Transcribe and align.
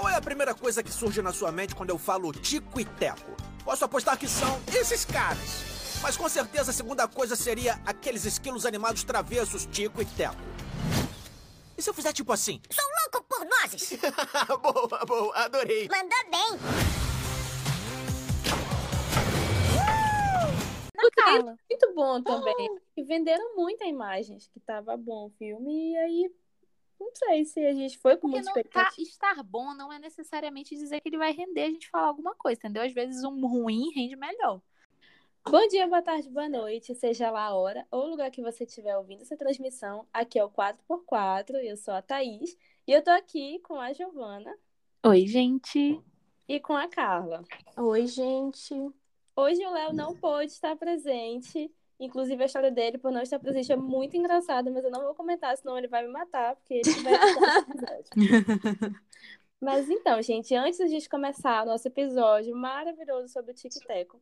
Qual 0.00 0.08
é 0.08 0.16
a 0.16 0.20
primeira 0.22 0.54
coisa 0.54 0.82
que 0.82 0.90
surge 0.90 1.20
na 1.20 1.30
sua 1.30 1.52
mente 1.52 1.74
quando 1.74 1.90
eu 1.90 1.98
falo 1.98 2.32
Tico 2.32 2.80
e 2.80 2.86
Teco? 2.86 3.36
Posso 3.62 3.84
apostar 3.84 4.18
que 4.18 4.26
são 4.26 4.58
esses 4.74 5.04
caras. 5.04 6.00
Mas 6.00 6.16
com 6.16 6.26
certeza 6.26 6.70
a 6.70 6.72
segunda 6.72 7.06
coisa 7.06 7.36
seria 7.36 7.78
aqueles 7.84 8.24
esquilos 8.24 8.64
animados 8.64 9.04
travessos 9.04 9.66
Tico 9.66 10.00
e 10.00 10.06
Teco. 10.06 10.40
E 11.76 11.82
se 11.82 11.90
eu 11.90 11.92
fizer 11.92 12.14
tipo 12.14 12.32
assim? 12.32 12.62
Sou 12.70 12.82
louco 13.12 13.28
por 13.28 13.44
nozes! 13.44 14.00
boa, 14.62 15.04
boa, 15.04 15.36
adorei. 15.36 15.86
Mandou 15.86 16.30
bem! 16.30 16.58
Muito 21.68 21.94
bom 21.94 22.22
também. 22.22 22.78
E 22.96 23.02
venderam 23.02 23.54
muita 23.54 23.84
imagens 23.84 24.48
que 24.48 24.60
tava 24.60 24.96
bom 24.96 25.26
o 25.26 25.30
filme. 25.38 25.92
E 25.92 25.96
aí, 25.98 26.30
não 27.00 27.10
sei 27.14 27.44
se 27.44 27.60
a 27.66 27.72
gente 27.72 27.98
foi 27.98 28.16
com 28.16 28.28
Porque 28.28 28.42
muita 28.42 28.50
não 28.50 28.54
tá, 28.72 28.90
expectativa. 28.90 29.02
estar 29.02 29.42
bom 29.42 29.74
não 29.74 29.92
é 29.92 29.98
necessariamente 29.98 30.76
dizer 30.76 31.00
que 31.00 31.08
ele 31.08 31.18
vai 31.18 31.32
render 31.32 31.62
a 31.64 31.70
gente 31.70 31.88
falar 31.88 32.08
alguma 32.08 32.34
coisa, 32.34 32.58
entendeu? 32.58 32.82
Às 32.82 32.92
vezes 32.92 33.24
um 33.24 33.46
ruim 33.46 33.90
rende 33.94 34.16
melhor. 34.16 34.60
Bom 35.48 35.66
dia, 35.68 35.86
boa 35.88 36.02
tarde, 36.02 36.28
boa 36.30 36.48
noite, 36.48 36.94
seja 36.94 37.30
lá 37.30 37.46
a 37.46 37.54
hora 37.54 37.86
ou 37.90 38.04
o 38.04 38.10
lugar 38.10 38.30
que 38.30 38.42
você 38.42 38.64
estiver 38.64 38.96
ouvindo 38.96 39.22
essa 39.22 39.36
transmissão. 39.36 40.06
Aqui 40.12 40.38
é 40.38 40.44
o 40.44 40.50
4x4, 40.50 41.54
eu 41.64 41.76
sou 41.76 41.94
a 41.94 42.02
Thaís. 42.02 42.56
E 42.86 42.92
eu 42.92 43.02
tô 43.02 43.10
aqui 43.10 43.58
com 43.60 43.74
a 43.80 43.92
Giovana 43.92 44.54
Oi, 45.04 45.26
gente. 45.26 46.00
e 46.48 46.60
com 46.60 46.74
a 46.74 46.88
Carla. 46.88 47.42
Oi, 47.76 48.06
gente. 48.06 48.74
Hoje 49.36 49.64
o 49.64 49.72
Léo 49.72 49.92
não 49.94 50.14
pôde 50.16 50.52
estar 50.52 50.76
presente. 50.76 51.72
Inclusive, 52.00 52.42
a 52.42 52.46
história 52.46 52.70
dele 52.70 52.96
por 52.96 53.12
não 53.12 53.20
estar 53.20 53.38
presente 53.38 53.70
é 53.70 53.76
muito 53.76 54.16
engraçada, 54.16 54.70
mas 54.70 54.82
eu 54.82 54.90
não 54.90 55.02
vou 55.02 55.14
comentar, 55.14 55.54
senão 55.58 55.76
ele 55.76 55.86
vai 55.86 56.02
me 56.02 56.08
matar, 56.10 56.56
porque 56.56 56.74
ele 56.74 56.90
vai. 57.02 58.02
Mas 59.60 59.90
então, 59.90 60.22
gente, 60.22 60.54
antes 60.54 60.78
da 60.78 60.86
gente 60.86 61.06
começar 61.06 61.62
o 61.62 61.66
nosso 61.66 61.86
episódio 61.86 62.56
maravilhoso 62.56 63.28
sobre 63.28 63.52
o 63.52 63.54
Tic 63.54 63.74
Teco, 63.86 64.18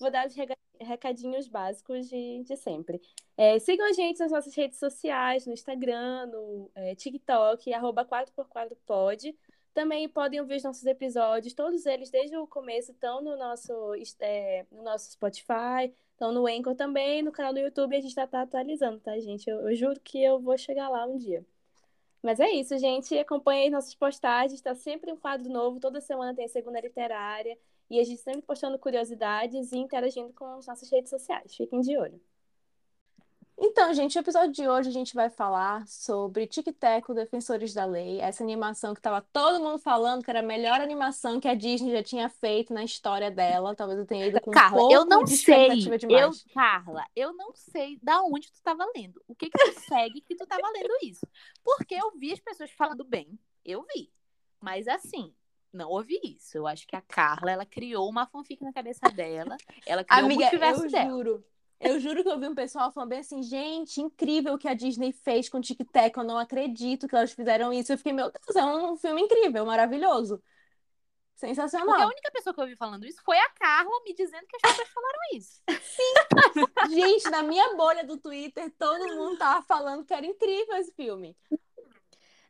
vou 0.00 0.10
dar 0.10 0.26
os 0.26 0.34
recadinhos 0.80 1.46
básicos 1.46 2.08
de, 2.08 2.42
de 2.42 2.56
sempre. 2.56 3.00
É, 3.36 3.56
sigam 3.60 3.86
a 3.86 3.92
gente 3.92 4.18
nas 4.18 4.32
nossas 4.32 4.52
redes 4.52 4.80
sociais, 4.80 5.46
no 5.46 5.52
Instagram, 5.52 6.26
no 6.26 6.68
é, 6.74 6.96
TikTok, 6.96 7.72
arroba 7.72 8.04
4x4pod. 8.04 9.32
Também 9.74 10.08
podem 10.08 10.40
ouvir 10.40 10.54
os 10.54 10.62
nossos 10.62 10.86
episódios, 10.86 11.52
todos 11.52 11.84
eles 11.84 12.08
desde 12.08 12.36
o 12.36 12.46
começo 12.46 12.92
estão 12.92 13.20
no 13.20 13.36
nosso, 13.36 13.72
é, 14.20 14.64
no 14.70 14.84
nosso 14.84 15.10
Spotify, 15.10 15.92
estão 16.12 16.32
no 16.32 16.46
Anchor 16.46 16.76
também, 16.76 17.22
no 17.22 17.32
canal 17.32 17.52
do 17.52 17.58
YouTube 17.58 17.96
a 17.96 18.00
gente 18.00 18.14
já 18.14 18.26
tá 18.26 18.42
atualizando, 18.42 19.00
tá, 19.00 19.18
gente? 19.18 19.50
Eu, 19.50 19.68
eu 19.68 19.74
juro 19.74 19.98
que 20.00 20.22
eu 20.22 20.40
vou 20.40 20.56
chegar 20.56 20.88
lá 20.88 21.04
um 21.04 21.18
dia. 21.18 21.44
Mas 22.22 22.40
é 22.40 22.50
isso, 22.52 22.78
gente. 22.78 23.18
Acompanhe 23.18 23.66
as 23.66 23.72
nossas 23.72 23.94
postagens, 23.94 24.54
está 24.54 24.74
sempre 24.74 25.12
um 25.12 25.16
quadro 25.16 25.50
novo, 25.52 25.80
toda 25.80 26.00
semana 26.00 26.34
tem 26.34 26.48
segunda 26.48 26.80
literária, 26.80 27.58
e 27.90 28.00
a 28.00 28.04
gente 28.04 28.20
sempre 28.22 28.42
postando 28.42 28.78
curiosidades 28.78 29.72
e 29.72 29.78
interagindo 29.78 30.32
com 30.32 30.46
as 30.46 30.66
nossas 30.66 30.90
redes 30.90 31.10
sociais. 31.10 31.54
Fiquem 31.54 31.80
de 31.80 31.96
olho. 31.98 32.20
Então, 33.56 33.94
gente, 33.94 34.16
no 34.16 34.20
episódio 34.20 34.50
de 34.50 34.68
hoje 34.68 34.88
a 34.88 34.92
gente 34.92 35.14
vai 35.14 35.30
falar 35.30 35.86
sobre 35.86 36.46
Tic 36.46 36.66
Teco, 36.78 37.14
Defensores 37.14 37.72
da 37.72 37.84
Lei, 37.84 38.20
essa 38.20 38.42
animação 38.42 38.92
que 38.94 39.00
tava 39.00 39.20
todo 39.32 39.62
mundo 39.62 39.78
falando 39.78 40.24
que 40.24 40.30
era 40.30 40.40
a 40.40 40.42
melhor 40.42 40.80
animação 40.80 41.38
que 41.38 41.46
a 41.46 41.54
Disney 41.54 41.92
já 41.92 42.02
tinha 42.02 42.28
feito 42.28 42.74
na 42.74 42.82
história 42.82 43.30
dela. 43.30 43.74
Talvez 43.74 43.98
eu 43.98 44.06
tenha 44.06 44.26
ido 44.26 44.40
com 44.40 44.50
um 44.50 44.52
Carla, 44.52 44.76
pouco 44.76 44.92
eu 44.92 45.04
não 45.04 45.22
de 45.22 45.36
sei. 45.36 45.68
Eu. 46.08 46.32
Carla, 46.52 47.04
eu 47.14 47.32
não 47.32 47.54
sei 47.54 47.98
da 48.02 48.22
onde 48.22 48.50
tu 48.50 48.60
tava 48.60 48.84
lendo. 48.94 49.22
O 49.28 49.34
que 49.36 49.48
que 49.48 49.58
tu 49.58 49.80
segue 49.82 50.20
que 50.20 50.34
tu 50.34 50.46
tava 50.46 50.68
lendo 50.70 50.92
isso? 51.02 51.26
Porque 51.62 51.94
eu 51.94 52.10
vi 52.18 52.32
as 52.32 52.40
pessoas 52.40 52.72
falando 52.72 53.04
bem. 53.04 53.38
Eu 53.64 53.86
vi. 53.94 54.10
Mas 54.60 54.88
assim, 54.88 55.32
não 55.72 55.90
ouvi 55.90 56.18
isso. 56.24 56.56
Eu 56.56 56.66
acho 56.66 56.86
que 56.88 56.96
a 56.96 57.00
Carla, 57.00 57.52
ela 57.52 57.66
criou 57.66 58.08
uma 58.08 58.26
fanfic 58.26 58.62
na 58.64 58.72
cabeça 58.72 59.08
dela. 59.10 59.56
Ela 59.86 60.02
criou 60.02 60.24
Amiga, 60.24 60.40
o 60.40 60.42
multiverso 60.42 60.84
eu 60.86 60.90
dela. 60.90 61.10
juro. 61.10 61.44
Eu 61.84 62.00
juro 62.00 62.22
que 62.22 62.28
eu 62.28 62.38
vi 62.38 62.48
um 62.48 62.54
pessoal 62.54 62.90
falando 62.90 63.10
bem 63.10 63.20
assim, 63.20 63.42
gente, 63.42 64.00
incrível 64.00 64.54
o 64.54 64.58
que 64.58 64.68
a 64.68 64.74
Disney 64.74 65.12
fez 65.12 65.48
com 65.48 65.60
Tic 65.60 65.80
Teco, 65.92 66.20
eu 66.20 66.24
não 66.24 66.38
acredito 66.38 67.06
que 67.06 67.14
elas 67.14 67.32
fizeram 67.32 67.72
isso. 67.72 67.92
Eu 67.92 67.98
fiquei, 67.98 68.12
meu 68.12 68.30
Deus, 68.30 68.56
é 68.56 68.64
um 68.64 68.96
filme 68.96 69.22
incrível, 69.22 69.66
maravilhoso. 69.66 70.42
Porque 71.34 71.46
a 71.46 71.54
Sensacional. 71.54 72.08
única 72.08 72.30
pessoa 72.32 72.54
que 72.54 72.60
eu 72.60 72.64
ouvi 72.64 72.76
falando 72.76 73.04
isso 73.04 73.20
foi 73.22 73.38
a 73.38 73.50
Carla 73.50 73.90
me 74.04 74.14
dizendo 74.14 74.46
que 74.46 74.56
as 74.56 74.62
pessoas 74.62 74.88
falaram 74.88 75.18
isso. 75.32 75.62
Gente, 76.90 77.30
na 77.30 77.42
minha 77.42 77.74
bolha 77.74 78.04
do 78.04 78.16
Twitter, 78.16 78.72
todo 78.78 79.14
mundo 79.14 79.36
tava 79.36 79.62
falando 79.62 80.04
que 80.04 80.14
era 80.14 80.24
incrível 80.24 80.76
esse 80.76 80.92
filme. 80.92 81.36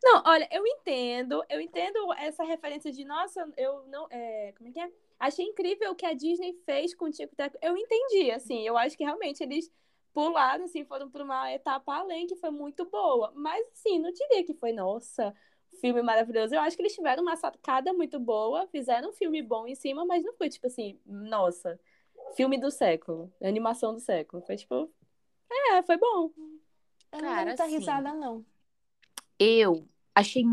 Não, 0.02 0.22
olha, 0.26 0.46
eu 0.52 0.66
entendo, 0.66 1.42
eu 1.48 1.60
entendo 1.60 2.12
essa 2.12 2.44
referência 2.44 2.92
de, 2.92 3.04
nossa, 3.04 3.50
eu 3.56 3.84
não. 3.86 4.06
É, 4.10 4.52
como 4.56 4.68
é 4.68 4.72
que 4.72 4.80
é? 4.80 4.92
Achei 5.18 5.44
incrível 5.44 5.92
o 5.92 5.94
que 5.94 6.06
a 6.06 6.12
Disney 6.12 6.52
fez 6.64 6.94
com 6.94 7.06
o 7.06 7.10
Tico 7.10 7.34
Teco. 7.36 7.56
Eu 7.62 7.76
entendi, 7.76 8.30
assim, 8.30 8.66
eu 8.66 8.76
acho 8.76 8.96
que 8.96 9.04
realmente 9.04 9.42
eles 9.42 9.70
pularam, 10.12 10.64
assim, 10.64 10.84
foram 10.84 11.10
para 11.10 11.24
uma 11.24 11.52
etapa 11.52 11.94
além 11.94 12.26
que 12.26 12.36
foi 12.36 12.50
muito 12.50 12.84
boa. 12.84 13.32
Mas, 13.34 13.66
assim, 13.72 13.98
não 13.98 14.12
diria 14.12 14.44
que 14.44 14.54
foi, 14.54 14.72
nossa, 14.72 15.34
filme 15.80 16.02
maravilhoso. 16.02 16.54
Eu 16.54 16.60
acho 16.60 16.76
que 16.76 16.82
eles 16.82 16.94
tiveram 16.94 17.22
uma 17.22 17.36
sacada 17.36 17.92
muito 17.92 18.18
boa, 18.18 18.66
fizeram 18.68 19.10
um 19.10 19.12
filme 19.12 19.42
bom 19.42 19.66
em 19.66 19.74
cima, 19.74 20.04
mas 20.04 20.24
não 20.24 20.32
foi 20.34 20.48
tipo 20.48 20.66
assim, 20.66 20.98
nossa, 21.04 21.78
filme 22.36 22.58
do 22.58 22.70
século, 22.70 23.32
animação 23.42 23.92
do 23.92 24.00
século. 24.00 24.42
Foi 24.42 24.56
tipo, 24.56 24.90
é, 25.50 25.82
foi 25.82 25.96
bom. 25.96 26.30
Eu 27.12 27.20
não 27.20 27.20
Cara, 27.20 27.36
dei 27.36 27.44
muita 27.46 27.64
assim, 27.64 27.78
risada, 27.78 28.12
não. 28.14 28.44
Eu 29.38 29.86
achei 30.14 30.44
um 30.44 30.52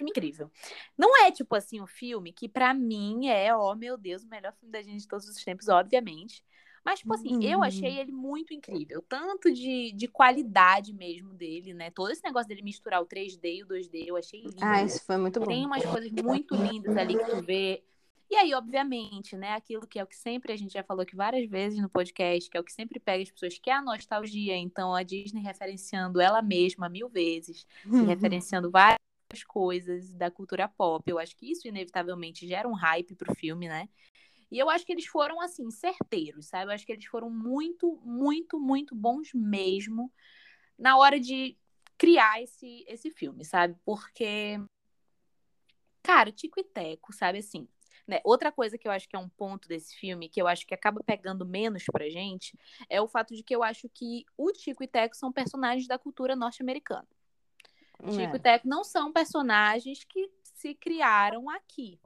filme 0.00 0.10
incrível. 0.10 0.50
Não 0.96 1.24
é 1.24 1.30
tipo 1.30 1.54
assim 1.54 1.80
um 1.80 1.86
filme 1.86 2.32
que 2.32 2.48
pra 2.48 2.72
mim 2.74 3.28
é, 3.28 3.54
ó, 3.54 3.74
meu 3.74 3.96
Deus, 3.96 4.22
o 4.24 4.28
melhor 4.28 4.52
filme 4.54 4.72
da 4.72 4.82
gente 4.82 5.00
de 5.02 5.08
todos 5.08 5.28
os 5.28 5.42
tempos, 5.44 5.68
obviamente. 5.68 6.42
Mas, 6.82 7.00
tipo 7.00 7.12
assim, 7.12 7.36
eu 7.42 7.58
Uhum. 7.58 7.64
achei 7.64 7.98
ele 7.98 8.10
muito 8.10 8.54
incrível. 8.54 9.02
Tanto 9.06 9.52
de, 9.52 9.92
de 9.92 10.08
qualidade 10.08 10.94
mesmo 10.94 11.34
dele, 11.34 11.74
né? 11.74 11.90
Todo 11.90 12.10
esse 12.10 12.24
negócio 12.24 12.48
dele 12.48 12.62
misturar 12.62 13.02
o 13.02 13.06
3D 13.06 13.56
e 13.56 13.62
o 13.62 13.66
2D, 13.66 14.04
eu 14.06 14.16
achei 14.16 14.40
lindo. 14.40 14.56
Ah, 14.62 14.82
isso 14.82 15.04
foi 15.04 15.18
muito 15.18 15.38
bom. 15.40 15.46
Tem 15.46 15.66
umas 15.66 15.84
coisas 15.84 16.10
muito 16.10 16.54
lindas 16.54 16.96
ali 16.96 17.16
que 17.18 17.24
tu 17.30 17.42
vê. 17.42 17.82
E 18.30 18.36
aí, 18.36 18.54
obviamente, 18.54 19.36
né, 19.36 19.54
aquilo 19.54 19.86
que 19.86 19.98
é 19.98 20.04
o 20.04 20.06
que 20.06 20.16
sempre 20.16 20.52
a 20.52 20.56
gente 20.56 20.72
já 20.72 20.82
falou 20.84 21.02
aqui 21.02 21.16
várias 21.16 21.50
vezes 21.50 21.80
no 21.82 21.88
podcast, 21.90 22.48
que 22.48 22.56
é 22.56 22.60
o 22.60 22.64
que 22.64 22.72
sempre 22.72 22.98
pega 22.98 23.22
as 23.24 23.30
pessoas, 23.30 23.58
que 23.58 23.68
é 23.68 23.74
a 23.74 23.82
nostalgia. 23.82 24.56
Então, 24.56 24.94
a 24.94 25.02
Disney 25.02 25.42
referenciando 25.42 26.20
ela 26.20 26.40
mesma 26.40 26.88
mil 26.88 27.08
vezes, 27.08 27.66
e 27.92 28.06
referenciando 28.06 28.70
várias 28.70 28.96
coisas 29.42 30.12
da 30.14 30.30
cultura 30.30 30.68
pop. 30.68 31.08
Eu 31.10 31.18
acho 31.18 31.36
que 31.36 31.50
isso, 31.50 31.66
inevitavelmente, 31.68 32.46
gera 32.46 32.68
um 32.68 32.74
hype 32.74 33.14
pro 33.14 33.34
filme, 33.34 33.68
né? 33.68 33.88
E 34.50 34.58
eu 34.58 34.68
acho 34.68 34.84
que 34.84 34.92
eles 34.92 35.06
foram, 35.06 35.40
assim, 35.40 35.70
certeiros, 35.70 36.46
sabe? 36.46 36.70
Eu 36.70 36.74
acho 36.74 36.84
que 36.84 36.92
eles 36.92 37.04
foram 37.06 37.30
muito, 37.30 38.00
muito, 38.04 38.58
muito 38.58 38.94
bons 38.94 39.32
mesmo 39.32 40.12
na 40.76 40.98
hora 40.98 41.20
de 41.20 41.56
criar 41.96 42.42
esse, 42.42 42.84
esse 42.88 43.10
filme, 43.10 43.44
sabe? 43.44 43.76
Porque, 43.84 44.58
cara, 46.02 46.32
Tico 46.32 46.58
e 46.58 46.64
Teco, 46.64 47.12
sabe 47.12 47.38
assim? 47.38 47.68
Né? 48.06 48.20
Outra 48.24 48.50
coisa 48.50 48.76
que 48.76 48.88
eu 48.88 48.92
acho 48.92 49.08
que 49.08 49.14
é 49.14 49.18
um 49.18 49.28
ponto 49.28 49.68
desse 49.68 49.94
filme, 49.94 50.28
que 50.28 50.42
eu 50.42 50.48
acho 50.48 50.66
que 50.66 50.74
acaba 50.74 51.00
pegando 51.04 51.46
menos 51.46 51.84
pra 51.92 52.08
gente, 52.08 52.58
é 52.88 53.00
o 53.00 53.06
fato 53.06 53.36
de 53.36 53.42
que 53.42 53.54
eu 53.54 53.62
acho 53.62 53.88
que 53.88 54.24
o 54.36 54.50
Tico 54.50 54.82
e 54.82 54.88
Teco 54.88 55.14
são 55.14 55.30
personagens 55.30 55.86
da 55.86 55.98
cultura 55.98 56.34
norte-americana. 56.34 57.06
Tico 58.08 58.36
É. 58.36 58.36
e 58.36 58.38
Teco 58.38 58.68
não 58.68 58.84
são 58.84 59.12
personagens 59.12 60.04
que 60.04 60.30
se 60.42 60.74
criaram 60.74 61.48
aqui, 61.50 62.00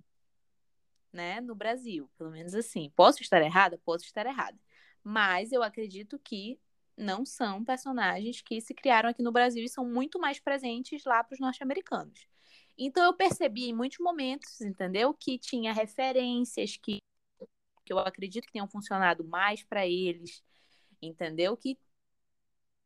né, 1.12 1.41
no 1.41 1.55
Brasil, 1.55 2.10
pelo 2.19 2.31
menos 2.31 2.55
assim. 2.55 2.91
Posso 2.97 3.22
estar 3.22 3.41
errada? 3.43 3.78
Posso 3.84 4.04
estar 4.04 4.27
errada. 4.27 4.59
Mas 5.03 5.53
eu 5.53 5.62
acredito 5.62 6.19
que 6.19 6.59
não 6.97 7.25
são 7.25 7.65
personagens 7.65 8.41
que 8.41 8.60
se 8.60 8.72
criaram 8.75 9.09
aqui 9.09 9.22
no 9.22 9.33
Brasil 9.33 9.65
e 9.65 9.69
são 9.69 9.84
muito 9.84 10.19
mais 10.19 10.38
presentes 10.38 11.04
lá 11.04 11.22
para 11.22 11.34
os 11.34 11.41
norte-americanos. 11.41 12.27
Então 12.77 13.04
eu 13.04 13.15
percebi 13.15 13.69
em 13.69 13.74
muitos 13.74 13.98
momentos, 13.98 14.60
entendeu, 14.60 15.15
que 15.15 15.39
tinha 15.39 15.72
referências 15.72 16.77
que, 16.77 16.98
que 17.84 17.92
eu 17.92 17.98
acredito 17.98 18.47
que 18.47 18.53
tenham 18.53 18.69
funcionado 18.69 19.24
mais 19.24 19.63
para 19.63 19.86
eles, 19.86 20.42
entendeu? 21.01 21.57
Que 21.57 21.78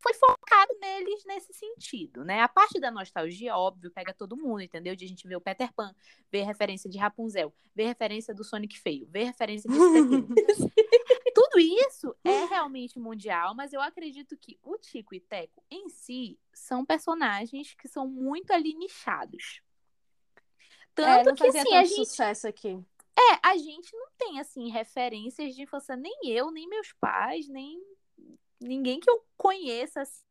foi 0.01 0.15
focado 0.15 0.73
neles 0.81 1.25
nesse 1.25 1.53
sentido, 1.53 2.25
né? 2.25 2.41
A 2.41 2.49
parte 2.49 2.79
da 2.79 2.91
nostalgia, 2.91 3.57
óbvio, 3.57 3.91
pega 3.91 4.15
todo 4.15 4.37
mundo, 4.37 4.61
entendeu? 4.63 4.95
De 4.95 5.05
a 5.05 5.09
gente 5.09 5.27
ver 5.27 5.37
o 5.37 5.41
Peter 5.41 5.73
Pan, 5.73 5.95
ver 6.31 6.43
referência 6.43 6.89
de 6.89 6.99
Rapunzel, 6.99 7.53
ver 7.75 7.87
referência 7.87 8.33
do 8.33 8.45
Sonic 8.45 8.79
feio, 8.79 9.07
ver 9.11 9.25
referência 9.25 9.69
disso 9.69 9.93
daquilo. 9.93 10.29
Tudo 11.35 11.61
isso 11.61 12.15
é 12.25 12.45
realmente 12.47 12.99
mundial, 12.99 13.55
mas 13.55 13.73
eu 13.73 13.81
acredito 13.81 14.37
que 14.37 14.59
o 14.63 14.77
Tico 14.79 15.15
e 15.15 15.21
Teco 15.21 15.65
em 15.71 15.89
si 15.89 16.39
são 16.53 16.85
personagens 16.85 17.75
que 17.75 17.89
são 17.89 18.07
muito 18.07 18.53
ali 18.53 18.75
nichados. 18.75 19.63
É, 20.97 21.23
Tanto 21.23 21.27
não 21.27 21.35
que 21.35 21.47
assim, 21.47 21.75
a 21.77 21.85
gente 21.85 22.07
sucesso 22.07 22.49
aqui. 22.49 22.77
é, 23.17 23.39
a 23.43 23.57
gente 23.57 23.97
não 23.97 24.09
tem, 24.17 24.41
assim, 24.41 24.69
referências 24.69 25.55
de 25.55 25.63
infância, 25.63 25.95
nem 25.95 26.19
eu, 26.25 26.51
nem 26.51 26.69
meus 26.69 26.93
pais, 26.93 27.49
nem 27.49 27.81
ninguém 28.61 29.01
que 29.01 29.11
eu 29.11 29.25
conheça, 29.37 30.03
assim, 30.03 30.23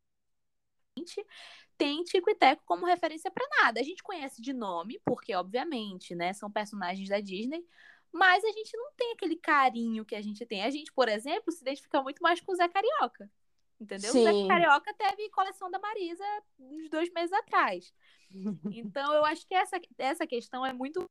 tem 1.76 2.02
Tico 2.02 2.28
e 2.30 2.34
Teco 2.34 2.62
como 2.66 2.86
referência 2.86 3.30
para 3.30 3.46
nada. 3.62 3.80
A 3.80 3.84
gente 3.84 4.02
conhece 4.02 4.42
de 4.42 4.52
nome, 4.52 5.00
porque, 5.04 5.34
obviamente, 5.34 6.14
né, 6.14 6.32
são 6.32 6.50
personagens 6.50 7.08
da 7.08 7.20
Disney, 7.20 7.64
mas 8.12 8.44
a 8.44 8.50
gente 8.50 8.76
não 8.76 8.92
tem 8.96 9.12
aquele 9.12 9.36
carinho 9.36 10.04
que 10.04 10.16
a 10.16 10.20
gente 10.20 10.44
tem. 10.44 10.64
A 10.64 10.70
gente, 10.70 10.92
por 10.92 11.08
exemplo, 11.08 11.52
se 11.52 11.62
identifica 11.62 12.02
muito 12.02 12.20
mais 12.20 12.40
com 12.40 12.52
o 12.52 12.56
Zé 12.56 12.68
Carioca. 12.68 13.30
Entendeu? 13.80 14.10
Sim. 14.10 14.26
O 14.26 14.42
Zé 14.42 14.48
Carioca 14.48 14.92
teve 14.94 15.30
coleção 15.30 15.70
da 15.70 15.78
Marisa 15.78 16.24
uns 16.58 16.90
dois 16.90 17.10
meses 17.12 17.32
atrás. 17.32 17.92
Então, 18.74 19.14
eu 19.14 19.24
acho 19.24 19.46
que 19.46 19.54
essa, 19.54 19.80
essa 19.96 20.26
questão 20.26 20.66
é 20.66 20.70
muito. 20.70 21.08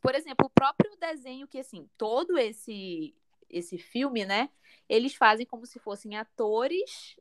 Por 0.00 0.14
exemplo, 0.14 0.46
o 0.46 0.50
próprio 0.50 0.96
desenho, 0.96 1.46
que 1.46 1.58
assim, 1.58 1.86
todo 1.98 2.38
esse, 2.38 3.14
esse 3.50 3.76
filme, 3.78 4.24
né? 4.24 4.48
Eles 4.88 5.14
fazem 5.14 5.44
como 5.46 5.66
se 5.66 5.78
fossem 5.78 6.16
atores, 6.16 7.16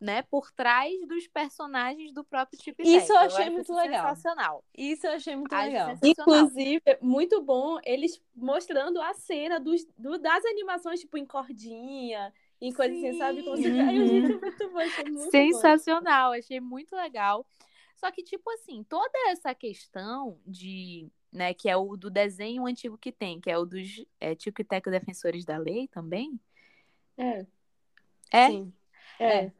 né? 0.00 0.22
Por 0.22 0.50
trás 0.50 1.06
dos 1.06 1.26
personagens 1.26 2.12
do 2.12 2.24
próprio 2.24 2.58
Tipo 2.58 2.82
e 2.82 2.96
Isso 2.96 3.12
eu 3.12 3.18
achei 3.18 3.44
acho 3.44 3.52
muito 3.52 3.74
legal. 3.74 4.08
Sensacional. 4.08 4.64
Isso 4.76 5.06
eu 5.06 5.12
achei 5.12 5.36
muito 5.36 5.54
Acho 5.54 5.66
legal. 5.66 5.96
Inclusive, 6.02 6.82
muito 7.02 7.42
bom 7.42 7.78
eles 7.84 8.22
mostrando 8.34 9.00
a 9.00 9.12
cena 9.14 9.60
dos, 9.60 9.84
do- 9.98 10.18
das 10.18 10.44
animações, 10.46 11.00
tipo, 11.00 11.18
em 11.18 11.26
cordinha, 11.26 12.32
em 12.60 12.72
coisa 12.72 12.94
assim, 12.94 13.12
sabe? 13.18 13.42
Como 13.42 13.56
se... 13.56 13.62
Gente, 13.62 14.38
muito 14.40 14.70
bom, 14.70 14.78
achei 14.78 15.04
muito 15.04 15.20
bom. 15.20 15.30
Sensacional, 15.30 16.32
achei 16.32 16.60
muito 16.60 16.96
legal. 16.96 17.46
Só 17.96 18.10
que, 18.10 18.22
tipo 18.22 18.50
assim, 18.52 18.82
toda 18.84 19.12
essa 19.28 19.54
questão 19.54 20.38
de, 20.46 21.10
né, 21.32 21.54
que 21.54 21.68
é 21.68 21.76
o 21.76 21.96
do 21.96 22.10
desenho 22.10 22.66
antigo 22.66 22.98
que 22.98 23.12
tem, 23.12 23.40
que 23.40 23.50
é 23.50 23.56
o 23.56 23.64
dos 23.64 24.04
é, 24.18 24.34
Tico 24.34 24.64
Teco 24.64 24.90
Defensores 24.90 25.44
da 25.44 25.58
Lei 25.58 25.88
também, 25.88 26.40
É, 27.16 27.46
é, 28.32 28.46
Sim. 28.48 28.72
é. 29.18 29.52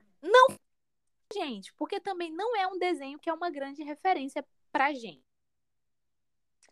gente, 1.32 1.72
porque 1.74 2.00
também 2.00 2.32
não 2.32 2.56
é 2.56 2.66
um 2.66 2.78
desenho 2.78 3.18
que 3.18 3.30
é 3.30 3.32
uma 3.32 3.50
grande 3.50 3.82
referência 3.82 4.44
pra 4.72 4.92
gente. 4.92 5.22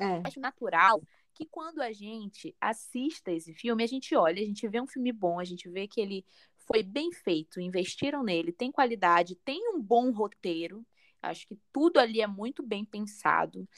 É. 0.00 0.22
acho 0.24 0.38
natural 0.38 1.02
que 1.34 1.44
quando 1.44 1.80
a 1.80 1.92
gente 1.92 2.54
assista 2.60 3.32
esse 3.32 3.52
filme, 3.52 3.82
a 3.82 3.86
gente 3.86 4.14
olha, 4.14 4.40
a 4.40 4.44
gente 4.44 4.66
vê 4.68 4.80
um 4.80 4.86
filme 4.86 5.12
bom, 5.12 5.40
a 5.40 5.44
gente 5.44 5.68
vê 5.68 5.88
que 5.88 6.00
ele 6.00 6.24
foi 6.56 6.82
bem 6.82 7.10
feito, 7.12 7.60
investiram 7.60 8.22
nele, 8.22 8.52
tem 8.52 8.70
qualidade, 8.70 9.36
tem 9.36 9.60
um 9.74 9.80
bom 9.80 10.10
roteiro. 10.10 10.86
Acho 11.20 11.48
que 11.48 11.58
tudo 11.72 11.98
ali 11.98 12.20
é 12.20 12.26
muito 12.28 12.62
bem 12.62 12.84
pensado, 12.84 13.68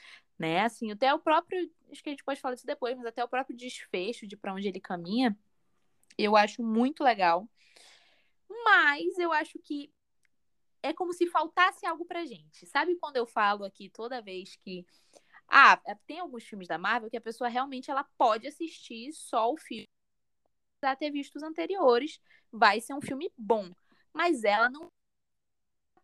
né? 0.40 0.62
Assim, 0.62 0.90
até 0.90 1.12
o 1.12 1.18
próprio, 1.18 1.70
acho 1.92 2.02
que 2.02 2.08
a 2.08 2.12
gente 2.12 2.24
pode 2.24 2.40
falar 2.40 2.54
disso 2.54 2.66
depois, 2.66 2.96
mas 2.96 3.04
até 3.04 3.22
o 3.22 3.28
próprio 3.28 3.54
desfecho 3.54 4.26
de 4.26 4.38
para 4.38 4.54
onde 4.54 4.66
ele 4.66 4.80
caminha, 4.80 5.38
eu 6.16 6.34
acho 6.34 6.62
muito 6.62 7.04
legal. 7.04 7.46
Mas 8.64 9.18
eu 9.18 9.32
acho 9.32 9.58
que 9.58 9.92
é 10.82 10.94
como 10.94 11.12
se 11.12 11.26
faltasse 11.26 11.84
algo 11.84 12.06
pra 12.06 12.24
gente. 12.24 12.66
Sabe 12.66 12.96
quando 12.96 13.16
eu 13.16 13.26
falo 13.26 13.64
aqui 13.64 13.90
toda 13.90 14.22
vez 14.22 14.56
que 14.56 14.86
ah, 15.46 15.78
tem 16.06 16.20
alguns 16.20 16.44
filmes 16.44 16.66
da 16.66 16.78
Marvel 16.78 17.10
que 17.10 17.18
a 17.18 17.20
pessoa 17.20 17.50
realmente 17.50 17.90
ela 17.90 18.04
pode 18.16 18.46
assistir 18.46 19.12
só 19.12 19.52
o 19.52 19.58
filme 19.58 19.86
já 20.82 20.96
ter 20.96 21.10
visto 21.10 21.36
os 21.36 21.42
anteriores, 21.42 22.18
vai 22.50 22.80
ser 22.80 22.94
um 22.94 23.02
filme 23.02 23.30
bom, 23.36 23.70
mas 24.14 24.44
ela 24.44 24.70
não 24.70 24.90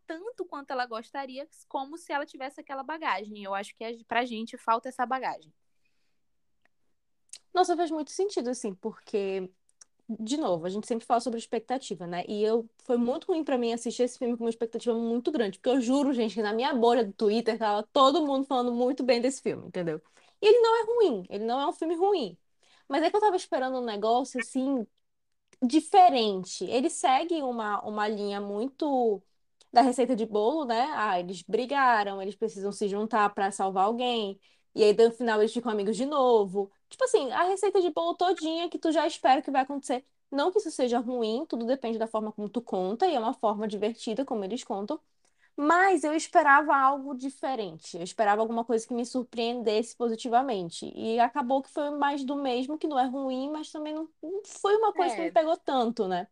tanto 0.06 0.44
quanto 0.44 0.70
ela 0.70 0.86
gostaria, 0.86 1.48
como 1.68 1.98
se 1.98 2.12
ela 2.12 2.26
tivesse 2.26 2.60
aquela 2.60 2.82
bagagem. 2.82 3.42
Eu 3.42 3.54
acho 3.54 3.74
que 3.76 4.04
pra 4.04 4.24
gente 4.24 4.56
falta 4.56 4.88
essa 4.88 5.04
bagagem. 5.06 5.52
Nossa, 7.52 7.76
faz 7.76 7.90
muito 7.90 8.10
sentido, 8.10 8.50
assim, 8.50 8.74
porque, 8.74 9.50
de 10.08 10.36
novo, 10.36 10.66
a 10.66 10.68
gente 10.70 10.86
sempre 10.86 11.06
fala 11.06 11.20
sobre 11.20 11.38
expectativa, 11.38 12.06
né? 12.06 12.24
E 12.28 12.42
eu 12.44 12.68
foi 12.84 12.96
muito 12.98 13.26
ruim 13.28 13.42
pra 13.44 13.58
mim 13.58 13.72
assistir 13.72 14.02
esse 14.04 14.18
filme 14.18 14.36
com 14.36 14.44
uma 14.44 14.50
expectativa 14.50 14.94
muito 14.94 15.32
grande, 15.32 15.58
porque 15.58 15.70
eu 15.70 15.80
juro, 15.80 16.12
gente, 16.12 16.34
que 16.34 16.42
na 16.42 16.52
minha 16.52 16.74
bolha 16.74 17.04
do 17.04 17.12
Twitter 17.12 17.58
tava 17.58 17.82
todo 17.92 18.26
mundo 18.26 18.46
falando 18.46 18.72
muito 18.72 19.02
bem 19.02 19.20
desse 19.20 19.42
filme, 19.42 19.66
entendeu? 19.68 20.02
E 20.40 20.46
ele 20.46 20.60
não 20.60 20.76
é 20.76 20.84
ruim, 20.86 21.26
ele 21.30 21.44
não 21.44 21.60
é 21.60 21.66
um 21.68 21.72
filme 21.72 21.94
ruim. 21.96 22.38
Mas 22.88 23.02
é 23.02 23.10
que 23.10 23.16
eu 23.16 23.20
tava 23.20 23.36
esperando 23.36 23.78
um 23.78 23.84
negócio, 23.84 24.40
assim, 24.40 24.86
diferente. 25.62 26.64
Ele 26.64 26.90
segue 26.90 27.42
uma, 27.42 27.82
uma 27.82 28.08
linha 28.08 28.40
muito 28.40 29.22
da 29.76 29.82
receita 29.82 30.16
de 30.16 30.26
bolo, 30.26 30.64
né? 30.64 30.88
Ah, 30.94 31.20
eles 31.20 31.42
brigaram, 31.42 32.20
eles 32.22 32.34
precisam 32.36 32.72
se 32.72 32.88
juntar 32.88 33.30
pra 33.34 33.50
salvar 33.52 33.84
alguém. 33.86 34.40
E 34.74 34.82
aí, 34.84 34.92
no 34.96 35.10
final, 35.12 35.40
eles 35.40 35.52
ficam 35.52 35.70
amigos 35.72 35.96
de 35.96 36.06
novo. 36.06 36.70
Tipo 36.88 37.04
assim, 37.04 37.30
a 37.32 37.44
receita 37.44 37.80
de 37.80 37.90
bolo 37.90 38.14
todinha 38.14 38.68
que 38.68 38.78
tu 38.78 38.92
já 38.92 39.06
espera 39.06 39.42
que 39.42 39.50
vai 39.50 39.62
acontecer. 39.62 40.04
Não 40.30 40.50
que 40.52 40.58
isso 40.58 40.70
seja 40.70 40.98
ruim, 40.98 41.46
tudo 41.46 41.64
depende 41.66 41.98
da 41.98 42.06
forma 42.06 42.32
como 42.32 42.48
tu 42.48 42.60
conta, 42.62 43.06
e 43.06 43.14
é 43.14 43.18
uma 43.18 43.34
forma 43.34 43.68
divertida 43.68 44.24
como 44.24 44.44
eles 44.44 44.64
contam. 44.64 45.00
Mas 45.56 46.04
eu 46.04 46.14
esperava 46.14 46.76
algo 46.76 47.14
diferente. 47.14 47.96
Eu 47.96 48.02
esperava 48.04 48.42
alguma 48.42 48.64
coisa 48.64 48.86
que 48.86 48.92
me 48.94 49.06
surpreendesse 49.06 49.96
positivamente. 49.96 50.86
E 50.94 51.18
acabou 51.20 51.62
que 51.62 51.70
foi 51.70 51.90
mais 51.90 52.24
do 52.24 52.36
mesmo, 52.36 52.78
que 52.78 52.86
não 52.86 52.98
é 52.98 53.06
ruim, 53.06 53.50
mas 53.50 53.70
também 53.72 53.94
não, 53.94 54.08
não 54.22 54.42
foi 54.44 54.76
uma 54.76 54.92
coisa 54.92 55.14
que 55.14 55.20
É. 55.20 55.24
me 55.24 55.30
pegou 55.32 55.56
tanto, 55.56 56.06
né? 56.08 56.28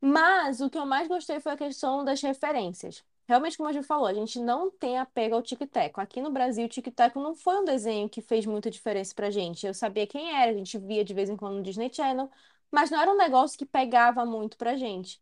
Mas 0.00 0.60
o 0.60 0.68
que 0.70 0.78
eu 0.78 0.86
mais 0.86 1.08
gostei 1.08 1.40
foi 1.40 1.52
a 1.52 1.56
questão 1.56 2.04
das 2.04 2.20
referências. 2.22 3.02
Realmente, 3.26 3.56
como 3.56 3.68
a 3.70 3.72
gente 3.72 3.86
falou, 3.86 4.06
a 4.06 4.12
gente 4.14 4.38
não 4.38 4.70
tem 4.70 4.98
apego 4.98 5.34
ao 5.34 5.42
tic-teco. 5.42 6.00
Aqui 6.00 6.20
no 6.20 6.30
Brasil, 6.30 6.66
o 6.66 6.68
tic-teco 6.68 7.18
não 7.20 7.34
foi 7.34 7.56
um 7.60 7.64
desenho 7.64 8.08
que 8.08 8.20
fez 8.20 8.44
muita 8.44 8.70
diferença 8.70 9.14
pra 9.14 9.30
gente. 9.30 9.66
Eu 9.66 9.72
sabia 9.72 10.06
quem 10.06 10.30
era, 10.30 10.50
a 10.50 10.54
gente 10.54 10.78
via 10.78 11.02
de 11.04 11.14
vez 11.14 11.30
em 11.30 11.36
quando 11.36 11.56
no 11.56 11.62
Disney 11.62 11.90
Channel, 11.92 12.30
mas 12.70 12.90
não 12.90 13.00
era 13.00 13.10
um 13.10 13.16
negócio 13.16 13.58
que 13.58 13.64
pegava 13.64 14.26
muito 14.26 14.58
pra 14.58 14.76
gente. 14.76 15.20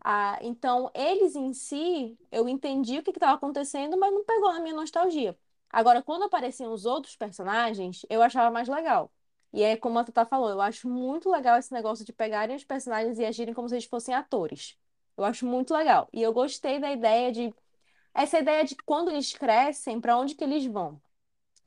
Ah, 0.00 0.38
então, 0.42 0.90
eles 0.94 1.34
em 1.36 1.52
si, 1.54 2.18
eu 2.30 2.48
entendi 2.48 2.98
o 2.98 3.02
que 3.02 3.10
estava 3.10 3.34
acontecendo, 3.34 3.98
mas 3.98 4.12
não 4.12 4.24
pegou 4.24 4.52
na 4.52 4.60
minha 4.60 4.74
nostalgia. 4.74 5.38
Agora, 5.70 6.02
quando 6.02 6.24
apareciam 6.24 6.72
os 6.72 6.86
outros 6.86 7.16
personagens, 7.16 8.04
eu 8.08 8.22
achava 8.22 8.50
mais 8.50 8.68
legal. 8.68 9.12
E 9.52 9.62
é 9.62 9.76
como 9.76 9.98
a 9.98 10.04
Tata 10.04 10.26
falou, 10.26 10.50
eu 10.50 10.60
acho 10.60 10.88
muito 10.88 11.30
legal 11.30 11.58
esse 11.58 11.72
negócio 11.72 12.04
de 12.04 12.12
pegarem 12.12 12.56
os 12.56 12.64
personagens 12.64 13.18
e 13.18 13.24
agirem 13.24 13.54
como 13.54 13.68
se 13.68 13.74
eles 13.74 13.86
fossem 13.86 14.14
atores. 14.14 14.78
Eu 15.16 15.24
acho 15.24 15.46
muito 15.46 15.74
legal. 15.74 16.08
E 16.12 16.22
eu 16.22 16.32
gostei 16.32 16.78
da 16.78 16.92
ideia 16.92 17.32
de 17.32 17.54
essa 18.14 18.38
ideia 18.38 18.64
de 18.64 18.76
quando 18.84 19.10
eles 19.10 19.32
crescem, 19.32 20.00
para 20.00 20.18
onde 20.18 20.34
que 20.34 20.44
eles 20.44 20.66
vão, 20.66 21.00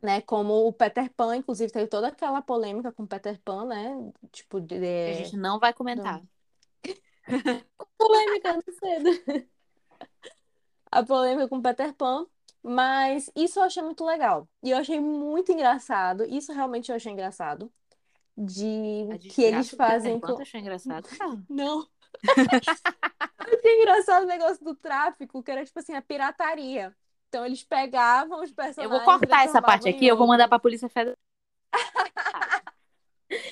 né? 0.01 0.22
Como 0.22 0.68
o 0.68 0.74
Peter 0.74 1.12
Pan, 1.13 1.36
inclusive 1.38 1.72
teve 1.72 1.88
toda 1.88 2.07
aquela 2.10 2.42
polêmica 2.42 2.92
com 2.92 3.04
o 3.04 3.07
Peter 3.07 3.39
Pan, 3.42 3.66
né? 3.66 4.12
Tipo 4.31 4.60
de, 4.60 4.75
A 4.75 5.13
gente 5.13 5.38
não 5.38 5.60
vai 5.60 5.74
comentar. 5.74 6.22
Polêmica, 7.98 8.54
não 8.54 8.62
cedo. 8.62 9.50
a 10.92 11.04
polêmica 11.04 11.48
com 11.48 11.57
o 11.57 11.62
Peter 11.62 11.94
Pan, 11.94 12.25
mas 12.63 13.30
isso 13.35 13.59
eu 13.59 13.64
achei 13.64 13.81
muito 13.81 14.06
legal. 14.06 14.47
E 14.64 14.71
eu 14.71 14.78
achei 14.78 15.00
muito 15.00 15.52
engraçado, 15.52 16.24
isso 16.26 16.54
realmente 16.54 16.90
eu 16.90 16.95
achei 16.95 17.12
engraçado, 17.12 17.71
de 18.38 19.07
que 19.30 19.44
eles 19.44 19.69
Peter 19.69 19.88
fazem 19.88 20.19
com... 20.19 20.35
tu 20.35 20.42
achou 20.42 20.59
engraçado? 20.59 21.07
Fala. 21.09 21.44
Não. 21.50 21.88
Eu 23.47 23.57
achei 23.57 23.81
engraçado 23.81 24.24
o 24.24 24.28
negócio 24.28 24.64
do 24.64 24.76
tráfico, 24.76 25.42
que 25.42 25.50
era 25.50 25.66
tipo 25.66 25.80
assim, 25.80 25.94
a 25.94 26.02
pirataria. 26.02 26.95
Então 27.28 27.45
eles 27.45 27.64
pegavam 27.64 28.44
os 28.44 28.50
Eu 28.50 28.56
personagens 28.56 28.90
vou 28.90 29.02
e 29.02 29.06
cortar 29.06 29.45
essa 29.45 29.62
parte 29.62 29.90
aqui, 29.90 30.06
eu 30.06 30.16
vou 30.16 30.28
mandar 30.28 30.47
pra 30.47 30.59
Polícia 30.59 30.90
Federal. 30.90 31.18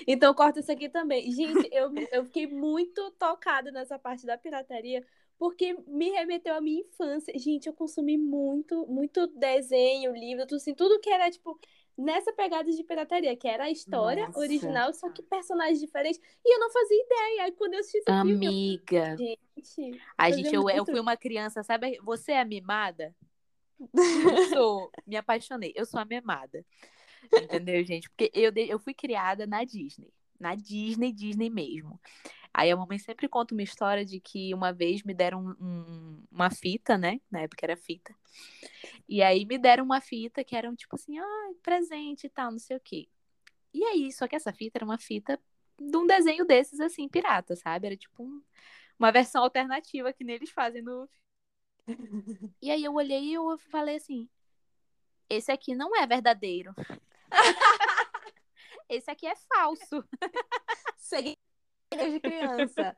Então 0.05 0.33
corta 0.33 0.60
isso 0.60 0.72
aqui 0.72 0.89
também. 0.89 1.31
Gente, 1.31 1.69
eu, 1.72 1.89
eu 2.12 2.25
fiquei 2.25 2.45
muito 2.48 3.12
tocada 3.12 3.72
nessa 3.72 3.98
parte 3.98 4.25
da 4.25 4.38
pirataria, 4.38 5.05
porque 5.39 5.74
me 5.88 6.10
remeteu 6.12 6.53
à 6.53 6.60
minha 6.60 6.81
infância. 6.81 7.34
Gente, 7.39 7.67
eu 7.67 7.74
consumi 7.74 8.17
muito, 8.17 8.86
muito 8.88 9.25
desenho, 9.25 10.13
livro, 10.13 10.46
tudo 10.46 10.58
assim, 10.58 10.75
tudo 10.75 11.00
que 11.00 11.10
era, 11.10 11.31
tipo, 11.31 11.58
nessa 11.98 12.34
pegada 12.34 12.69
de 12.69 12.84
pirataria, 12.84 13.36
que 13.38 13.48
era 13.48 13.63
a 13.63 13.72
história 13.72 14.27
Nossa. 14.27 14.39
original, 14.39 14.93
só 14.93 15.10
que 15.10 15.24
personagens 15.24 15.79
diferentes. 15.79 16.19
E 16.46 16.55
eu 16.55 16.60
não 16.60 16.69
fazia 16.69 17.03
ideia. 17.03 17.43
Aí 17.43 17.51
quando 17.53 17.74
eu 17.74 17.79
assisti 17.79 18.00
esse 18.00 18.22
filme, 18.22 18.48
Amiga. 18.48 19.12
eu, 19.12 19.17
gente, 19.17 20.01
A 20.17 20.29
eu 20.29 20.36
gente, 20.36 20.53
eu, 20.53 20.69
eu 20.69 20.86
fui 20.86 21.00
uma 21.00 21.15
criança, 21.15 21.63
sabe? 21.63 21.98
Você 22.03 22.34
é 22.34 22.43
mimada? 22.43 23.15
Eu 23.79 23.93
sou. 24.62 24.91
Me 25.08 25.15
apaixonei. 25.15 25.72
Eu 25.74 25.86
sou 25.86 26.01
a 26.01 26.05
mimada. 26.05 26.65
Entendeu, 27.34 27.81
gente? 27.86 28.10
Porque 28.10 28.29
eu, 28.34 28.51
eu 28.55 28.77
fui 28.77 28.93
criada 28.93 29.48
na 29.48 29.63
Disney. 29.63 30.12
Na 30.38 30.53
Disney, 30.55 31.13
Disney 31.13 31.50
mesmo. 31.50 32.00
Aí 32.53 32.72
a 32.72 32.75
mamãe 32.75 32.98
sempre 33.00 33.27
conta 33.29 33.53
uma 33.53 33.62
história 33.63 34.03
de 34.06 34.20
que 34.20 34.53
uma 34.53 34.74
vez 34.74 35.03
me 35.03 35.13
deram 35.13 35.39
um- 35.60 35.65
um- 35.65 36.24
uma 36.32 36.50
fita, 36.50 36.98
né? 36.98 37.20
Na 37.32 37.41
época 37.41 37.65
era 37.65 37.77
fita. 37.77 38.13
E 39.08 39.22
aí 39.22 39.46
me 39.46 39.58
deram 39.58 39.84
uma 39.86 40.01
fita 40.01 40.44
que 40.44 40.56
era 40.56 40.70
um 40.70 40.75
tipo 40.75 40.96
assim, 40.96 41.18
ah, 41.20 41.51
presente 41.62 42.25
e 42.25 42.29
tal, 42.29 42.51
não 42.51 42.60
sei 42.60 42.77
o 42.77 42.79
quê. 42.79 43.08
E 43.74 43.84
aí, 43.86 44.12
só 44.12 44.27
que 44.27 44.36
essa 44.36 44.51
fita 44.53 44.77
era 44.79 44.86
uma 44.86 44.98
fita 44.98 45.39
de 45.79 45.96
um 45.98 46.06
desenho 46.08 46.46
desses, 46.46 46.79
assim, 46.79 47.08
pirata, 47.08 47.56
sabe? 47.56 47.88
Era 47.88 47.98
tipo 47.98 48.24
um- 48.24 48.41
uma 48.98 49.12
versão 49.12 49.44
alternativa 49.44 50.12
que 50.13 50.24
neles 50.24 50.50
fazem 50.50 50.82
no. 50.82 51.10
E 52.62 52.70
aí 52.72 52.84
eu 52.84 52.94
olhei 52.94 53.24
e 53.29 53.34
eu 53.34 53.58
falei 53.72 53.96
assim: 53.98 54.27
esse 55.29 55.51
aqui 55.51 55.75
não 55.75 55.96
é 55.96 56.06
verdadeiro. 56.08 56.74
esse 58.89 59.10
aqui 59.10 59.27
é 59.27 59.36
falso. 59.36 60.03
Segui 60.98 61.38
desde 61.96 62.19
criança. 62.19 62.96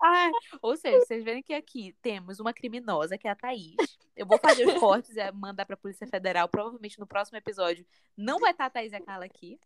Ah, 0.00 0.30
ou 0.62 0.76
seja, 0.76 1.00
vocês 1.00 1.22
veem 1.22 1.42
que 1.42 1.52
aqui 1.52 1.94
temos 2.00 2.40
uma 2.40 2.52
criminosa, 2.52 3.18
que 3.18 3.28
é 3.28 3.30
a 3.30 3.36
Thaís. 3.36 3.76
Eu 4.16 4.26
vou 4.26 4.38
fazer 4.38 4.66
os 4.66 4.74
cortes 4.80 5.16
e 5.16 5.32
mandar 5.32 5.66
pra 5.66 5.76
Polícia 5.76 6.06
Federal. 6.06 6.48
Provavelmente 6.48 6.98
no 6.98 7.06
próximo 7.06 7.38
episódio 7.38 7.86
não 8.16 8.38
vai 8.38 8.52
estar 8.52 8.66
a 8.66 8.70
Thaís 8.70 8.92
e 8.92 8.96
a 8.96 9.00
Carla 9.00 9.24
aqui. 9.24 9.58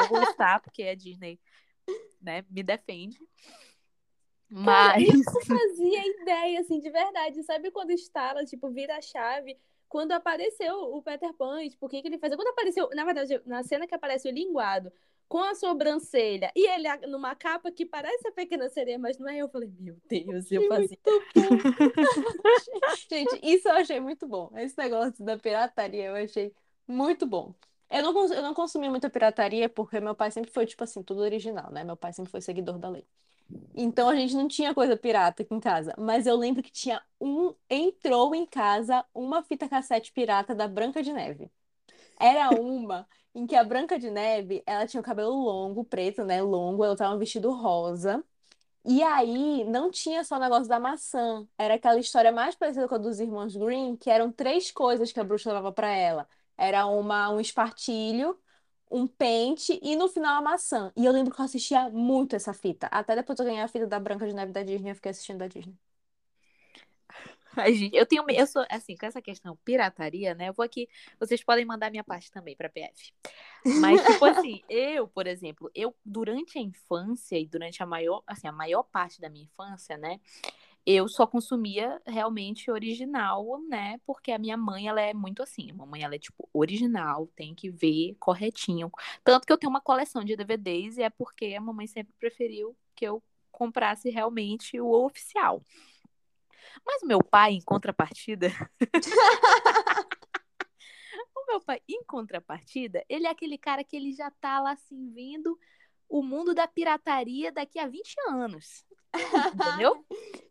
Eu 0.00 0.08
vou 0.08 0.22
estar, 0.22 0.60
porque 0.60 0.82
a 0.82 0.94
Disney 0.94 1.38
né, 2.20 2.44
me 2.50 2.62
defende. 2.62 3.18
Cara, 4.64 4.98
Mas. 4.98 5.08
eu 5.08 5.14
não 5.14 5.58
fazia 5.58 6.22
ideia, 6.22 6.60
assim, 6.60 6.80
de 6.80 6.90
verdade. 6.90 7.42
Sabe 7.42 7.70
quando 7.70 7.92
instala, 7.92 8.44
tipo, 8.44 8.70
vira 8.70 8.96
a 8.96 9.02
chave? 9.02 9.58
Quando 9.88 10.12
apareceu 10.12 10.74
o 10.94 11.02
Peter 11.02 11.32
Pan, 11.34 11.66
tipo, 11.68 11.86
o 11.86 11.88
que, 11.88 12.02
que 12.02 12.08
ele 12.08 12.18
fazia? 12.18 12.36
Quando 12.36 12.48
apareceu, 12.48 12.88
na 12.94 13.04
verdade, 13.04 13.40
na 13.46 13.62
cena 13.62 13.86
que 13.86 13.94
aparece 13.94 14.28
o 14.28 14.32
linguado 14.32 14.92
com 15.28 15.38
a 15.42 15.54
sobrancelha 15.54 16.50
e 16.56 16.66
ele 16.66 17.06
numa 17.06 17.34
capa 17.34 17.70
que 17.70 17.84
parece 17.84 18.26
a 18.26 18.32
pequena 18.32 18.68
sereia, 18.70 18.98
mas 18.98 19.18
não 19.18 19.28
é, 19.28 19.38
eu 19.38 19.48
falei, 19.48 19.70
meu 19.78 19.96
Deus, 20.08 20.50
eu 20.50 20.66
fazia. 20.68 20.98
Gente, 23.10 23.38
isso 23.42 23.68
eu 23.68 23.72
achei 23.72 24.00
muito 24.00 24.26
bom. 24.26 24.50
Esse 24.56 24.76
negócio 24.78 25.22
da 25.24 25.36
pirataria 25.36 26.06
eu 26.06 26.16
achei 26.16 26.52
muito 26.86 27.26
bom. 27.26 27.54
Eu 27.90 28.02
não, 28.02 28.34
eu 28.34 28.42
não 28.42 28.54
consumi 28.54 28.88
muita 28.88 29.10
pirataria 29.10 29.68
porque 29.68 30.00
meu 30.00 30.14
pai 30.14 30.30
sempre 30.30 30.50
foi, 30.50 30.66
tipo 30.66 30.84
assim, 30.84 31.02
tudo 31.02 31.20
original, 31.20 31.70
né? 31.70 31.84
Meu 31.84 31.96
pai 31.96 32.12
sempre 32.12 32.30
foi 32.30 32.40
seguidor 32.40 32.78
da 32.78 32.88
lei. 32.88 33.06
Então 33.74 34.08
a 34.08 34.16
gente 34.16 34.34
não 34.34 34.46
tinha 34.46 34.74
coisa 34.74 34.96
pirata 34.96 35.42
aqui 35.42 35.54
em 35.54 35.60
casa. 35.60 35.94
Mas 35.98 36.26
eu 36.26 36.36
lembro 36.36 36.62
que 36.62 36.70
tinha 36.70 37.02
um. 37.20 37.54
Entrou 37.68 38.34
em 38.34 38.44
casa 38.44 39.04
uma 39.14 39.42
fita 39.42 39.68
cassete 39.68 40.12
pirata 40.12 40.54
da 40.54 40.68
Branca 40.68 41.02
de 41.02 41.12
Neve. 41.12 41.50
Era 42.20 42.50
uma 42.50 43.06
em 43.34 43.46
que 43.46 43.54
a 43.56 43.64
Branca 43.64 43.98
de 43.98 44.10
Neve, 44.10 44.62
ela 44.66 44.86
tinha 44.86 45.00
o 45.00 45.04
cabelo 45.04 45.32
longo, 45.34 45.84
preto, 45.84 46.24
né? 46.24 46.42
Longo, 46.42 46.84
ela 46.84 46.96
tava 46.96 47.16
vestido 47.18 47.50
rosa. 47.52 48.24
E 48.84 49.02
aí, 49.02 49.64
não 49.64 49.90
tinha 49.90 50.24
só 50.24 50.36
o 50.36 50.40
negócio 50.40 50.68
da 50.68 50.80
maçã. 50.80 51.46
Era 51.58 51.74
aquela 51.74 51.98
história 52.00 52.32
mais 52.32 52.54
parecida 52.54 52.88
com 52.88 52.94
a 52.94 52.98
dos 52.98 53.20
irmãos 53.20 53.54
Green, 53.56 53.96
que 53.96 54.10
eram 54.10 54.32
três 54.32 54.70
coisas 54.70 55.12
que 55.12 55.20
a 55.20 55.24
bruxa 55.24 55.50
levava 55.50 55.72
pra 55.72 55.90
ela. 55.90 56.28
Era 56.56 56.86
uma, 56.86 57.30
um 57.30 57.40
espartilho, 57.40 58.38
um 58.90 59.06
pente 59.06 59.78
e 59.82 59.96
no 59.96 60.08
final 60.08 60.36
a 60.38 60.42
maçã. 60.42 60.92
E 60.96 61.04
eu 61.04 61.12
lembro 61.12 61.34
que 61.34 61.40
eu 61.40 61.44
assistia 61.44 61.90
muito 61.90 62.34
essa 62.36 62.52
fita. 62.54 62.88
Até 62.88 63.14
depois 63.16 63.38
eu 63.38 63.44
ganhei 63.44 63.62
a 63.62 63.68
fita 63.68 63.86
da 63.86 64.00
Branca 64.00 64.26
de 64.26 64.34
Neve 64.34 64.52
da 64.52 64.62
Disney, 64.62 64.90
eu 64.90 64.94
fiquei 64.96 65.10
assistindo 65.10 65.38
da 65.38 65.48
Disney. 65.48 65.76
Eu 67.92 68.06
tenho, 68.06 68.24
eu 68.30 68.46
sou 68.46 68.64
assim, 68.70 68.96
com 68.96 69.06
essa 69.06 69.22
questão 69.22 69.56
pirataria, 69.64 70.34
né? 70.34 70.48
Eu 70.48 70.52
vou 70.52 70.64
aqui, 70.64 70.88
vocês 71.18 71.42
podem 71.42 71.64
mandar 71.64 71.90
minha 71.90 72.04
parte 72.04 72.30
também 72.30 72.56
pra 72.56 72.68
PF. 72.68 73.12
Mas 73.80 74.04
tipo 74.04 74.24
assim, 74.26 74.62
eu, 74.68 75.08
por 75.08 75.26
exemplo, 75.26 75.70
eu 75.74 75.94
durante 76.04 76.58
a 76.58 76.62
infância 76.62 77.38
e 77.38 77.46
durante 77.46 77.82
a 77.82 77.86
maior, 77.86 78.22
assim, 78.26 78.46
a 78.46 78.52
maior 78.52 78.82
parte 78.82 79.20
da 79.20 79.28
minha 79.28 79.44
infância, 79.44 79.96
né? 79.96 80.20
Eu 80.86 81.06
só 81.06 81.26
consumia 81.26 82.00
realmente 82.06 82.70
original, 82.70 83.60
né? 83.68 84.00
Porque 84.06 84.32
a 84.32 84.38
minha 84.38 84.56
mãe, 84.56 84.88
ela 84.88 85.02
é 85.02 85.12
muito 85.12 85.42
assim. 85.42 85.70
A 85.70 85.74
mamãe, 85.74 86.02
ela 86.02 86.14
é 86.14 86.18
tipo 86.18 86.48
original, 86.50 87.26
tem 87.36 87.54
que 87.54 87.68
ver 87.68 88.16
corretinho. 88.18 88.90
Tanto 89.22 89.46
que 89.46 89.52
eu 89.52 89.58
tenho 89.58 89.68
uma 89.68 89.82
coleção 89.82 90.24
de 90.24 90.34
DVDs 90.34 90.96
e 90.96 91.02
é 91.02 91.10
porque 91.10 91.54
a 91.54 91.60
mamãe 91.60 91.86
sempre 91.86 92.14
preferiu 92.18 92.74
que 92.94 93.06
eu 93.06 93.22
comprasse 93.52 94.08
realmente 94.08 94.80
o 94.80 94.90
oficial. 95.04 95.62
Mas 96.84 97.02
o 97.02 97.06
meu 97.06 97.22
pai, 97.22 97.52
em 97.52 97.62
contrapartida. 97.62 98.48
o 101.34 101.46
meu 101.46 101.60
pai, 101.60 101.80
em 101.88 102.02
contrapartida, 102.04 103.04
ele 103.08 103.26
é 103.26 103.30
aquele 103.30 103.58
cara 103.58 103.84
que 103.84 103.96
ele 103.96 104.12
já 104.12 104.30
tá 104.30 104.60
lá 104.60 104.72
assim, 104.72 105.10
vendo 105.12 105.58
o 106.08 106.22
mundo 106.22 106.54
da 106.54 106.66
pirataria 106.66 107.52
daqui 107.52 107.78
a 107.78 107.86
20 107.86 108.14
anos. 108.28 108.84
Entendeu? 109.54 110.04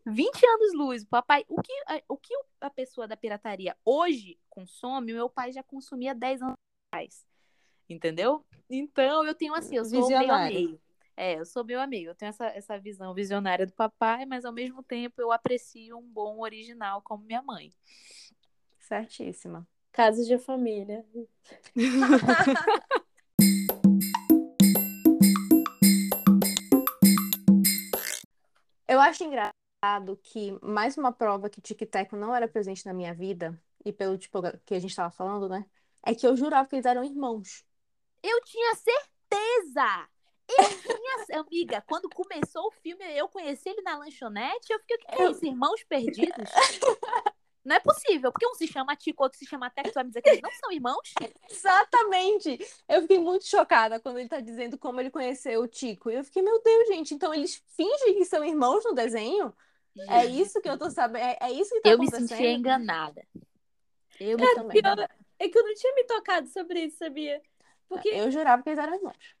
20 0.06 0.46
anos 0.46 0.74
luz. 0.74 1.04
Papai, 1.04 1.44
o 1.48 1.60
que, 1.60 1.72
a- 1.86 2.02
o 2.08 2.16
que 2.16 2.34
a 2.60 2.70
pessoa 2.70 3.06
da 3.08 3.16
pirataria 3.16 3.76
hoje 3.84 4.38
consome, 4.48 5.12
o 5.12 5.16
meu 5.16 5.28
pai 5.30 5.52
já 5.52 5.62
consumia 5.62 6.14
10 6.14 6.42
anos 6.42 6.54
atrás. 6.92 7.26
Entendeu? 7.88 8.44
Então 8.68 9.24
eu 9.24 9.34
tenho 9.34 9.54
assim, 9.54 9.76
eu 9.76 9.84
sou 9.84 10.00
meio 10.18 10.32
a 10.32 10.36
meio. 10.50 10.80
É, 11.20 11.36
eu 11.36 11.44
sou 11.44 11.64
meu 11.64 11.80
amigo. 11.80 12.10
Eu 12.10 12.14
tenho 12.14 12.28
essa, 12.28 12.46
essa 12.46 12.78
visão 12.78 13.12
visionária 13.12 13.66
do 13.66 13.72
papai, 13.72 14.24
mas 14.24 14.44
ao 14.44 14.52
mesmo 14.52 14.84
tempo 14.84 15.20
eu 15.20 15.32
aprecio 15.32 15.98
um 15.98 16.08
bom 16.08 16.38
original 16.38 17.02
como 17.02 17.24
minha 17.24 17.42
mãe. 17.42 17.72
Certíssima. 18.78 19.66
Casos 19.90 20.28
de 20.28 20.38
família. 20.38 21.04
Eu 28.86 29.00
acho 29.00 29.24
engraçado 29.24 30.16
que 30.22 30.56
mais 30.62 30.96
uma 30.96 31.12
prova 31.12 31.50
que 31.50 31.60
Tic 31.60 31.80
Teco 31.90 32.16
não 32.16 32.34
era 32.34 32.46
presente 32.48 32.86
na 32.86 32.94
minha 32.94 33.12
vida, 33.12 33.60
e 33.84 33.92
pelo 33.92 34.16
tipo 34.16 34.40
que 34.64 34.74
a 34.74 34.78
gente 34.78 34.94
tava 34.94 35.10
falando, 35.10 35.48
né? 35.48 35.66
É 36.06 36.14
que 36.14 36.26
eu 36.26 36.36
jurava 36.36 36.68
que 36.68 36.76
eles 36.76 36.86
eram 36.86 37.04
irmãos. 37.04 37.64
Eu 38.22 38.40
tinha 38.44 38.74
certeza! 38.76 40.08
Eu 40.48 40.64
tinha. 40.64 41.40
Amiga, 41.40 41.84
quando 41.86 42.08
começou 42.08 42.68
o 42.68 42.70
filme, 42.70 43.04
eu 43.16 43.28
conheci 43.28 43.68
ele 43.68 43.82
na 43.82 43.98
lanchonete, 43.98 44.72
eu 44.72 44.78
fiquei, 44.80 44.96
o 44.96 44.98
que 45.00 45.06
que 45.06 45.22
é 45.22 45.30
isso? 45.30 45.44
Irmãos 45.44 45.84
perdidos? 45.84 46.50
Não 47.64 47.76
é 47.76 47.80
possível, 47.80 48.32
porque 48.32 48.46
um 48.46 48.54
se 48.54 48.66
chama 48.66 48.96
Tico, 48.96 49.22
outro 49.22 49.38
se 49.38 49.44
chama 49.44 49.68
tu 49.68 49.92
vai 49.92 50.04
me 50.04 50.08
dizer 50.08 50.22
que 50.22 50.30
eles 50.30 50.40
não 50.40 50.50
são 50.52 50.72
irmãos? 50.72 51.12
Exatamente! 51.50 52.58
Eu 52.88 53.02
fiquei 53.02 53.18
muito 53.18 53.46
chocada 53.46 54.00
quando 54.00 54.18
ele 54.18 54.28
tá 54.28 54.40
dizendo 54.40 54.78
como 54.78 55.00
ele 55.00 55.10
conheceu 55.10 55.60
o 55.60 55.68
Tico. 55.68 56.10
E 56.10 56.14
eu 56.14 56.24
fiquei, 56.24 56.40
meu 56.40 56.62
Deus, 56.62 56.88
gente, 56.88 57.12
então 57.12 57.34
eles 57.34 57.62
fingem 57.76 58.14
que 58.14 58.24
são 58.24 58.42
irmãos 58.42 58.84
no 58.84 58.94
desenho? 58.94 59.54
É 60.08 60.24
isso 60.24 60.62
que 60.62 60.68
eu 60.68 60.78
tô 60.78 60.90
sabendo? 60.90 61.24
É, 61.24 61.38
é 61.42 61.52
isso 61.52 61.74
que 61.74 61.80
tá 61.82 61.90
Eu 61.90 61.98
me 61.98 62.06
acontecendo? 62.06 62.28
sentia 62.28 62.52
enganada. 62.52 63.26
Eu 64.18 64.38
me 64.38 64.44
Eu 64.44 64.54
também. 64.54 64.80
Pior 64.80 65.08
é 65.38 65.48
que 65.48 65.58
eu 65.58 65.64
não 65.64 65.74
tinha 65.74 65.94
me 65.94 66.04
tocado 66.04 66.48
sobre 66.48 66.84
isso, 66.84 66.96
sabia? 66.98 67.42
Porque, 67.86 68.08
Eu 68.08 68.30
jurava 68.30 68.62
que 68.62 68.70
eles 68.70 68.78
eram 68.78 68.94
irmãos. 68.94 69.37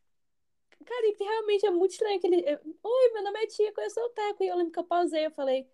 Cara, 0.84 1.06
e 1.06 1.14
que 1.14 1.24
realmente 1.24 1.66
é 1.66 1.70
muito 1.70 1.92
estranho 1.92 2.18
aquele. 2.18 2.44
Oi, 2.82 3.12
meu 3.12 3.22
nome 3.22 3.42
é 3.42 3.46
Tico, 3.46 3.80
eu 3.80 3.90
sou 3.90 4.04
o 4.04 4.10
Teco. 4.10 4.42
E 4.42 4.48
eu 4.48 4.56
lembro 4.56 4.72
que 4.72 4.78
eu 4.78 4.84
pausei, 4.84 5.26
eu 5.26 5.30
falei. 5.30 5.68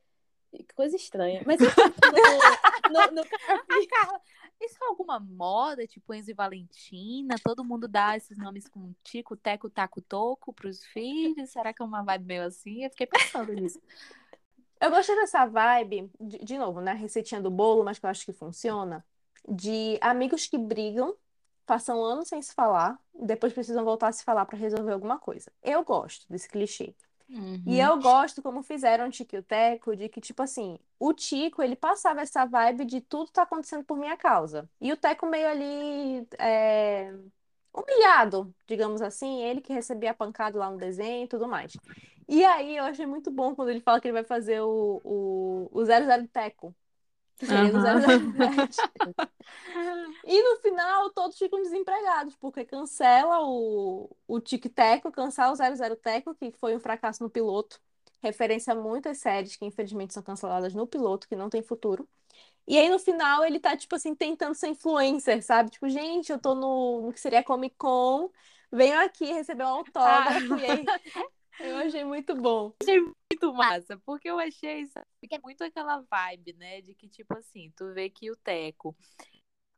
Que 0.50 0.74
coisa 0.74 0.94
estranha. 0.94 1.42
Mas 1.44 1.60
enfim, 1.60 1.74
no, 2.92 3.06
no, 3.06 3.12
no 3.12 3.22
Ah, 3.48 3.86
Carla, 3.90 4.20
isso 4.60 4.76
é 4.82 4.86
alguma 4.86 5.18
moda, 5.18 5.86
tipo 5.86 6.14
Enzo 6.14 6.30
e 6.30 6.34
Valentina? 6.34 7.34
Todo 7.42 7.64
mundo 7.64 7.88
dá 7.88 8.16
esses 8.16 8.38
nomes 8.38 8.68
com 8.68 8.94
Tico, 9.02 9.36
Teco, 9.36 9.68
Taco, 9.68 10.00
Toco 10.00 10.52
pros 10.52 10.84
filhos? 10.84 11.50
Será 11.50 11.72
que 11.72 11.82
é 11.82 11.84
uma 11.84 12.02
vibe 12.02 12.24
meio 12.24 12.44
assim? 12.44 12.84
Eu 12.84 12.90
fiquei 12.90 13.06
pensando 13.06 13.52
nisso. 13.52 13.80
Eu 14.80 14.90
gostei 14.90 15.16
dessa 15.16 15.46
vibe, 15.46 16.10
de, 16.20 16.38
de 16.38 16.58
novo, 16.58 16.80
né? 16.80 16.92
Receitinha 16.92 17.40
do 17.40 17.50
bolo, 17.50 17.84
mas 17.84 17.98
que 17.98 18.06
eu 18.06 18.10
acho 18.10 18.24
que 18.24 18.32
funciona. 18.32 19.04
De 19.48 19.98
amigos 20.00 20.46
que 20.46 20.58
brigam, 20.58 21.16
passam 21.64 22.02
anos 22.04 22.28
sem 22.28 22.40
se 22.42 22.54
falar, 22.54 22.98
depois 23.14 23.52
precisam 23.52 23.84
voltar 23.84 24.08
a 24.08 24.12
se 24.12 24.24
falar 24.24 24.44
pra 24.46 24.58
resolver 24.58 24.92
alguma 24.92 25.18
coisa. 25.18 25.50
Eu 25.62 25.84
gosto 25.84 26.26
desse 26.30 26.48
clichê. 26.48 26.94
E 27.66 27.80
eu 27.80 27.98
gosto 28.00 28.42
como 28.42 28.62
fizeram 28.62 29.08
o 29.08 29.10
Tico 29.10 29.34
e 29.34 29.38
o 29.38 29.42
Teco, 29.42 29.96
de 29.96 30.08
que, 30.08 30.20
tipo 30.20 30.42
assim, 30.42 30.78
o 30.98 31.12
Tico, 31.14 31.62
ele 31.62 31.74
passava 31.76 32.20
essa 32.20 32.44
vibe 32.44 32.84
de 32.84 33.00
tudo 33.00 33.30
tá 33.30 33.42
acontecendo 33.42 33.84
por 33.84 33.96
minha 33.96 34.16
causa. 34.16 34.68
E 34.80 34.92
o 34.92 34.96
Teco 34.96 35.26
meio 35.26 35.48
ali, 35.48 36.28
é, 36.38 37.12
humilhado, 37.72 38.54
digamos 38.66 39.02
assim, 39.02 39.42
ele 39.42 39.60
que 39.60 39.72
recebia 39.72 40.10
a 40.12 40.14
pancada 40.14 40.58
lá 40.58 40.70
no 40.70 40.76
desenho 40.78 41.24
e 41.24 41.28
tudo 41.28 41.48
mais. 41.48 41.72
E 42.28 42.44
aí 42.44 42.76
eu 42.76 42.84
achei 42.84 43.06
muito 43.06 43.30
bom 43.30 43.54
quando 43.54 43.70
ele 43.70 43.80
fala 43.80 44.00
que 44.00 44.08
ele 44.08 44.12
vai 44.14 44.24
fazer 44.24 44.60
o, 44.60 45.00
o, 45.04 45.68
o 45.72 45.84
00 45.84 46.28
Teco. 46.28 46.74
007. 47.42 48.76
E 50.26 50.42
no 50.42 50.56
final 50.60 51.10
todos 51.10 51.36
ficam 51.36 51.62
desempregados, 51.62 52.34
porque 52.36 52.64
cancela 52.64 53.40
o, 53.42 54.10
o 54.26 54.40
Tic 54.40 54.66
Teco, 54.72 55.12
cancela 55.12 55.52
o 55.52 55.56
00 55.56 55.96
Teco, 55.96 56.34
que 56.34 56.50
foi 56.52 56.74
um 56.74 56.80
fracasso 56.80 57.22
no 57.22 57.30
piloto. 57.30 57.80
Referência 58.22 58.72
a 58.72 58.76
muitas 58.76 59.18
séries 59.18 59.56
que 59.56 59.66
infelizmente 59.66 60.14
são 60.14 60.22
canceladas 60.22 60.74
no 60.74 60.86
piloto, 60.86 61.28
que 61.28 61.36
não 61.36 61.50
tem 61.50 61.62
futuro. 61.62 62.08
E 62.66 62.78
aí 62.78 62.88
no 62.88 62.98
final 62.98 63.44
ele 63.44 63.60
tá, 63.60 63.76
tipo 63.76 63.94
assim, 63.96 64.14
tentando 64.14 64.54
ser 64.54 64.68
influencer, 64.68 65.42
sabe? 65.44 65.70
Tipo, 65.70 65.88
gente, 65.88 66.32
eu 66.32 66.38
tô 66.38 66.54
no, 66.54 67.02
no 67.02 67.12
que 67.12 67.20
seria 67.20 67.42
Comic 67.44 67.76
Con, 67.76 68.30
venho 68.72 68.98
aqui 69.00 69.26
receber 69.32 69.64
um 69.64 69.68
autógrafo, 69.68 70.54
e 70.54 70.64
aí 70.64 70.84
eu 71.60 71.76
achei 71.78 72.04
muito 72.04 72.34
bom. 72.34 72.72
Muito 73.44 73.56
massa, 73.56 73.98
porque 74.04 74.28
eu 74.28 74.38
achei 74.38 74.86
sabe, 74.86 75.06
é 75.30 75.38
muito 75.38 75.62
aquela 75.62 76.00
vibe, 76.10 76.54
né? 76.54 76.80
De 76.80 76.94
que, 76.94 77.08
tipo 77.08 77.36
assim, 77.36 77.72
tu 77.76 77.92
vê 77.92 78.08
que 78.08 78.30
o 78.30 78.36
Teco 78.36 78.96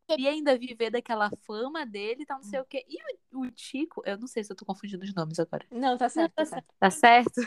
queria 0.06 0.30
ainda 0.30 0.56
viver 0.56 0.90
daquela 0.90 1.30
fama 1.44 1.84
dele, 1.84 2.24
tá 2.24 2.36
não 2.36 2.42
sei 2.42 2.60
o 2.60 2.64
quê. 2.64 2.84
E 2.88 2.96
o, 3.34 3.40
o 3.40 3.50
Tico, 3.50 4.02
eu 4.06 4.16
não 4.18 4.26
sei 4.26 4.44
se 4.44 4.52
eu 4.52 4.56
tô 4.56 4.64
confundindo 4.64 5.04
os 5.04 5.14
nomes 5.14 5.38
agora. 5.38 5.66
Não, 5.70 5.96
tá 5.96 6.08
certo, 6.08 6.32
tá 6.34 6.44
tá 6.44 6.46
certo. 6.46 6.74
Tá 6.78 6.90
certo? 6.90 7.40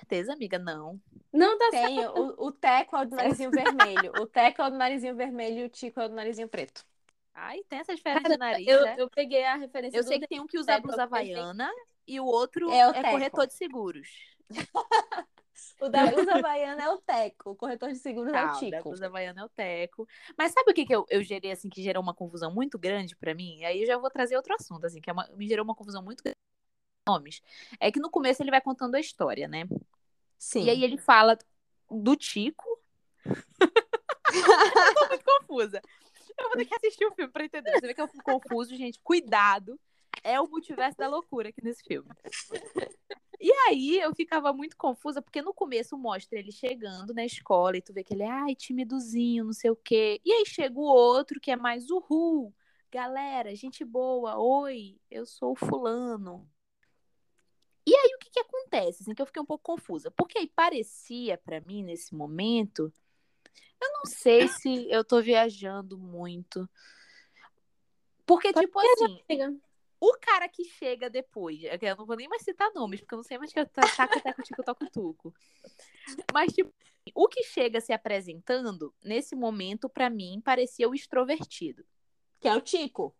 Certeza, 0.00 0.32
amiga? 0.32 0.58
Não. 0.58 0.98
Não 1.30 1.58
tá 1.58 1.70
certo. 1.70 1.86
Tem, 1.86 2.06
o, 2.06 2.46
o 2.46 2.52
Teco 2.52 2.96
é 2.96 3.02
o 3.02 3.04
do 3.04 3.16
narizinho 3.16 3.50
vermelho. 3.50 4.12
O 4.18 4.26
Teco 4.26 4.62
é 4.62 4.66
o 4.66 4.70
do 4.70 4.76
narizinho 4.78 5.14
vermelho 5.14 5.58
e 5.58 5.64
o 5.64 5.68
Tico 5.68 6.00
é 6.00 6.06
o 6.06 6.08
do 6.08 6.14
narizinho 6.14 6.48
preto. 6.48 6.86
Ai, 7.34 7.62
tem 7.68 7.78
essa 7.78 7.94
diferença 7.94 8.28
de 8.28 8.36
nariz, 8.36 8.66
eu, 8.66 8.82
né? 8.82 8.94
eu 8.98 9.10
peguei 9.10 9.44
a 9.44 9.56
referência 9.56 9.96
Eu 9.96 10.02
sei 10.02 10.18
que 10.18 10.26
tem 10.26 10.40
um 10.40 10.46
que 10.46 10.58
usa 10.58 10.74
a 10.74 10.80
blusa 10.80 11.04
havaiana 11.04 11.70
e 12.10 12.20
o 12.20 12.24
outro 12.24 12.70
É 12.70 12.88
o 12.88 12.90
é, 12.90 13.10
corretor 13.10 13.46
de 13.46 13.54
seguros. 13.54 14.08
O 15.78 15.88
da 15.88 16.06
Blusa 16.06 16.34
Havaiana 16.36 16.82
é 16.82 16.88
o 16.90 16.98
Teco, 16.98 17.50
o 17.50 17.56
corretor 17.56 17.90
de 17.90 17.98
seguros 17.98 18.28
é 18.28 18.30
o 18.30 18.34
Tal, 18.34 18.52
da 18.52 18.58
Tico. 18.58 18.88
blusa 18.90 19.06
havaiana 19.06 19.40
é 19.40 19.44
o 19.44 19.48
teco. 19.48 20.06
Mas 20.36 20.52
sabe 20.52 20.70
o 20.70 20.74
que, 20.74 20.84
que 20.84 20.94
eu, 20.94 21.06
eu 21.08 21.22
gerei, 21.22 21.50
assim, 21.50 21.70
que 21.70 21.82
gerou 21.82 22.02
uma 22.02 22.14
confusão 22.14 22.52
muito 22.52 22.78
grande 22.78 23.16
pra 23.16 23.34
mim? 23.34 23.58
E 23.58 23.64
aí 23.64 23.80
eu 23.80 23.86
já 23.86 23.96
vou 23.96 24.10
trazer 24.10 24.36
outro 24.36 24.54
assunto, 24.54 24.86
assim, 24.86 25.00
que 25.00 25.08
é 25.08 25.12
uma- 25.12 25.28
me 25.34 25.48
gerou 25.48 25.64
uma 25.64 25.74
confusão 25.74 26.02
muito 26.02 26.22
grande. 26.22 26.36
Nomes. 27.08 27.42
É 27.78 27.90
que 27.90 27.98
no 27.98 28.10
começo 28.10 28.42
ele 28.42 28.50
vai 28.50 28.60
contando 28.60 28.94
a 28.94 29.00
história, 29.00 29.48
né? 29.48 29.66
Sim. 30.38 30.64
E 30.64 30.70
aí 30.70 30.84
ele 30.84 30.98
fala 30.98 31.36
do 31.90 32.14
Tico. 32.14 32.78
eu 34.30 34.94
tô 34.94 35.08
muito 35.08 35.24
confusa. 35.24 35.80
Eu 36.38 36.48
vou 36.48 36.56
ter 36.56 36.64
que 36.66 36.74
assistir 36.74 37.06
o 37.06 37.12
filme 37.14 37.30
pra 37.32 37.44
entender. 37.44 37.72
Você 37.72 37.86
vê 37.86 37.94
que 37.94 38.00
eu 38.00 38.08
fico 38.08 38.22
confuso, 38.22 38.76
gente. 38.76 39.00
Cuidado. 39.02 39.78
É 40.22 40.40
o 40.40 40.48
multiverso 40.48 40.98
da 40.98 41.08
loucura 41.08 41.48
aqui 41.48 41.62
nesse 41.62 41.82
filme. 41.82 42.08
E 43.40 43.50
aí 43.68 43.98
eu 43.98 44.14
ficava 44.14 44.52
muito 44.52 44.76
confusa, 44.76 45.22
porque 45.22 45.40
no 45.40 45.54
começo 45.54 45.96
mostra 45.96 46.38
ele 46.38 46.52
chegando 46.52 47.14
na 47.14 47.24
escola 47.24 47.76
e 47.76 47.80
tu 47.80 47.90
vê 47.90 48.04
que 48.04 48.12
ele 48.12 48.22
é, 48.22 48.30
ai, 48.30 48.54
timidozinho, 48.54 49.44
não 49.44 49.52
sei 49.54 49.70
o 49.70 49.76
quê. 49.76 50.20
E 50.22 50.30
aí 50.30 50.44
chega 50.44 50.78
o 50.78 50.82
outro 50.82 51.40
que 51.40 51.50
é 51.50 51.56
mais 51.56 51.88
uhul. 51.90 52.54
Galera, 52.92 53.54
gente 53.54 53.82
boa, 53.82 54.38
oi, 54.38 55.00
eu 55.10 55.24
sou 55.24 55.52
o 55.52 55.56
fulano. 55.56 56.46
E 57.86 57.94
aí 57.94 58.14
o 58.14 58.18
que 58.18 58.30
que 58.30 58.40
acontece? 58.40 59.02
Assim, 59.02 59.14
que 59.14 59.22
eu 59.22 59.26
fiquei 59.26 59.40
um 59.40 59.46
pouco 59.46 59.64
confusa. 59.64 60.10
Porque 60.10 60.38
aí 60.38 60.46
parecia 60.46 61.38
pra 61.38 61.62
mim 61.62 61.82
nesse 61.82 62.14
momento, 62.14 62.92
eu 63.80 63.92
não 63.94 64.04
sei 64.04 64.48
se 64.48 64.90
eu 64.90 65.02
tô 65.02 65.22
viajando 65.22 65.96
muito. 65.96 66.68
Porque, 68.26 68.52
tipo 68.52 68.78
assim, 68.78 69.22
Amiga, 69.28 69.56
o 70.00 70.16
cara 70.18 70.48
que 70.48 70.64
chega 70.64 71.10
depois, 71.10 71.62
é 71.62 71.78
eu 71.80 71.96
não 71.96 72.06
vou 72.06 72.16
nem 72.16 72.26
mais 72.28 72.42
citar 72.42 72.72
nomes, 72.74 73.00
porque 73.00 73.14
eu 73.14 73.18
não 73.18 73.22
sei 73.24 73.36
mais 73.36 73.52
que 73.52 73.60
eu 73.60 73.66
tá 73.68 73.82
taco, 73.96 74.20
teco, 74.20 74.42
tico, 74.42 74.62
toco, 74.62 74.90
tuco. 74.90 75.34
Mas, 76.32 76.52
tipo, 76.52 76.72
o 77.14 77.28
que 77.28 77.42
chega 77.42 77.80
se 77.80 77.92
apresentando, 77.92 78.94
nesse 79.04 79.36
momento, 79.36 79.88
pra 79.88 80.08
mim, 80.08 80.40
parecia 80.42 80.88
o 80.88 80.94
extrovertido. 80.94 81.84
Que 82.40 82.48
é 82.48 82.54
o 82.56 82.60
Tico. 82.62 83.14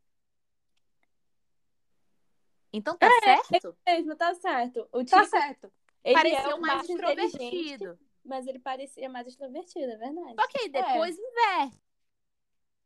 Então 2.72 2.96
tá 2.96 3.08
certo? 3.20 3.76
mesmo, 3.86 4.16
tá 4.16 4.34
certo. 4.34 4.88
O 4.92 5.04
Tá 5.04 5.24
Tico, 5.24 5.30
certo. 5.30 5.72
ele 6.04 6.14
parecia 6.14 6.38
é 6.50 6.54
o 6.54 6.60
mais 6.60 6.88
extrovertido. 6.88 7.98
mas 8.24 8.46
ele 8.46 8.58
parecia 8.58 9.08
mais 9.08 9.26
extrovertido, 9.26 9.92
é 9.92 9.96
verdade. 9.96 10.34
Só 10.34 10.48
que 10.48 10.60
aí 10.62 10.68
depois 10.70 11.18
inverte. 11.18 11.78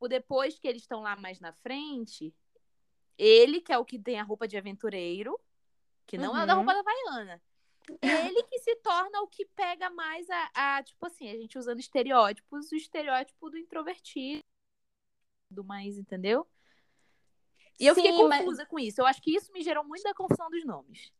O 0.01 0.09
depois 0.09 0.59
que 0.59 0.67
eles 0.67 0.83
estão 0.83 1.01
lá 1.03 1.15
mais 1.17 1.39
na 1.39 1.53
frente, 1.53 2.35
ele, 3.19 3.61
que 3.61 3.73
é 3.73 3.79
o 3.79 3.85
que 3.85 3.99
tem 3.99 4.19
a 4.21 4.25
roupa 4.25 4.47
de 4.49 4.57
aventureiro, 4.57 5.39
que 6.07 6.19
não 6.19 6.37
é 6.37 6.47
da 6.47 6.53
Uhum. 6.55 6.59
roupa 6.65 6.75
da 6.75 6.81
Havaiana. 6.81 7.43
Ele 8.01 8.43
que 8.45 8.59
se 8.61 8.77
torna 8.77 9.21
o 9.21 9.29
que 9.29 9.45
pega 9.45 9.91
mais 9.91 10.27
a, 10.31 10.51
a, 10.79 10.83
tipo 10.83 11.05
assim, 11.07 11.29
a 11.31 11.37
gente 11.37 11.59
usando 11.59 11.81
estereótipos, 11.81 12.73
o 12.73 12.77
estereótipo 12.77 13.51
do 13.51 13.59
introvertido, 13.59 14.41
do 15.51 15.63
mais, 15.63 15.99
entendeu? 15.99 16.49
E 17.79 17.87
eu 17.87 17.95
fiquei 17.95 18.13
Sim, 18.13 18.27
mas- 18.29 18.39
confusa 18.39 18.65
com 18.67 18.79
isso. 18.79 19.01
Eu 19.01 19.07
acho 19.07 19.21
que 19.21 19.35
isso 19.37 19.53
me 19.53 19.63
gerou 19.63 19.85
muito 19.85 20.03
da 20.03 20.15
confusão 20.15 20.49
dos 20.49 20.65
nomes. 20.65 21.13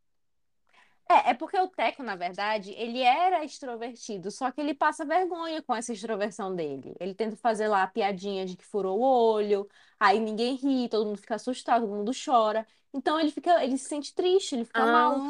É, 1.09 1.31
é 1.31 1.35
porque 1.35 1.59
o 1.59 1.69
Teco, 1.69 2.03
na 2.03 2.17
verdade, 2.17 2.73
ele 2.73 3.01
era 3.03 3.45
extrovertido, 3.45 4.31
só 4.31 4.51
que 4.51 4.61
ele 4.61 4.75
passa 4.75 5.05
vergonha 5.05 5.63
com 5.63 5.75
essa 5.75 5.93
extroversão 5.93 6.55
dele. 6.55 6.95
Ele 6.99 7.15
tenta 7.15 7.37
fazer 7.37 7.69
lá 7.69 7.83
a 7.83 7.87
piadinha 7.87 8.47
de 8.47 8.57
que 8.57 8.65
furou 8.65 8.99
o 8.99 9.03
olho, 9.03 9.69
aí 10.01 10.19
ninguém 10.19 10.57
ri, 10.57 10.89
todo 10.89 11.07
mundo 11.07 11.19
fica 11.19 11.35
assustado, 11.35 11.83
todo 11.83 11.95
mundo 11.95 12.13
chora. 12.13 12.67
Então 12.93 13.21
ele 13.21 13.31
fica, 13.31 13.63
ele 13.63 13.77
se 13.77 13.87
sente 13.89 14.15
triste, 14.15 14.55
ele 14.55 14.65
fica 14.65 14.87
mal. 14.87 15.27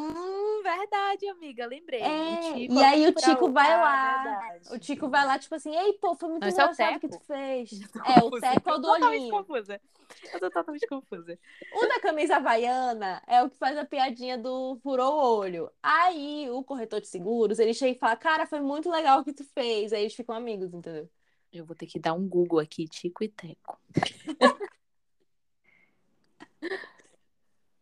Verdade, 0.65 1.27
amiga, 1.29 1.67
lembrei. 1.67 2.01
É, 2.01 2.37
Tico 2.53 2.73
e 2.73 2.83
aí 2.83 3.07
o 3.07 3.13
Tico 3.13 3.51
vai 3.51 3.71
Ah, 3.71 3.81
lá. 3.81 4.23
verdade. 4.23 4.73
O 4.73 4.79
Tico 4.79 5.07
vai 5.09 5.23
lá, 5.23 5.37
tipo 5.37 5.53
assim, 5.53 5.75
ei, 5.75 5.93
pô, 5.93 6.15
foi 6.15 6.27
muito 6.29 6.41
Não, 6.41 6.49
esse 6.49 6.59
é 6.59 6.63
o 6.65 6.71
engraçado 6.71 6.95
o 6.95 6.99
que 6.99 7.07
tu 7.09 7.19
fez. 7.19 7.69
É, 8.19 8.23
o. 8.23 8.31
Teco 8.31 8.69
é 8.69 8.73
o 8.73 8.77
do 8.77 8.81
Totalmente 8.81 9.05
olhinho. 9.19 9.31
confusa. 9.31 9.79
Eu 10.33 10.39
tô 10.39 10.49
totalmente 10.49 10.87
confusa. 10.87 11.37
O 11.73 11.85
da 11.87 11.99
camisa 11.99 12.37
havaiana 12.37 13.21
é 13.27 13.43
o 13.43 13.49
que 13.49 13.57
faz 13.57 13.77
a 13.77 13.85
piadinha 13.85 14.37
do 14.39 14.75
furou 14.81 15.13
o 15.13 15.37
olho. 15.37 15.71
Aí 15.83 16.49
o 16.49 16.63
corretor 16.63 16.99
de 16.99 17.07
seguros, 17.07 17.59
ele 17.59 17.73
chega 17.73 17.95
e 17.95 17.99
fala, 17.99 18.15
cara, 18.15 18.47
foi 18.47 18.59
muito 18.59 18.89
legal 18.89 19.19
o 19.19 19.23
que 19.23 19.33
tu 19.33 19.43
fez. 19.43 19.93
Aí 19.93 20.01
eles 20.01 20.15
ficam 20.15 20.33
amigos, 20.35 20.73
entendeu? 20.73 21.07
Eu 21.53 21.63
vou 21.63 21.75
ter 21.75 21.85
que 21.85 21.99
dar 21.99 22.13
um 22.13 22.27
Google 22.27 22.59
aqui, 22.59 22.87
Tico 22.87 23.23
e 23.23 23.29
Teco. 23.29 23.79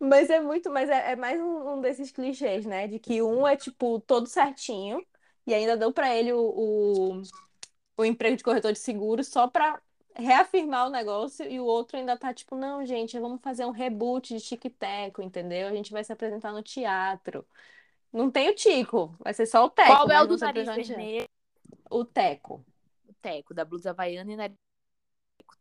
Mas 0.03 0.29
é 0.29 0.39
muito, 0.41 0.69
mas 0.69 0.89
é, 0.89 1.13
é 1.13 1.15
mais 1.15 1.39
um, 1.39 1.75
um 1.75 1.81
desses 1.81 2.11
clichês, 2.11 2.65
né? 2.65 2.87
De 2.87 2.99
que 2.99 3.21
um 3.21 3.47
é, 3.47 3.55
tipo, 3.55 4.01
todo 4.01 4.27
certinho, 4.27 5.01
e 5.47 5.53
ainda 5.53 5.77
deu 5.77 5.93
pra 5.93 6.13
ele 6.13 6.33
o, 6.33 6.39
o, 6.39 7.21
o 7.95 8.03
emprego 8.03 8.35
de 8.35 8.43
corretor 8.43 8.73
de 8.73 8.79
seguros 8.79 9.29
só 9.29 9.47
pra 9.47 9.81
reafirmar 10.13 10.87
o 10.87 10.91
negócio, 10.91 11.49
e 11.49 11.57
o 11.57 11.63
outro 11.63 11.97
ainda 11.97 12.17
tá, 12.17 12.33
tipo, 12.33 12.53
não, 12.53 12.85
gente, 12.85 13.17
vamos 13.17 13.41
fazer 13.41 13.65
um 13.65 13.71
reboot 13.71 14.35
de 14.35 14.43
Tic 14.43 14.65
e 14.65 14.69
Teco, 14.69 15.21
entendeu? 15.21 15.69
A 15.69 15.73
gente 15.73 15.93
vai 15.93 16.03
se 16.03 16.11
apresentar 16.11 16.51
no 16.51 16.61
teatro. 16.61 17.45
Não 18.11 18.29
tem 18.29 18.49
o 18.49 18.55
Tico, 18.55 19.15
vai 19.19 19.33
ser 19.33 19.45
só 19.45 19.65
o 19.65 19.69
Teco, 19.69 19.87
Qual 19.87 20.11
é 20.11 20.15
mas 20.15 20.23
o 20.23 20.27
do 20.27 20.37
nariz 20.37 20.67
vermelho? 20.67 21.29
O 21.89 22.03
Teco. 22.03 22.63
O 23.07 23.13
Teco, 23.21 23.53
da 23.53 23.63
blusa 23.63 23.91
havaiana 23.91 24.33
e 24.33 24.35
nariz 24.35 24.57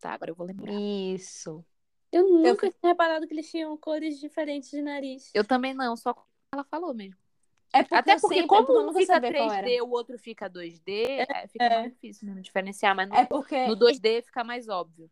tá? 0.00 0.14
Agora 0.14 0.33
eu 0.33 0.35
vou 0.35 0.46
lembrar. 0.46 0.72
Isso. 0.72 1.64
Eu 2.12 2.29
nunca 2.31 2.70
tinha 2.70 2.90
reparado 2.92 3.27
que 3.27 3.35
eles 3.35 3.51
tinham 3.51 3.77
cores 3.77 4.20
diferentes 4.20 4.70
de 4.70 4.83
nariz. 4.83 5.33
Eu 5.35 5.44
também 5.46 5.75
não, 5.75 5.96
só 5.96 6.14
ela 6.53 6.64
falou 6.64 6.94
mesmo. 6.94 7.16
É 7.72 7.83
porque 7.83 7.94
Até 7.98 8.12
eu 8.12 8.20
porque, 8.20 8.35
sempre, 8.35 8.48
como 8.48 8.72
é 8.72 8.81
eu 8.81 8.88
um 8.90 8.94
fica 8.94 9.07
sabia 9.07 9.33
qual 9.35 9.51
era. 9.53 9.66
3D, 9.66 9.83
o 9.83 9.90
outro 9.90 10.18
fica 10.18 10.48
2D, 10.48 11.20
é, 11.29 11.46
fica 11.48 11.64
É. 11.64 11.79
mais 11.81 11.92
difícil 11.92 12.27
mesmo 12.29 12.42
diferenciar, 12.42 12.94
mas 12.94 13.09
no, 13.09 13.14
É 13.16 13.25
porque 13.25 13.57
no 13.66 13.77
2D 13.77 14.22
fica 14.22 14.44
mais 14.44 14.68
óbvio. 14.68 15.11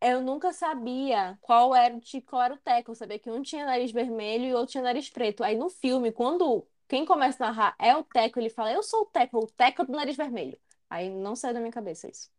eu 0.00 0.20
nunca 0.22 0.52
sabia 0.52 1.38
qual 1.40 1.74
era 1.74 1.94
o 1.96 2.00
Tico, 2.00 2.28
qual 2.30 2.42
era 2.42 2.54
o 2.54 2.58
Teco. 2.58 2.90
Eu 2.90 2.94
sabia 2.94 3.18
que 3.18 3.30
um 3.30 3.42
tinha 3.42 3.64
nariz 3.66 3.90
vermelho 3.92 4.44
e 4.46 4.52
o 4.54 4.56
outro 4.58 4.72
tinha 4.72 4.82
nariz 4.84 5.08
preto. 5.10 5.42
Aí 5.42 5.56
no 5.56 5.68
filme, 5.70 6.12
quando 6.12 6.66
quem 6.88 7.04
começa 7.04 7.44
a 7.44 7.48
narrar 7.48 7.76
é 7.78 7.96
o 7.96 8.04
Teco, 8.04 8.38
ele 8.38 8.50
fala, 8.50 8.72
eu 8.72 8.82
sou 8.82 9.02
o 9.02 9.06
Teco, 9.06 9.38
o 9.38 9.46
Teco 9.50 9.84
do 9.84 9.92
nariz 9.92 10.16
vermelho. 10.16 10.58
Aí 10.88 11.08
não 11.10 11.34
saiu 11.34 11.54
da 11.54 11.60
minha 11.60 11.72
cabeça 11.72 12.08
isso. 12.08 12.30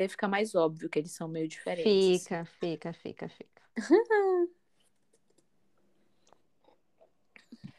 2D 0.00 0.08
fica 0.08 0.26
mais 0.26 0.54
óbvio 0.54 0.88
que 0.88 0.98
eles 0.98 1.12
são 1.12 1.28
meio 1.28 1.46
diferentes. 1.46 2.22
Fica, 2.22 2.44
fica, 2.44 2.92
fica, 2.92 3.28
fica. 3.28 3.62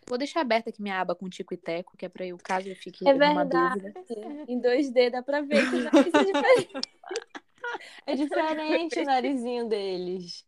Vou 0.08 0.18
deixar 0.18 0.42
aberta 0.42 0.70
aqui 0.70 0.82
minha 0.82 1.00
aba 1.00 1.16
com 1.16 1.30
Tico 1.30 1.54
e 1.54 1.58
Teco, 1.58 1.96
que 1.96 2.06
é 2.06 2.10
pra 2.10 2.26
eu, 2.26 2.38
caso 2.38 2.68
eu 2.68 2.76
fique 2.76 3.08
É 3.08 3.14
numa 3.14 3.46
verdade. 3.46 3.80
dúvida. 3.80 4.46
Em 4.48 4.60
2D 4.60 5.10
dá 5.10 5.24
pra 5.24 5.42
ver 5.42 5.70
que 5.70 5.78
o 5.78 5.84
nariz 5.84 6.14
é 6.14 6.26
diferente. 6.26 6.74
É 8.06 8.16
diferente 8.16 9.00
o 9.00 9.06
narizinho 9.06 9.70
deles. 9.70 10.46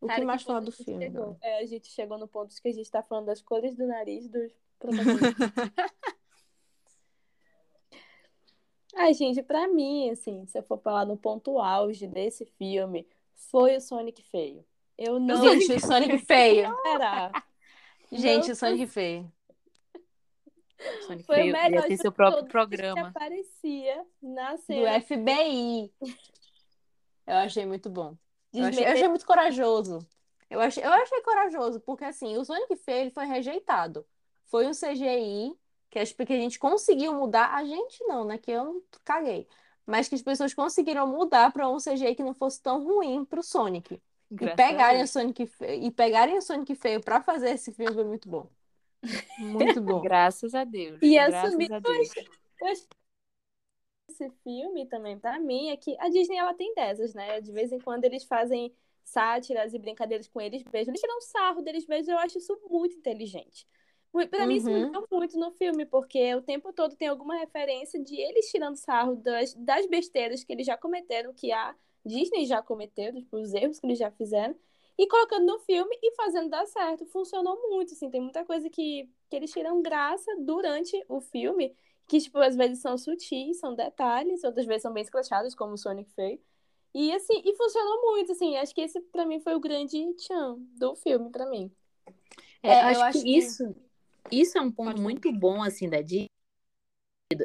O 0.00 0.06
que 0.06 0.14
Cara, 0.14 0.24
mais 0.24 0.40
que 0.42 0.46
falar 0.46 0.60
ponto 0.60 0.70
do 0.70 0.84
filme? 0.84 1.04
chegou? 1.04 1.38
É, 1.42 1.58
a 1.58 1.66
gente 1.66 1.88
chegou 1.88 2.18
no 2.18 2.26
ponto 2.26 2.54
que 2.60 2.68
a 2.68 2.72
gente 2.72 2.90
tá 2.90 3.02
falando 3.02 3.26
das 3.26 3.40
cores 3.40 3.76
do 3.76 3.86
nariz 3.86 4.28
dos 4.28 4.52
protagonistas. 4.78 5.30
Ai, 8.96 9.14
gente, 9.14 9.42
pra 9.42 9.68
mim, 9.68 10.10
assim, 10.10 10.46
se 10.46 10.58
eu 10.58 10.62
for 10.62 10.78
falar 10.78 11.04
no 11.04 11.16
ponto 11.16 11.58
auge 11.58 12.06
desse 12.06 12.44
filme, 12.58 13.06
foi 13.34 13.76
o 13.76 13.80
Sonic 13.80 14.22
feio. 14.30 14.64
Eu 14.98 15.18
não 15.20 15.36
Gente, 15.42 15.72
o 15.72 15.80
Sonic 15.80 16.18
feio. 16.18 16.70
esperava. 16.74 17.42
Gente, 18.12 18.46
Não 18.46 18.52
o 18.52 18.56
Sonic 18.56 18.86
feio. 18.86 19.32
Sonic 21.06 21.24
Foi 21.24 21.36
o 21.36 21.38
feio, 21.40 21.52
melhor 21.52 21.82
ia 21.82 21.88
ter 21.88 21.96
seu 21.98 22.12
próprio 22.12 22.38
todos 22.38 22.48
que 22.48 22.52
programa. 22.52 23.08
aparecia 23.08 24.04
na 24.22 24.56
Do 24.56 24.62
cena. 24.62 25.00
FBI. 25.00 25.92
Eu 27.26 27.36
achei 27.36 27.64
muito 27.66 27.88
bom. 27.88 28.16
Eu 28.52 28.64
achei, 28.64 28.84
eu 28.84 28.88
achei 28.88 29.08
muito 29.08 29.26
corajoso. 29.26 29.98
Eu 30.48 30.60
achei, 30.60 30.84
eu 30.84 30.90
achei 30.92 31.20
corajoso, 31.22 31.80
porque 31.80 32.04
assim, 32.04 32.36
o 32.36 32.44
Sonic 32.44 32.74
feio 32.76 33.02
ele 33.02 33.10
foi 33.10 33.24
rejeitado. 33.26 34.04
Foi 34.46 34.66
um 34.66 34.72
CGI 34.72 35.54
que, 35.90 35.98
as- 35.98 36.12
que 36.12 36.22
a 36.32 36.36
gente 36.36 36.58
conseguiu 36.58 37.12
mudar. 37.14 37.54
A 37.54 37.64
gente 37.64 38.02
não, 38.04 38.24
né? 38.24 38.38
Que 38.38 38.52
eu 38.52 38.64
não 38.64 38.82
caguei. 39.04 39.46
Mas 39.86 40.08
que 40.08 40.14
as 40.14 40.22
pessoas 40.22 40.54
conseguiram 40.54 41.06
mudar 41.06 41.52
para 41.52 41.68
um 41.68 41.78
CGI 41.78 42.14
que 42.14 42.22
não 42.22 42.32
fosse 42.34 42.62
tão 42.62 42.84
ruim 42.84 43.24
pro 43.24 43.42
Sonic. 43.42 43.94
E 43.94 44.00
Graças 44.34 44.56
pegarem 44.56 45.02
o. 45.02 45.08
Sonic 45.08 45.46
feio, 45.46 45.82
e 45.84 45.90
pegarem 45.90 46.38
o 46.38 46.42
Sonic 46.42 46.74
feio 46.76 47.00
para 47.00 47.20
fazer 47.20 47.50
esse 47.50 47.72
filme 47.72 47.92
foi 47.92 48.04
muito 48.04 48.28
bom. 48.28 48.48
Muito 49.38 49.80
bom. 49.80 50.00
Graças 50.02 50.54
a 50.54 50.62
Deus. 50.62 51.00
E 51.02 51.18
assumir- 51.18 51.72
a 51.72 51.80
Deus. 51.80 52.12
Eu 52.60 52.68
acho 52.68 52.82
que 52.86 52.96
esse 54.08 54.30
filme 54.44 54.86
também, 54.86 55.18
pra 55.18 55.38
mim, 55.40 55.70
é 55.70 55.76
que 55.76 55.96
a 55.98 56.08
Disney 56.08 56.36
ela 56.36 56.54
tem 56.54 56.74
dessas, 56.74 57.14
né? 57.14 57.40
De 57.40 57.50
vez 57.50 57.72
em 57.72 57.80
quando 57.80 58.04
eles 58.04 58.24
fazem 58.24 58.72
sátiras 59.02 59.74
e 59.74 59.78
brincadeiras 59.78 60.28
com 60.28 60.40
eles 60.40 60.62
mesmos. 60.64 60.88
Eles 60.88 61.00
tiram 61.00 61.20
sarro 61.20 61.62
deles 61.62 61.86
mesmos, 61.86 62.08
eu 62.08 62.18
acho 62.18 62.38
isso 62.38 62.56
muito 62.68 62.96
inteligente. 62.96 63.66
Pra 64.30 64.46
mim, 64.46 64.56
isso 64.56 64.70
Uhum. 64.70 64.90
deu 64.92 65.06
muito 65.10 65.38
no 65.38 65.52
filme, 65.52 65.86
porque 65.86 66.34
o 66.34 66.42
tempo 66.42 66.72
todo 66.72 66.96
tem 66.96 67.08
alguma 67.08 67.36
referência 67.36 68.02
de 68.02 68.16
eles 68.20 68.50
tirando 68.50 68.76
sarro 68.76 69.14
das, 69.16 69.54
das 69.54 69.86
besteiras 69.86 70.42
que 70.42 70.52
eles 70.52 70.66
já 70.66 70.76
cometeram, 70.76 71.32
que 71.32 71.52
há 71.52 71.76
Disney 72.04 72.44
já 72.46 72.60
cometeu, 72.62 73.12
tipo, 73.14 73.36
os 73.36 73.54
erros 73.54 73.78
que 73.78 73.86
eles 73.86 73.98
já 73.98 74.10
fizeram, 74.10 74.54
e 74.98 75.06
colocando 75.06 75.46
no 75.46 75.58
filme 75.60 75.96
e 76.02 76.12
fazendo 76.16 76.50
dar 76.50 76.66
certo. 76.66 77.06
Funcionou 77.06 77.56
muito, 77.70 77.92
assim, 77.94 78.10
tem 78.10 78.20
muita 78.20 78.44
coisa 78.44 78.68
que, 78.68 79.08
que 79.28 79.36
eles 79.36 79.50
tiram 79.52 79.80
graça 79.80 80.30
durante 80.40 80.92
o 81.08 81.20
filme, 81.20 81.74
que, 82.08 82.18
tipo, 82.20 82.38
às 82.38 82.56
vezes 82.56 82.80
são 82.80 82.98
sutis, 82.98 83.58
são 83.60 83.74
detalhes, 83.76 84.42
outras 84.44 84.66
vezes 84.66 84.82
são 84.82 84.92
bem 84.92 85.02
escrachados, 85.04 85.54
como 85.54 85.74
o 85.74 85.78
Sonic 85.78 86.10
fez. 86.14 86.40
E, 86.92 87.12
assim, 87.12 87.40
e 87.44 87.54
funcionou 87.56 88.02
muito, 88.02 88.32
assim, 88.32 88.56
acho 88.56 88.74
que 88.74 88.80
esse, 88.80 89.00
pra 89.00 89.24
mim, 89.24 89.38
foi 89.40 89.54
o 89.54 89.60
grande 89.60 90.12
tchan 90.14 90.56
do 90.76 90.96
filme, 90.96 91.30
pra 91.30 91.46
mim. 91.48 91.70
É, 92.62 92.72
É, 92.72 92.80
acho, 92.80 93.00
eu 93.00 93.02
acho 93.02 93.24
que 93.24 93.28
que- 93.28 93.36
isso, 93.38 93.74
isso 94.30 94.58
é 94.58 94.60
um 94.60 94.70
ponto 94.70 94.86
Pode 94.86 94.96
falar. 94.96 95.02
muito 95.02 95.32
bom, 95.32 95.62
assim, 95.62 95.88
da 95.88 96.00
Disney, 96.00 96.26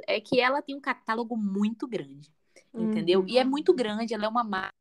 é 0.08 0.20
que 0.20 0.40
ela 0.40 0.62
tem 0.62 0.76
um 0.76 0.82
catálogo 0.82 1.38
muito 1.38 1.88
grande, 1.88 2.34
entendeu? 2.74 3.22
Uhum. 3.22 3.28
E 3.28 3.38
é 3.38 3.44
muito 3.44 3.74
grande, 3.74 4.14
ela 4.14 4.26
é 4.26 4.30
uma 4.30 4.44
marca 4.44 4.74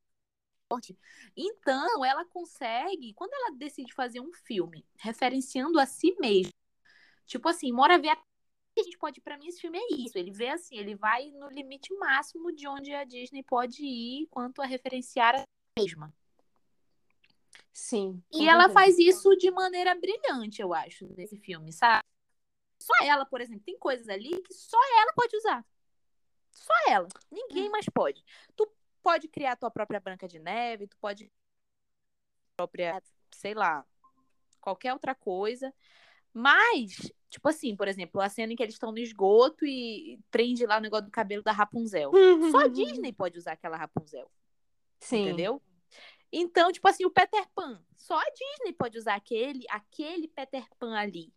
forte. 0.73 0.97
Então, 1.37 2.05
ela 2.05 2.25
consegue, 2.25 3.13
quando 3.15 3.35
ela 3.35 3.57
decide 3.57 3.93
fazer 3.93 4.21
um 4.21 4.33
filme 4.33 4.85
referenciando 4.97 5.79
a 5.79 5.87
si 5.87 6.17
mesma, 6.19 6.53
tipo 7.27 7.49
assim, 7.49 7.71
mora 7.73 7.99
ver 7.99 8.11
a 8.11 8.19
a 8.77 8.83
gente 8.83 8.99
pode, 8.99 9.21
pra 9.21 9.39
mim, 9.39 9.47
esse 9.47 9.61
filme 9.61 9.79
é 9.79 9.95
isso. 9.95 10.19
Ele 10.19 10.33
vê 10.33 10.49
assim, 10.49 10.77
ele 10.77 10.97
vai 10.97 11.31
no 11.31 11.49
limite 11.49 11.95
máximo 11.95 12.53
de 12.53 12.67
onde 12.67 12.93
a 12.93 13.05
Disney 13.05 13.43
pode 13.43 13.85
ir 13.85 14.27
quanto 14.29 14.61
a 14.61 14.67
referenciar 14.67 15.37
a 15.37 15.39
si 15.39 15.47
mesma. 15.79 16.13
Sim. 17.75 18.23
E 18.33 18.49
ela 18.49 18.69
faz 18.69 18.97
isso 19.01 19.35
de 19.37 19.51
maneira 19.51 19.97
brilhante, 19.97 20.63
eu 20.63 20.73
acho, 20.73 21.13
nesse 21.17 21.37
filme, 21.37 21.73
sabe? 21.73 22.05
Só 22.79 22.93
ela, 23.03 23.27
por 23.27 23.41
exemplo, 23.41 23.65
tem 23.67 23.77
coisas 23.77 24.09
ali 24.09 24.41
que 24.43 24.55
só 24.55 24.79
ela 25.01 25.13
pode 25.13 25.37
usar. 25.37 25.67
Só 26.53 26.73
ela. 26.89 27.09
Ninguém 27.33 27.69
mais 27.69 27.87
pode. 27.87 28.25
Tu 28.55 28.71
pode 29.03 29.27
criar 29.27 29.53
a 29.53 29.57
tua 29.57 29.73
própria 29.73 29.99
Branca 29.99 30.29
de 30.29 30.39
Neve, 30.39 30.87
tu 30.87 30.97
pode 30.99 31.33
própria, 32.57 33.03
sei 33.33 33.55
lá, 33.55 33.85
qualquer 34.61 34.93
outra 34.93 35.13
coisa. 35.13 35.75
Mas, 36.33 37.13
tipo 37.29 37.49
assim, 37.49 37.75
por 37.75 37.89
exemplo, 37.89 38.21
a 38.21 38.29
cena 38.29 38.53
em 38.53 38.57
que 38.57 38.63
eles 38.63 38.77
estão 38.77 38.93
no 38.93 38.99
esgoto 38.99 39.67
e 39.67 40.21
prende 40.31 40.65
lá 40.65 40.79
o 40.79 40.81
negócio 40.81 41.07
do 41.07 41.11
cabelo 41.11 41.43
da 41.43 41.51
Rapunzel. 41.51 42.13
Só 42.53 42.59
a 42.59 42.69
Disney 42.69 43.13
pode 43.13 43.37
usar 43.37 43.53
aquela 43.53 43.77
Rapunzel. 43.77 44.31
Sim. 45.01 45.23
Entendeu? 45.23 45.61
Então, 46.33 46.73
tipo 46.73 46.87
assim, 46.89 47.05
o 47.05 47.11
Peter 47.11 47.47
Pan. 47.55 47.83
Só 47.97 48.19
a 48.19 48.25
Disney 48.25 48.73
pode 48.73 48.99
usar 48.99 49.15
aquele, 49.15 49.65
aquele 49.71 50.29
Peter 50.29 50.67
Pan 50.79 50.97
ali. 50.97 51.33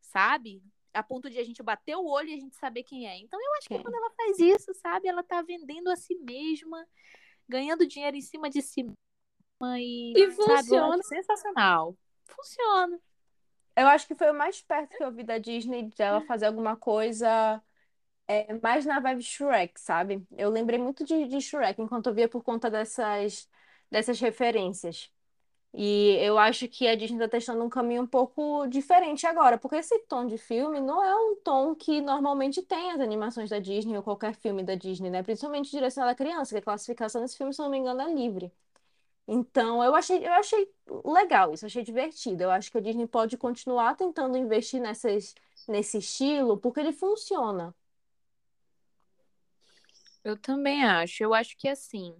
Sabe? 0.00 0.62
A 0.94 1.02
ponto 1.02 1.28
de 1.30 1.38
a 1.38 1.44
gente 1.44 1.62
bater 1.62 1.96
o 1.96 2.06
olho 2.06 2.28
e 2.28 2.34
a 2.34 2.38
gente 2.38 2.54
saber 2.56 2.82
quem 2.82 3.08
é. 3.08 3.18
Então, 3.18 3.40
eu 3.40 3.52
acho 3.54 3.68
que 3.68 3.74
Quem? 3.74 3.82
quando 3.82 3.94
ela 3.94 4.10
faz 4.10 4.38
isso, 4.38 4.72
sabe? 4.74 5.08
Ela 5.08 5.22
tá 5.22 5.42
vendendo 5.42 5.88
a 5.90 5.96
si 5.96 6.14
mesma, 6.16 6.86
ganhando 7.48 7.86
dinheiro 7.86 8.16
em 8.16 8.20
cima 8.20 8.48
de 8.50 8.62
si 8.62 8.82
mesma 8.82 9.80
e, 9.80 10.12
E 10.16 10.30
sabe? 10.32 10.68
Funciona. 10.68 10.94
acho 10.96 11.08
sensacional. 11.08 11.96
Funciona. 12.26 13.00
Eu 13.74 13.86
acho 13.88 14.06
que 14.06 14.14
foi 14.14 14.30
o 14.30 14.34
mais 14.34 14.60
perto 14.60 14.96
que 14.96 15.02
eu 15.02 15.10
vi 15.10 15.24
da 15.24 15.38
Disney 15.38 15.90
dela 15.96 16.20
fazer 16.22 16.46
alguma 16.46 16.76
coisa 16.76 17.62
é, 18.28 18.52
mais 18.60 18.84
na 18.84 19.00
vibe 19.00 19.22
Shrek, 19.22 19.80
sabe? 19.80 20.26
Eu 20.36 20.50
lembrei 20.50 20.78
muito 20.78 21.04
de, 21.04 21.26
de 21.26 21.40
Shrek 21.40 21.80
enquanto 21.80 22.08
eu 22.08 22.14
via 22.14 22.28
por 22.28 22.42
conta 22.42 22.70
dessas, 22.70 23.48
dessas 23.92 24.18
referências. 24.18 25.10
E 25.74 26.16
eu 26.20 26.38
acho 26.38 26.68
que 26.68 26.88
a 26.88 26.94
Disney 26.94 27.18
tá 27.18 27.28
testando 27.28 27.64
um 27.64 27.68
caminho 27.68 28.02
um 28.02 28.06
pouco 28.06 28.66
diferente 28.66 29.26
agora, 29.26 29.58
porque 29.58 29.76
esse 29.76 29.98
tom 30.00 30.26
de 30.26 30.38
filme 30.38 30.80
não 30.80 31.02
é 31.02 31.14
um 31.16 31.36
tom 31.36 31.74
que 31.74 32.00
normalmente 32.00 32.62
tem 32.62 32.92
as 32.92 33.00
animações 33.00 33.50
da 33.50 33.58
Disney 33.58 33.96
ou 33.96 34.02
qualquer 34.02 34.34
filme 34.34 34.62
da 34.62 34.74
Disney, 34.74 35.10
né? 35.10 35.22
Principalmente 35.22 35.70
direcionado 35.70 36.12
à 36.12 36.14
criança, 36.14 36.54
que 36.54 36.58
a 36.58 36.62
classificação 36.62 37.22
desse 37.22 37.36
filme, 37.36 37.54
se 37.54 37.60
não 37.60 37.70
me 37.70 37.78
engano, 37.78 38.02
é 38.02 38.12
livre. 38.12 38.52
Então, 39.28 39.82
eu 39.84 39.94
achei, 39.94 40.26
eu 40.26 40.32
achei 40.34 40.70
legal 41.04 41.54
isso, 41.54 41.66
achei 41.66 41.82
divertido. 41.82 42.42
Eu 42.44 42.50
acho 42.50 42.70
que 42.70 42.78
a 42.78 42.80
Disney 42.80 43.06
pode 43.06 43.36
continuar 43.38 43.96
tentando 43.96 44.36
investir 44.38 44.80
nessas, 44.80 45.34
nesse 45.68 45.98
estilo, 45.98 46.58
porque 46.58 46.80
ele 46.80 46.92
funciona. 46.92 47.74
Eu 50.24 50.36
também 50.36 50.84
acho. 50.84 51.22
Eu 51.22 51.34
acho 51.34 51.56
que 51.56 51.68
assim. 51.68 52.14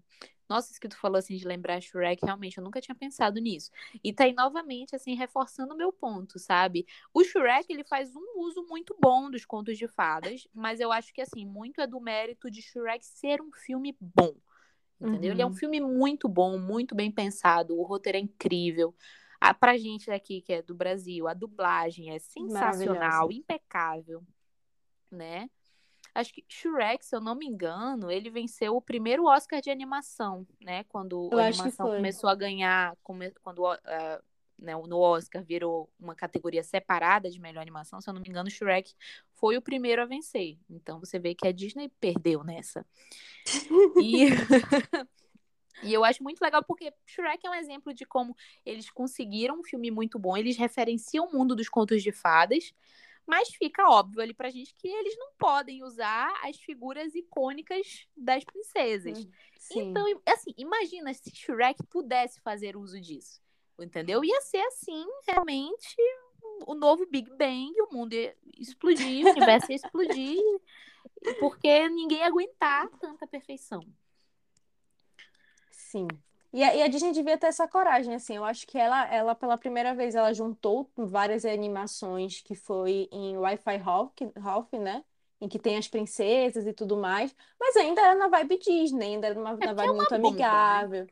Nossa, 0.53 0.71
isso 0.71 0.79
que 0.81 0.89
tu 0.89 0.99
falou 0.99 1.17
assim 1.17 1.35
de 1.35 1.47
lembrar 1.47 1.81
Shrek, 1.81 2.23
realmente, 2.23 2.59
eu 2.59 2.65
nunca 2.65 2.79
tinha 2.79 2.95
pensado 2.95 3.41
nisso. 3.41 3.71
E 4.05 4.13
tá 4.13 4.25
aí 4.25 4.35
novamente, 4.35 4.95
assim, 4.95 5.15
reforçando 5.15 5.73
o 5.73 5.77
meu 5.77 5.91
ponto, 5.91 6.39
sabe? 6.39 6.87
O 7.15 7.25
Shrek, 7.25 7.73
ele 7.73 7.85
faz 7.85 8.15
um 8.15 8.39
uso 8.39 8.63
muito 8.69 8.95
bom 9.01 9.31
dos 9.31 9.47
contos 9.47 9.79
de 9.79 9.89
fadas, 9.89 10.47
mas 10.53 10.79
eu 10.79 10.93
acho 10.93 11.11
que, 11.15 11.23
assim, 11.23 11.47
muito 11.47 11.81
é 11.81 11.87
do 11.87 11.99
mérito 11.99 12.51
de 12.51 12.61
Shrek 12.61 13.03
ser 13.03 13.41
um 13.41 13.51
filme 13.51 13.97
bom. 13.99 14.35
Entendeu? 15.01 15.33
Ele 15.33 15.41
é 15.41 15.47
um 15.47 15.49
Uhum. 15.49 15.55
filme 15.55 15.81
muito 15.81 16.29
bom, 16.29 16.59
muito 16.59 16.95
bem 16.95 17.11
pensado, 17.11 17.75
o 17.75 17.83
roteiro 17.83 18.19
é 18.19 18.21
incrível. 18.21 18.95
A, 19.41 19.55
pra 19.55 19.79
gente 19.79 20.07
daqui, 20.09 20.43
que 20.43 20.53
é 20.53 20.61
do 20.61 20.75
Brasil, 20.75 21.27
a 21.27 21.33
dublagem 21.33 22.11
é 22.11 22.19
sensacional, 22.19 23.33
impecável, 23.33 24.23
né? 25.11 25.49
Acho 26.15 26.33
que 26.33 26.45
Shrek, 26.47 27.05
se 27.05 27.17
eu 27.17 27.21
não 27.21 27.35
me 27.35 27.47
engano, 27.47 28.11
ele 28.11 28.29
venceu 28.29 28.77
o 28.77 28.83
primeiro 28.83 29.25
Oscar 29.25 29.61
de 29.63 29.71
animação, 29.71 30.47
né? 30.61 30.85
Quando 30.85 31.29
Eu 31.33 31.39
a 31.39 31.47
animação 31.47 31.89
começou 31.89 32.29
a 32.29 32.35
ganhar, 32.35 32.95
come- 33.03 33.33
quando 33.43 33.67
ah, 33.67 34.23
né, 34.63 34.75
no 34.77 34.99
Oscar 34.99 35.43
virou 35.43 35.91
uma 35.99 36.15
categoria 36.15 36.63
separada 36.63 37.29
de 37.31 37.41
melhor 37.41 37.61
animação, 37.61 38.01
se 38.01 38.09
eu 38.09 38.15
não 38.15 38.21
me 38.21 38.29
engano, 38.29 38.51
Shrek 38.51 38.95
foi 39.35 39.57
o 39.57 39.63
primeiro 39.63 40.01
a 40.01 40.07
vencer. 40.07 40.57
Então 40.71 41.01
você 41.01 41.19
vê 41.19 41.35
que 41.35 41.47
a 41.47 41.53
Disney 41.53 41.91
perdeu 42.01 42.45
nessa. 42.45 42.87
E, 44.01 44.27
e 45.83 45.93
eu 45.93 46.05
acho 46.05 46.23
muito 46.23 46.41
legal 46.41 46.63
porque 46.63 46.93
Shrek 47.07 47.47
é 47.47 47.51
um 47.51 47.55
exemplo 47.55 47.93
de 47.93 48.05
como 48.07 48.37
eles 48.65 48.89
conseguiram 48.91 49.59
um 49.59 49.65
filme 49.65 49.91
muito 49.91 50.19
bom, 50.19 50.37
eles 50.37 50.57
referenciam 50.57 51.27
o 51.27 51.33
mundo 51.33 51.57
dos 51.57 51.69
contos 51.69 52.03
de 52.03 52.13
fadas, 52.13 52.73
mas 53.27 53.49
fica 53.49 53.89
óbvio 53.89 54.21
ali 54.21 54.35
pra 54.35 54.51
gente 54.51 54.75
que 54.75 54.89
eles 54.89 55.17
não 55.17 55.33
podem 55.39 55.83
usar 55.85 56.33
as 56.43 56.57
figuras 56.57 57.15
icônicas 57.15 58.07
das 58.17 58.45
princesas. 58.45 59.27
Sim. 59.57 59.91
Então, 59.91 60.05
assim, 60.27 60.53
imagina 60.57 61.15
se 61.15 61.31
Shrek 61.35 61.83
pudesse 61.85 62.41
fazer 62.41 62.77
uso 62.77 63.01
disso. 63.01 63.41
Entendeu? 63.79 64.25
Ia 64.25 64.41
ser 64.43 64.61
assim, 64.67 65.05
realmente, 65.27 65.97
o 66.67 66.75
novo 66.75 67.07
Big 67.07 67.29
Bang, 67.37 67.73
o 67.81 67.93
mundo 67.93 68.13
ia 68.13 68.37
explodir, 68.59 69.27
o 69.27 69.31
universo 69.31 69.73
ia 69.73 69.77
explodir, 69.77 70.39
porque 71.41 71.89
ninguém 71.89 72.19
ia 72.19 72.27
aguentar 72.27 72.89
tanta 72.99 73.27
perfeição. 73.27 73.81
Sim. 75.71 76.07
E 76.53 76.63
a, 76.63 76.75
e 76.77 76.83
a 76.83 76.89
Disney 76.89 77.13
devia 77.13 77.39
ter 77.39 77.47
essa 77.47 77.67
coragem, 77.67 78.15
assim. 78.15 78.37
Eu 78.37 78.45
acho 78.45 78.67
que 78.67 78.79
ela, 78.79 79.07
ela 79.13 79.35
pela 79.35 79.57
primeira 79.57 79.95
vez, 79.95 80.15
ela 80.15 80.33
juntou 80.35 80.91
várias 80.97 81.45
animações 81.45 82.41
que 82.43 82.55
foi 82.55 83.09
em 83.11 83.37
Wi-Fi 83.39 83.77
Ralph, 83.79 84.13
Ralph, 84.37 84.73
né? 84.75 85.05
Em 85.41 85.49
que 85.49 85.59
tem 85.59 85.77
as 85.77 85.89
princesas 85.89 86.67
e 86.67 86.73
tudo 86.73 86.97
mais. 86.97 87.35
Mas 87.59 87.77
ainda 87.77 88.01
era 88.03 88.15
na 88.15 88.29
vibe 88.29 88.59
Disney, 88.59 89.15
ainda 89.15 89.27
era 89.29 89.35
numa, 89.35 89.57
na 89.57 89.75
porque 89.75 89.85
é 89.87 89.87
vibe 89.87 89.93
uma 89.93 89.97
muito 89.97 90.15
bomba, 90.15 90.55
né? 90.55 90.65
amigável. 90.69 91.09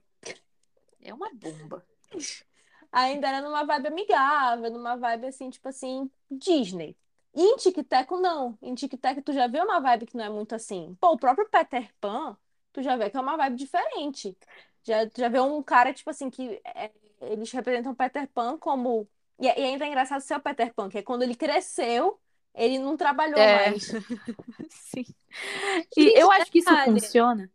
É 1.01 1.13
uma 1.15 1.31
bomba. 1.35 1.85
Ainda 2.93 3.29
era 3.29 3.41
numa 3.41 3.65
vibe 3.65 3.87
amigável, 3.89 4.71
numa 4.71 4.97
vibe 4.97 5.27
assim, 5.29 5.49
tipo 5.51 5.69
assim, 5.69 6.11
Disney. 6.31 6.97
E 7.35 7.41
em 7.43 7.57
Tic 7.57 7.77
Teco, 7.89 8.19
não. 8.19 8.59
Em 8.61 8.75
Tic 8.75 8.93
Teco, 9.01 9.23
tu 9.23 9.33
já 9.33 9.47
vê 9.47 9.61
uma 9.61 9.81
vibe 9.81 10.07
que 10.07 10.17
não 10.17 10.25
é 10.25 10.29
muito 10.29 10.55
assim. 10.55 10.97
Pô, 11.01 11.13
o 11.13 11.19
próprio 11.19 11.49
Peter 11.49 11.89
Pan, 12.01 12.37
tu 12.73 12.83
já 12.83 12.97
vê 12.97 13.09
que 13.09 13.17
é 13.17 13.21
uma 13.21 13.37
vibe 13.37 13.57
diferente. 13.57 14.37
Já, 14.83 15.09
já 15.17 15.29
vê 15.29 15.41
um 15.41 15.63
cara, 15.63 15.93
tipo 15.93 16.11
assim, 16.11 16.31
que 16.31 16.61
é, 16.65 16.91
eles 17.21 17.51
representam 17.53 17.93
o 17.93 17.97
Peter 17.97 18.27
Pan 18.29 18.57
como. 18.59 19.07
E, 19.39 19.47
e 19.47 19.49
ainda 19.51 19.85
é 19.85 19.89
engraçado 19.89 20.21
ser 20.21 20.35
o 20.37 20.41
Peter 20.41 20.73
Pan, 20.75 20.89
que 20.89 20.99
é 20.99 21.03
quando 21.03 21.23
ele 21.23 21.35
cresceu, 21.35 22.19
ele 22.55 22.79
não 22.79 22.97
trabalhou 22.97 23.39
É. 23.39 23.71
mais. 23.71 23.85
Sim. 24.71 25.05
E 25.97 26.19
eu 26.21 26.31
acho 26.33 26.51
que 26.51 26.59
isso 26.59 26.69
detalhe. 26.69 27.01
funciona. 27.01 27.51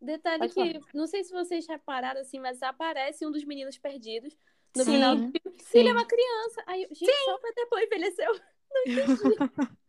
Detalhe 0.00 0.48
Pode 0.52 0.80
que, 0.80 0.96
não 0.96 1.06
sei 1.06 1.22
se 1.22 1.32
vocês 1.32 1.64
repararam 1.68 2.20
assim, 2.20 2.40
mas 2.40 2.60
aparece 2.62 3.24
um 3.24 3.30
dos 3.30 3.44
meninos 3.44 3.78
perdidos 3.78 4.36
no 4.76 4.82
Sim, 4.84 4.92
final 4.92 5.14
do 5.14 5.22
filme. 5.22 5.58
Sim. 5.60 5.78
ele 5.78 5.88
é 5.90 5.92
uma 5.92 6.04
criança. 6.04 6.62
Aí, 6.66 6.88
gente, 6.90 7.12
só 7.24 7.34
o 7.36 7.38
Peter 7.38 7.68
Pan 7.68 7.80
envelheceu. 7.82 8.40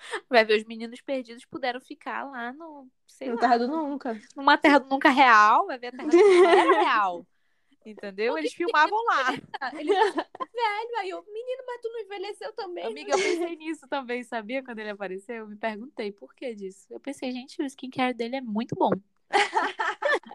Vai 0.28 0.44
ver, 0.44 0.58
os 0.58 0.66
meninos 0.66 1.00
perdidos 1.00 1.44
puderam 1.44 1.80
ficar 1.80 2.24
lá 2.24 2.52
no, 2.52 2.88
sei 3.06 3.28
Não 3.28 3.34
lá, 3.34 3.40
Terra 3.40 3.58
do 3.58 3.68
Nunca. 3.68 4.20
numa 4.36 4.58
terra 4.58 4.78
do 4.78 4.88
nunca 4.88 5.10
real, 5.10 5.66
vai 5.66 5.78
ver 5.78 5.88
a 5.88 5.92
terra 5.92 6.08
do 6.08 6.16
nunca 6.16 6.50
era 6.50 6.82
real. 6.82 7.26
Entendeu? 7.84 8.36
Eles 8.36 8.52
filmavam 8.52 8.98
lá. 9.06 9.32
Ele 9.78 9.88
velho. 9.94 10.30
Aí 10.98 11.08
eu, 11.08 11.24
menino, 11.32 11.62
mas 11.66 11.80
tu 11.80 11.88
não 11.88 12.00
envelheceu 12.00 12.52
também? 12.52 12.84
Amiga, 12.84 13.12
eu 13.12 13.18
pensei 13.18 13.56
nisso 13.56 13.88
também, 13.88 14.22
sabia? 14.22 14.62
Quando 14.62 14.80
ele 14.80 14.90
apareceu, 14.90 15.36
eu 15.36 15.48
me 15.48 15.56
perguntei 15.56 16.12
por 16.12 16.34
que 16.34 16.54
disso. 16.54 16.86
Eu 16.90 17.00
pensei, 17.00 17.32
gente, 17.32 17.60
o 17.62 17.64
skincare 17.64 18.14
dele 18.14 18.36
é 18.36 18.40
muito 18.40 18.74
bom. 18.74 18.90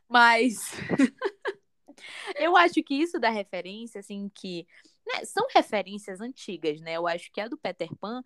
Mas 0.10 0.72
eu 2.36 2.56
acho 2.58 2.82
que 2.84 2.96
isso 2.96 3.20
da 3.20 3.30
referência, 3.30 4.00
assim, 4.00 4.30
que 4.34 4.68
né, 5.06 5.24
são 5.26 5.48
referências 5.54 6.20
antigas, 6.22 6.82
né? 6.82 6.94
Eu 6.94 7.08
acho 7.08 7.32
que 7.32 7.40
a 7.40 7.48
do 7.48 7.58
Peter 7.58 7.94
Pan, 7.96 8.24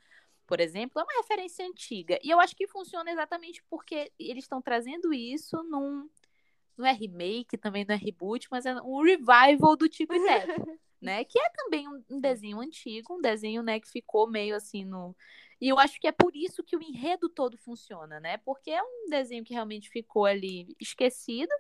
por 0.49 0.59
exemplo, 0.59 0.99
é 0.99 1.03
uma 1.03 1.21
referência 1.21 1.63
antiga. 1.63 2.17
E 2.23 2.31
eu 2.31 2.39
acho 2.39 2.55
que 2.55 2.67
funciona 2.67 3.11
exatamente 3.11 3.63
porque 3.69 4.11
eles 4.17 4.45
estão 4.45 4.59
trazendo 4.59 5.13
isso 5.13 5.61
num, 5.61 6.09
não 6.75 6.87
é 6.87 6.91
remake, 6.91 7.55
também 7.55 7.85
não 7.87 7.93
é 7.93 7.97
reboot, 7.99 8.47
mas 8.49 8.65
é 8.65 8.73
um 8.81 9.03
revival 9.03 9.77
do 9.77 9.87
Tico 9.87 10.15
e 10.15 10.25
Teco, 10.25 10.79
né? 10.99 11.23
Que 11.23 11.37
é 11.37 11.49
também 11.51 11.87
um, 11.87 12.03
um 12.09 12.19
desenho 12.19 12.59
antigo, 12.59 13.15
um 13.15 13.21
desenho, 13.21 13.61
né, 13.61 13.79
que 13.79 13.87
ficou 13.87 14.27
meio 14.27 14.55
assim 14.55 14.83
no 14.83 15.15
e 15.61 15.67
eu 15.67 15.77
acho 15.77 15.99
que 15.99 16.07
é 16.07 16.11
por 16.11 16.33
isso 16.33 16.63
que 16.63 16.75
o 16.75 16.81
enredo 16.81 17.27
todo 17.27 17.57
funciona, 17.57 18.17
né? 18.19 18.37
Porque 18.37 18.71
é 18.71 18.81
um 18.81 19.09
desenho 19.09 19.43
que 19.43 19.53
realmente 19.53 19.89
ficou 19.89 20.25
ali 20.25 20.73
esquecido, 20.79 21.51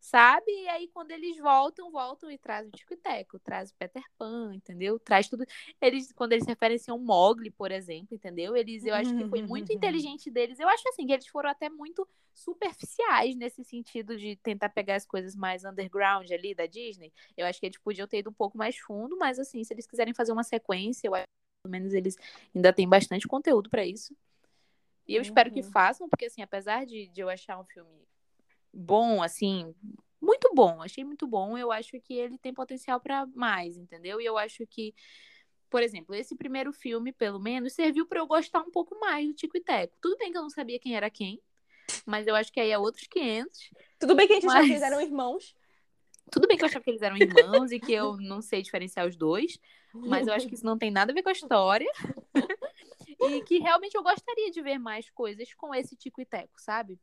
sabe? 0.00 0.50
E 0.50 0.68
aí, 0.68 0.88
quando 0.88 1.10
eles 1.10 1.38
voltam, 1.38 1.90
voltam 1.90 2.30
e 2.30 2.38
trazem 2.38 2.68
o 2.68 2.72
Tico 2.72 2.94
e 2.94 2.96
Teco, 2.96 3.38
traz 3.38 3.70
o 3.70 3.74
Peter 3.74 4.02
Pan, 4.16 4.54
entendeu? 4.54 4.98
Traz 4.98 5.28
tudo. 5.28 5.44
Eles, 5.80 6.12
quando 6.12 6.32
eles 6.32 6.46
referenciam 6.46 6.98
Mogli, 6.98 7.50
por 7.50 7.70
exemplo, 7.70 8.14
entendeu? 8.14 8.56
Eles, 8.56 8.84
eu 8.84 8.94
acho 8.94 9.16
que 9.16 9.28
foi 9.28 9.42
muito 9.42 9.72
inteligente 9.72 10.30
deles. 10.30 10.60
Eu 10.60 10.68
acho 10.68 10.88
assim 10.88 11.06
que 11.06 11.12
eles 11.12 11.26
foram 11.26 11.50
até 11.50 11.68
muito 11.68 12.06
superficiais 12.34 13.34
nesse 13.34 13.64
sentido 13.64 14.16
de 14.16 14.36
tentar 14.36 14.68
pegar 14.68 14.96
as 14.96 15.06
coisas 15.06 15.34
mais 15.34 15.64
underground 15.64 16.30
ali 16.30 16.54
da 16.54 16.66
Disney. 16.66 17.12
Eu 17.36 17.46
acho 17.46 17.58
que 17.58 17.66
eles 17.66 17.78
podiam 17.78 18.06
ter 18.06 18.18
ido 18.18 18.30
um 18.30 18.34
pouco 18.34 18.58
mais 18.58 18.76
fundo, 18.76 19.16
mas 19.16 19.38
assim, 19.38 19.64
se 19.64 19.72
eles 19.72 19.86
quiserem 19.86 20.12
fazer 20.12 20.32
uma 20.32 20.44
sequência, 20.44 21.08
eu 21.08 21.14
acho 21.14 21.24
que 21.24 21.62
pelo 21.62 21.72
menos 21.72 21.94
eles 21.94 22.16
ainda 22.54 22.72
têm 22.72 22.88
bastante 22.88 23.26
conteúdo 23.26 23.70
para 23.70 23.84
isso. 23.86 24.14
E 25.08 25.14
eu 25.14 25.18
uhum. 25.18 25.22
espero 25.22 25.50
que 25.50 25.60
uhum. 25.60 25.70
façam, 25.70 26.08
porque 26.08 26.26
assim, 26.26 26.42
apesar 26.42 26.84
de, 26.84 27.08
de 27.08 27.20
eu 27.20 27.28
achar 27.28 27.58
um 27.58 27.64
filme 27.64 28.06
bom, 28.76 29.22
assim, 29.22 29.74
muito 30.20 30.52
bom, 30.54 30.82
achei 30.82 31.04
muito 31.04 31.26
bom. 31.26 31.56
Eu 31.56 31.72
acho 31.72 32.00
que 32.00 32.14
ele 32.14 32.38
tem 32.38 32.52
potencial 32.52 33.00
para 33.00 33.26
mais, 33.34 33.76
entendeu? 33.76 34.20
E 34.20 34.24
eu 34.24 34.36
acho 34.36 34.66
que, 34.66 34.94
por 35.70 35.82
exemplo, 35.82 36.14
esse 36.14 36.36
primeiro 36.36 36.72
filme, 36.72 37.12
pelo 37.12 37.38
menos, 37.38 37.72
serviu 37.72 38.06
para 38.06 38.20
eu 38.20 38.26
gostar 38.26 38.60
um 38.60 38.70
pouco 38.70 38.98
mais 38.98 39.26
do 39.26 39.34
Tico 39.34 39.56
e 39.56 39.60
Teco. 39.60 39.96
Tudo 40.00 40.18
bem 40.18 40.30
que 40.30 40.38
eu 40.38 40.42
não 40.42 40.50
sabia 40.50 40.78
quem 40.78 40.96
era 40.96 41.10
quem, 41.10 41.40
mas 42.04 42.26
eu 42.26 42.34
acho 42.34 42.52
que 42.52 42.60
aí 42.60 42.70
é 42.70 42.78
outros 42.78 43.06
500. 43.06 43.70
Tudo 43.98 44.14
bem 44.14 44.26
que 44.26 44.32
a 44.32 44.36
gente 44.36 44.46
mas... 44.46 44.54
achava 44.54 44.66
que 44.66 44.72
eles 44.72 44.82
eram 44.82 45.00
irmãos. 45.00 45.56
Tudo 46.30 46.48
bem 46.48 46.56
que 46.56 46.64
eu 46.64 46.68
achava 46.68 46.84
que 46.84 46.90
eles 46.90 47.02
eram 47.02 47.16
irmãos 47.16 47.70
e 47.70 47.78
que 47.78 47.92
eu 47.92 48.16
não 48.16 48.42
sei 48.42 48.60
diferenciar 48.60 49.06
os 49.06 49.16
dois, 49.16 49.60
mas 49.94 50.26
eu 50.26 50.34
acho 50.34 50.48
que 50.48 50.54
isso 50.54 50.66
não 50.66 50.76
tem 50.76 50.90
nada 50.90 51.12
a 51.12 51.14
ver 51.14 51.22
com 51.22 51.28
a 51.28 51.32
história. 51.32 51.90
e 53.20 53.42
que 53.42 53.58
realmente 53.58 53.94
eu 53.94 54.02
gostaria 54.02 54.50
de 54.50 54.60
ver 54.60 54.78
mais 54.78 55.08
coisas 55.10 55.54
com 55.54 55.74
esse 55.74 55.94
Tico 55.94 56.20
e 56.20 56.26
Teco, 56.26 56.60
sabe? 56.60 56.98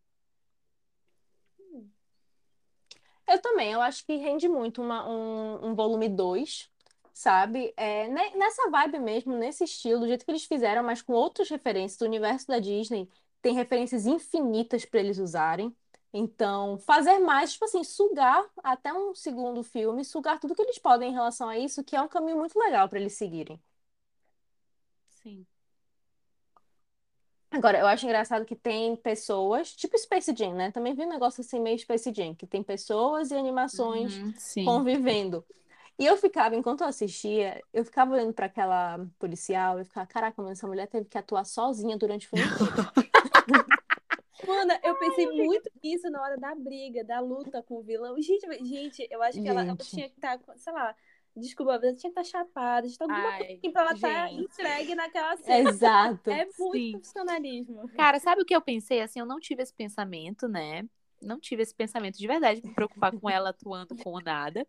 Eu 3.34 3.42
também, 3.42 3.72
eu 3.72 3.82
acho 3.82 4.06
que 4.06 4.16
rende 4.18 4.48
muito 4.48 4.82
uma, 4.82 5.08
um, 5.10 5.70
um 5.70 5.76
volume 5.76 6.08
2, 6.10 6.70
sabe? 7.14 7.74
É, 7.78 8.08
nessa 8.36 8.70
vibe 8.70 9.00
mesmo, 9.00 9.36
nesse 9.38 9.64
estilo, 9.64 10.02
do 10.02 10.08
jeito 10.08 10.26
que 10.26 10.32
eles 10.32 10.46
fizeram, 10.46 10.84
mas 10.84 11.02
com 11.02 11.14
outras 11.14 11.50
referências 11.50 11.98
do 12.00 12.06
universo 12.06 12.48
da 12.48 12.60
Disney, 12.60 13.10
tem 13.42 13.54
referências 13.56 14.06
infinitas 14.06 14.86
para 14.86 15.00
eles 15.00 15.18
usarem. 15.18 15.76
Então, 16.14 16.78
fazer 16.78 17.18
mais, 17.20 17.54
tipo 17.54 17.66
assim, 17.66 17.84
sugar 17.84 18.46
até 18.64 18.94
um 18.94 19.16
segundo 19.16 19.64
filme, 19.64 20.06
sugar 20.06 20.40
tudo 20.40 20.54
que 20.56 20.62
eles 20.62 20.78
podem 20.78 21.10
em 21.10 21.14
relação 21.14 21.50
a 21.50 21.58
isso, 21.58 21.84
que 21.84 21.96
é 21.96 22.02
um 22.02 22.08
caminho 22.08 22.38
muito 22.38 22.58
legal 22.60 22.88
para 22.88 23.00
eles 23.00 23.14
seguirem. 23.14 23.60
Sim. 25.10 25.46
Agora, 27.54 27.78
eu 27.78 27.86
acho 27.86 28.06
engraçado 28.06 28.46
que 28.46 28.56
tem 28.56 28.96
pessoas, 28.96 29.72
tipo 29.74 29.96
Space 29.98 30.34
Jam, 30.36 30.56
né? 30.56 30.72
Também 30.72 30.96
vi 30.96 31.04
um 31.04 31.10
negócio 31.10 31.42
assim 31.42 31.60
meio 31.60 31.78
Space 31.78 32.12
Jam, 32.12 32.34
que 32.34 32.48
tem 32.48 32.64
pessoas 32.64 33.30
e 33.30 33.36
animações 33.36 34.16
uhum, 34.16 34.66
convivendo. 34.66 35.46
E 36.00 36.06
eu 36.06 36.18
ficava, 36.18 36.56
enquanto 36.56 36.82
eu 36.82 36.88
assistia, 36.88 37.62
eu 37.72 37.86
ficava 37.86 38.14
olhando 38.14 38.34
para 38.34 38.48
aquela 38.48 39.06
policial 39.20 39.80
e 39.80 39.84
ficava, 39.84 40.08
caraca, 40.08 40.42
mano, 40.42 40.54
essa 40.54 40.68
mulher 40.68 40.88
teve 40.88 41.06
que 41.06 41.18
atuar 41.18 41.46
sozinha 41.46 41.96
durante 41.96 42.26
o 42.26 42.30
filme. 42.32 42.46
Mano, 44.46 44.74
eu 44.84 44.96
pensei 44.96 45.26
muito 45.32 45.70
nisso 45.82 46.10
na 46.10 46.22
hora 46.22 46.38
da 46.38 46.54
briga, 46.54 47.02
da 47.04 47.22
luta 47.22 47.64
com 47.64 47.76
o 47.76 47.82
vilão. 47.82 48.20
Gente, 48.22 48.46
gente 48.66 49.08
eu 49.10 49.22
acho 49.24 49.42
que 49.42 49.48
ela, 49.48 49.64
ela 49.64 49.78
tinha 49.78 50.10
que 50.10 50.16
estar, 50.16 50.38
tá 50.38 50.54
sei 50.58 50.74
lá, 50.74 50.94
Desculpa, 51.36 51.80
você 51.80 51.96
tinha 51.96 52.14
que 52.14 52.20
estar 52.20 52.24
chapada, 52.24 52.88
de 52.88 52.96
alguma 53.00 53.20
Ai, 53.20 53.38
coisa 53.40 53.54
assim 53.54 53.72
pra 53.72 53.82
ela 53.82 53.94
estar 53.94 54.28
tá 54.28 54.32
entregue 54.32 54.96
naquela 54.96 55.36
cena. 55.38 55.70
Exato. 55.70 56.30
É 56.30 56.48
muito 56.60 56.78
Sim. 56.78 56.92
profissionalismo. 56.92 57.90
Cara, 57.90 58.20
sabe 58.20 58.44
o 58.44 58.46
que 58.46 58.56
eu 58.56 58.62
pensei? 58.62 59.02
Assim, 59.02 59.20
eu 59.20 59.26
não 59.26 59.40
tive 59.40 59.64
esse 59.64 59.74
pensamento, 59.74 60.48
né? 60.48 60.88
Não 61.22 61.40
tive 61.40 61.64
esse 61.64 61.74
pensamento 61.74 62.18
de 62.18 62.28
verdade 62.28 62.62
de 62.62 62.68
me 62.68 62.76
preocupar 62.76 63.18
com 63.18 63.30
ela 63.30 63.50
atuando 63.50 63.96
com 63.96 64.20
nada. 64.20 64.68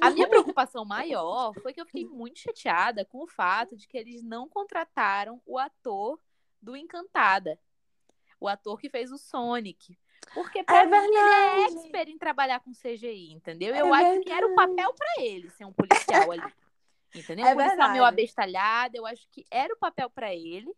A 0.00 0.10
minha 0.10 0.28
preocupação 0.28 0.84
maior 0.84 1.52
foi 1.60 1.72
que 1.72 1.80
eu 1.80 1.86
fiquei 1.86 2.06
muito 2.06 2.38
chateada 2.38 3.04
com 3.04 3.24
o 3.24 3.26
fato 3.26 3.76
de 3.76 3.86
que 3.86 3.98
eles 3.98 4.22
não 4.22 4.48
contrataram 4.48 5.42
o 5.44 5.58
ator 5.58 6.18
do 6.62 6.76
Encantada. 6.76 7.58
O 8.40 8.46
ator 8.46 8.80
que 8.80 8.88
fez 8.88 9.10
o 9.10 9.18
Sonic. 9.18 9.98
Porque 10.34 10.62
pra 10.62 10.82
é 10.82 10.84
mim 10.84 10.90
verdade. 10.90 11.16
ele 11.16 11.62
é 11.62 11.64
expert 11.66 12.08
em 12.10 12.18
trabalhar 12.18 12.60
com 12.60 12.72
CGI, 12.72 13.32
entendeu? 13.32 13.74
Eu 13.74 13.86
é 13.86 13.98
acho 13.98 14.04
verdade. 14.04 14.24
que 14.24 14.32
era 14.32 14.46
o 14.46 14.54
papel 14.54 14.94
para 14.94 15.24
ele 15.24 15.50
ser 15.50 15.64
um 15.64 15.72
policial 15.72 16.30
ali. 16.30 16.52
Entendeu? 17.14 17.46
É 17.46 17.50
um 17.50 17.54
policial 17.54 17.68
verdade. 17.68 17.92
meio 17.92 18.04
abestalhado, 18.04 18.96
eu 18.96 19.06
acho 19.06 19.26
que 19.30 19.44
era 19.50 19.72
o 19.72 19.78
papel 19.78 20.10
para 20.10 20.34
ele. 20.34 20.72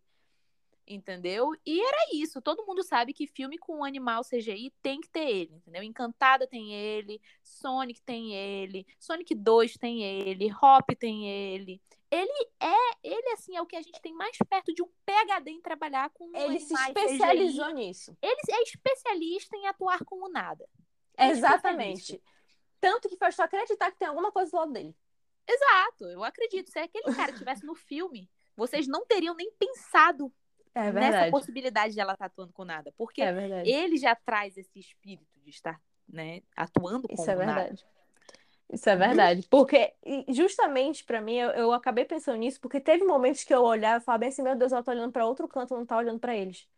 Entendeu? 0.93 1.53
E 1.65 1.81
era 1.81 1.99
isso. 2.15 2.43
Todo 2.43 2.67
mundo 2.67 2.83
sabe 2.83 3.13
que 3.13 3.25
filme 3.25 3.57
com 3.57 3.79
um 3.79 3.85
animal 3.85 4.23
CGI 4.25 4.73
tem 4.83 5.01
que 5.01 5.09
ter 5.09 5.29
ele, 5.29 5.55
entendeu? 5.55 5.85
Encantada 5.85 6.49
tem 6.49 6.75
ele, 6.75 7.23
Sonic 7.45 8.03
tem 8.03 8.35
ele, 8.35 8.85
Sonic 8.99 9.33
2 9.33 9.75
tem 9.75 10.03
ele, 10.03 10.53
Hop 10.53 10.91
tem 10.99 11.29
ele 11.29 11.81
ele 12.11 12.51
é, 12.59 12.75
ele 13.05 13.29
assim, 13.35 13.57
é 13.57 13.63
o 13.63 13.67
que 13.67 13.77
a 13.77 13.83
gente 13.83 14.01
tem 14.03 14.13
mais 14.13 14.37
perto 14.49 14.75
de 14.75 14.83
um 14.83 14.89
PhD 15.07 15.53
em 15.53 15.61
trabalhar 15.61 16.11
com 16.11 16.29
Ele 16.35 16.59
se 16.59 16.75
especializou 16.75 17.67
CGI. 17.67 17.75
nisso. 17.75 18.19
Ele 18.21 18.41
é 18.51 18.63
especialista 18.63 19.57
em 19.57 19.69
atuar 19.69 20.05
com 20.05 20.25
o 20.25 20.29
nada. 20.29 20.69
É 21.17 21.29
Exatamente. 21.29 22.21
Tanto 22.81 23.09
que 23.09 23.17
faz 23.17 23.37
só 23.37 23.45
acreditar 23.45 23.93
que 23.93 23.99
tem 23.99 24.09
alguma 24.09 24.33
coisa 24.33 24.51
do 24.51 24.57
lado 24.57 24.73
dele. 24.73 24.97
Exato, 25.47 26.05
eu 26.07 26.25
acredito. 26.25 26.71
Se 26.71 26.81
aquele 26.81 27.15
cara 27.15 27.31
estivesse 27.31 27.65
no 27.65 27.77
filme, 27.77 28.29
vocês 28.57 28.89
não 28.89 29.07
teriam 29.07 29.35
nem 29.35 29.53
pensado 29.53 30.33
é 30.75 30.93
nessa 30.93 31.31
possibilidade 31.31 31.95
de 31.95 32.01
ela 32.01 32.13
estar 32.13 32.29
tá 32.29 32.33
atuando 32.33 32.53
com 32.53 32.65
nada. 32.65 32.93
Porque 32.97 33.23
é 33.23 33.69
ele 33.69 33.97
já 33.97 34.15
traz 34.15 34.57
esse 34.57 34.79
espírito 34.79 35.39
de 35.43 35.51
estar 35.51 35.81
né, 36.09 36.43
atuando 36.57 37.09
com 37.09 37.15
Isso 37.15 37.31
é 37.31 37.37
nada. 37.37 37.55
verdade. 37.55 37.87
Isso 38.73 38.89
é 38.89 38.97
verdade. 38.97 39.47
Porque, 39.51 39.93
justamente 40.29 41.05
para 41.05 41.21
mim, 41.21 41.35
eu, 41.35 41.51
eu, 41.51 41.73
acabei 41.73 42.05
pensando 42.05 42.39
nisso, 42.39 42.61
porque 42.61 42.81
teve 42.81 43.05
momentos 43.05 43.43
que 43.43 43.53
eu 43.53 43.63
olhava 43.63 44.01
e 44.01 44.05
falava 44.05 44.21
bem 44.21 44.29
assim: 44.29 44.43
meu 44.43 44.55
Deus, 44.55 44.73
ela 44.73 44.83
tá 44.83 44.93
olhando 44.93 45.13
para 45.13 45.27
outro 45.27 45.49
canto, 45.49 45.75
não 45.75 45.85
tá 45.85 45.97
olhando 45.97 46.21
para 46.21 46.37
eles. 46.37 46.69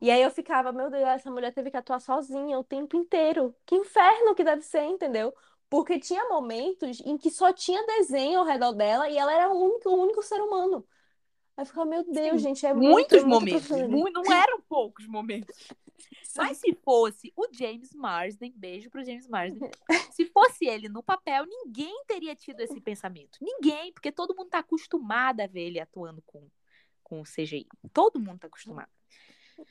E 0.00 0.10
aí 0.10 0.22
eu 0.22 0.30
ficava, 0.30 0.72
meu 0.72 0.88
Deus, 0.90 1.02
essa 1.02 1.30
mulher 1.30 1.52
teve 1.52 1.70
que 1.70 1.76
atuar 1.76 2.00
sozinha 2.00 2.58
o 2.58 2.64
tempo 2.64 2.96
inteiro. 2.96 3.54
Que 3.66 3.74
inferno 3.74 4.34
que 4.34 4.42
deve 4.44 4.62
ser, 4.62 4.84
entendeu? 4.84 5.34
Porque 5.68 5.98
tinha 5.98 6.26
momentos 6.28 7.00
em 7.00 7.18
que 7.18 7.30
só 7.30 7.52
tinha 7.52 7.84
desenho 7.86 8.40
ao 8.40 8.46
redor 8.46 8.72
dela 8.72 9.08
e 9.10 9.18
ela 9.18 9.32
era 9.32 9.50
o 9.50 9.62
único, 9.62 9.90
o 9.90 10.02
único 10.02 10.22
ser 10.22 10.40
humano. 10.40 10.86
Aí 11.60 11.62
eu 11.62 11.66
ficava, 11.66 11.84
meu 11.84 12.02
Deus, 12.10 12.40
Sim, 12.40 12.48
gente, 12.48 12.64
é 12.64 12.72
muitos 12.72 13.22
muito, 13.22 13.28
momentos. 13.28 13.70
Muito 13.86 14.22
não 14.22 14.32
eram 14.32 14.62
poucos 14.62 15.06
momentos. 15.06 15.54
Mas 16.34 16.56
se 16.56 16.72
fosse 16.82 17.34
o 17.36 17.46
James 17.52 17.92
Marsden, 17.92 18.54
beijo 18.56 18.88
pro 18.88 19.04
James 19.04 19.28
Marsden. 19.28 19.70
se 20.10 20.24
fosse 20.24 20.64
ele 20.64 20.88
no 20.88 21.02
papel, 21.02 21.44
ninguém 21.44 22.02
teria 22.06 22.34
tido 22.34 22.60
esse 22.60 22.80
pensamento. 22.80 23.38
Ninguém, 23.42 23.92
porque 23.92 24.10
todo 24.10 24.34
mundo 24.34 24.48
tá 24.48 24.60
acostumado 24.60 25.42
a 25.42 25.46
ver 25.46 25.66
ele 25.66 25.78
atuando 25.78 26.22
com, 26.24 26.48
com 27.02 27.20
o 27.20 27.24
CGI. 27.24 27.66
Todo 27.92 28.18
mundo 28.18 28.38
tá 28.38 28.46
acostumado. 28.46 28.88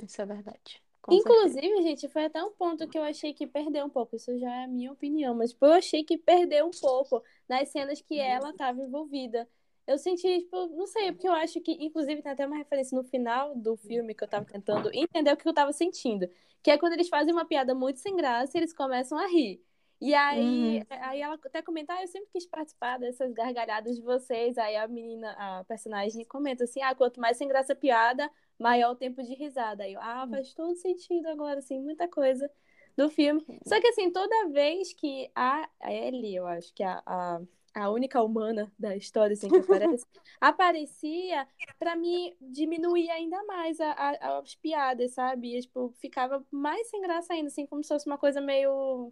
Isso 0.04 0.21
é 0.21 0.25
verdade. 0.28 0.84
Com 1.02 1.15
Inclusive, 1.15 1.60
certeza. 1.60 1.82
gente, 1.82 2.08
foi 2.10 2.25
até 2.25 2.43
um 2.43 2.52
ponto 2.52 2.88
que 2.88 2.99
eu 2.99 3.04
achei 3.04 3.34
que 3.34 3.47
perdeu 3.47 3.86
um 3.86 3.89
pouco. 3.89 4.15
Isso 4.15 4.38
já 4.38 4.54
é 4.58 4.63
a 4.65 4.67
minha 4.67 4.91
opinião, 4.91 5.34
mas 5.34 5.54
tipo, 5.54 5.65
eu 5.65 5.73
achei 5.73 6.04
que 6.04 6.19
perdeu 6.19 6.67
um 6.67 6.71
pouco 6.80 7.23
nas 7.47 7.69
cenas 7.69 7.99
que 7.99 8.19
ela 8.19 8.52
estava 8.52 8.80
envolvida 8.80 9.49
eu 9.89 9.97
senti, 9.97 10.41
tipo, 10.41 10.67
não 10.67 10.86
sei, 10.86 11.12
porque 11.12 11.28
eu 11.28 11.34
acho 11.34 11.60
que, 11.62 11.71
inclusive, 11.71 12.21
tem 12.21 12.32
até 12.32 12.45
uma 12.45 12.58
referência 12.58 12.95
no 12.95 13.04
final 13.04 13.56
do 13.56 13.75
filme 13.75 14.13
que 14.13 14.23
eu 14.23 14.28
tava 14.28 14.45
tentando 14.45 14.91
entender 14.93 15.34
o 15.34 15.38
que 15.38 15.47
eu 15.47 15.54
tava 15.54 15.73
sentindo. 15.73 16.30
Que 16.62 16.69
é 16.69 16.78
quando 16.78 16.93
eles 16.93 17.10
fazem 17.10 17.34
uma 17.34 17.43
piada 17.43 17.73
muito 17.73 17.97
sem 17.99 18.15
graça 18.15 18.56
e 18.56 18.60
eles 18.60 18.71
começam 18.71 19.17
a 19.17 19.25
rir. 19.25 19.60
E 19.99 20.13
aí, 20.13 20.78
uhum. 20.78 20.86
aí 20.89 21.21
ela 21.21 21.39
até 21.43 21.63
comenta, 21.63 21.93
ah, 21.93 22.04
eu 22.04 22.08
sempre 22.08 22.30
quis 22.32 22.45
participar 22.45 22.99
dessas 22.99 23.34
gargalhadas 23.34 23.95
de 23.95 24.04
vocês. 24.04 24.60
Aí 24.60 24.75
a 24.75 24.88
menina, 24.88 25.32
a 25.32 25.63
personagem 25.63 26.23
comenta 26.23 26.65
assim, 26.65 26.84
ah, 26.84 26.93
quanto 26.93 27.19
mais 27.19 27.38
sem 27.38 27.47
graça 27.47 27.73
a 27.73 27.75
piada, 27.75 28.30
maior 28.60 28.91
o 28.91 28.95
tempo 28.95 29.23
de 29.23 29.34
risada. 29.34 29.86
Aí 29.86 29.93
eu, 29.93 30.02
ah, 30.02 30.28
faz 30.30 30.54
todo 30.54 30.75
sentido 30.75 31.25
agora, 31.30 31.58
assim, 31.58 31.80
muita 31.82 32.08
coisa 32.08 32.47
do 32.95 33.10
filme. 33.10 33.43
Só 33.65 33.82
que 33.82 33.88
assim, 33.88 34.12
toda 34.12 34.49
vez 34.49 34.93
que 34.93 35.32
a 35.34 35.67
Ellie, 35.84 36.36
eu 36.36 36.45
acho 36.45 36.71
que 36.75 36.84
a, 36.84 37.02
a 37.06 37.41
a 37.73 37.89
única 37.89 38.21
humana 38.21 38.71
da 38.77 38.95
história 38.95 39.34
assim, 39.34 39.49
que 39.49 39.58
aparece, 39.58 40.05
aparecia, 40.41 41.47
para 41.77 41.95
mim 41.95 42.36
diminuir 42.41 43.10
ainda 43.10 43.43
mais 43.45 43.79
a, 43.79 43.91
a, 43.91 44.39
as 44.39 44.55
piadas, 44.55 45.13
sabe? 45.13 45.58
E, 45.58 45.62
tipo, 45.62 45.93
ficava 45.99 46.45
mais 46.51 46.89
sem 46.89 47.01
graça 47.01 47.34
ainda, 47.34 47.47
assim, 47.47 47.65
como 47.65 47.84
se 47.84 47.89
fosse 47.89 48.08
uma 48.08 48.17
coisa 48.17 48.41
meio. 48.41 49.12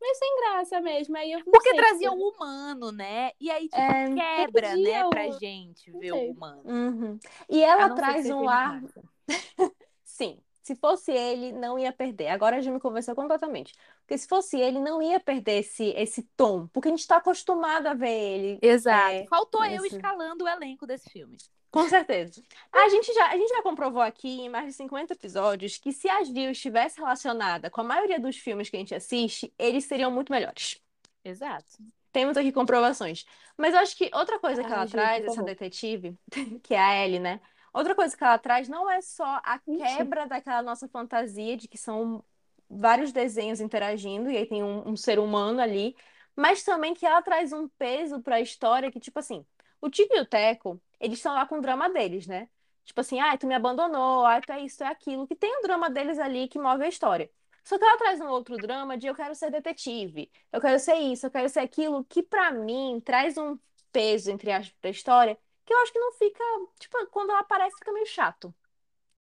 meio 0.00 0.14
sem 0.14 0.36
graça 0.40 0.80
mesmo. 0.80 1.16
Aí 1.16 1.32
eu 1.32 1.44
Porque 1.44 1.70
sei, 1.70 1.78
trazia 1.78 2.12
o 2.12 2.28
humano, 2.28 2.92
né? 2.92 3.32
E 3.40 3.50
aí, 3.50 3.68
tipo, 3.68 3.76
é, 3.76 4.14
quebra, 4.14 4.76
né, 4.76 5.04
o... 5.04 5.10
pra 5.10 5.30
gente 5.30 5.90
ver 5.92 6.12
o 6.12 6.30
humano. 6.30 6.62
Uhum. 6.64 7.18
E 7.48 7.62
ela 7.62 7.94
traz 7.94 8.28
um 8.30 8.48
ar. 8.48 8.82
Sim, 10.04 10.40
se 10.62 10.74
fosse 10.76 11.12
ele, 11.12 11.52
não 11.52 11.78
ia 11.78 11.92
perder. 11.92 12.28
Agora 12.28 12.60
já 12.60 12.70
me 12.70 12.80
convenceu 12.80 13.14
completamente. 13.14 13.72
Porque 14.08 14.16
se 14.16 14.26
fosse 14.26 14.58
ele, 14.58 14.80
não 14.80 15.02
ia 15.02 15.20
perder 15.20 15.58
esse, 15.58 15.90
esse 15.90 16.22
tom. 16.34 16.66
Porque 16.68 16.88
a 16.88 16.90
gente 16.90 17.00
está 17.00 17.18
acostumado 17.18 17.86
a 17.88 17.92
ver 17.92 18.08
ele. 18.08 18.58
Exato. 18.62 19.12
é, 19.12 19.26
Faltou 19.26 19.62
eu 19.66 19.84
escalando 19.84 20.44
o 20.44 20.48
elenco 20.48 20.86
desse 20.86 21.10
filme. 21.10 21.36
Com 21.70 21.86
certeza. 21.86 22.42
A 22.72 22.88
gente, 22.88 23.12
já, 23.12 23.26
a 23.28 23.36
gente 23.36 23.50
já 23.50 23.62
comprovou 23.62 24.00
aqui 24.00 24.40
em 24.40 24.48
mais 24.48 24.64
de 24.64 24.72
50 24.72 25.12
episódios 25.12 25.76
que 25.76 25.92
se 25.92 26.08
a 26.08 26.24
Gil 26.24 26.50
estivesse 26.50 26.96
relacionada 26.98 27.68
com 27.68 27.82
a 27.82 27.84
maioria 27.84 28.18
dos 28.18 28.38
filmes 28.38 28.70
que 28.70 28.76
a 28.76 28.80
gente 28.80 28.94
assiste, 28.94 29.52
eles 29.58 29.84
seriam 29.84 30.10
muito 30.10 30.32
melhores. 30.32 30.80
Exato. 31.22 31.66
Temos 32.10 32.38
aqui 32.38 32.50
comprovações. 32.50 33.26
Mas 33.58 33.74
eu 33.74 33.80
acho 33.80 33.94
que 33.94 34.10
outra 34.14 34.38
coisa 34.38 34.64
que 34.64 34.72
Ah, 34.72 34.76
ela 34.76 34.86
Gil, 34.86 34.92
traz, 34.92 35.24
essa 35.26 35.42
detetive, 35.42 36.18
que 36.64 36.72
é 36.72 36.78
a 36.80 37.04
Ellie, 37.04 37.20
né? 37.20 37.42
Outra 37.74 37.94
coisa 37.94 38.16
que 38.16 38.24
ela 38.24 38.38
traz 38.38 38.68
não 38.70 38.90
é 38.90 39.02
só 39.02 39.38
a 39.44 39.60
Ixi. 39.68 39.98
quebra 39.98 40.26
daquela 40.26 40.62
nossa 40.62 40.88
fantasia 40.88 41.58
de 41.58 41.68
que 41.68 41.76
são 41.76 42.24
vários 42.68 43.12
desenhos 43.12 43.60
interagindo 43.60 44.30
e 44.30 44.36
aí 44.36 44.46
tem 44.46 44.62
um, 44.62 44.88
um 44.90 44.96
ser 44.96 45.18
humano 45.18 45.60
ali, 45.60 45.96
mas 46.36 46.62
também 46.62 46.94
que 46.94 47.06
ela 47.06 47.22
traz 47.22 47.52
um 47.52 47.68
peso 47.68 48.20
para 48.20 48.36
a 48.36 48.40
história 48.40 48.90
que, 48.90 49.00
tipo 49.00 49.18
assim, 49.18 49.44
o 49.80 49.90
Tico 49.90 50.14
e 50.14 50.20
o 50.20 50.26
Teco, 50.26 50.80
eles 51.00 51.18
estão 51.18 51.34
lá 51.34 51.46
com 51.46 51.58
o 51.58 51.60
drama 51.60 51.88
deles, 51.90 52.26
né? 52.26 52.48
Tipo 52.84 53.00
assim, 53.00 53.20
ai, 53.20 53.36
tu 53.38 53.46
me 53.46 53.54
abandonou, 53.54 54.24
ai, 54.24 54.40
tu 54.40 54.52
é 54.52 54.60
isso, 54.60 54.82
é 54.82 54.86
aquilo, 54.86 55.26
que 55.26 55.36
tem 55.36 55.58
o 55.58 55.62
drama 55.62 55.90
deles 55.90 56.18
ali 56.18 56.48
que 56.48 56.58
move 56.58 56.84
a 56.84 56.88
história. 56.88 57.30
Só 57.62 57.78
que 57.78 57.84
ela 57.84 57.98
traz 57.98 58.20
um 58.20 58.28
outro 58.28 58.56
drama 58.56 58.96
de 58.96 59.06
eu 59.06 59.14
quero 59.14 59.34
ser 59.34 59.50
detetive, 59.50 60.30
eu 60.52 60.60
quero 60.60 60.78
ser 60.78 60.94
isso, 60.94 61.26
eu 61.26 61.30
quero 61.30 61.48
ser 61.48 61.60
aquilo, 61.60 62.04
que 62.04 62.22
pra 62.22 62.50
mim 62.50 63.00
traz 63.04 63.36
um 63.36 63.58
peso, 63.92 64.30
entre 64.30 64.50
aspas, 64.52 64.74
pra 64.80 64.90
história, 64.90 65.38
que 65.66 65.74
eu 65.74 65.78
acho 65.82 65.92
que 65.92 65.98
não 65.98 66.12
fica, 66.12 66.44
tipo, 66.78 67.06
quando 67.08 67.30
ela 67.30 67.40
aparece 67.40 67.76
fica 67.78 67.92
meio 67.92 68.06
chato. 68.06 68.54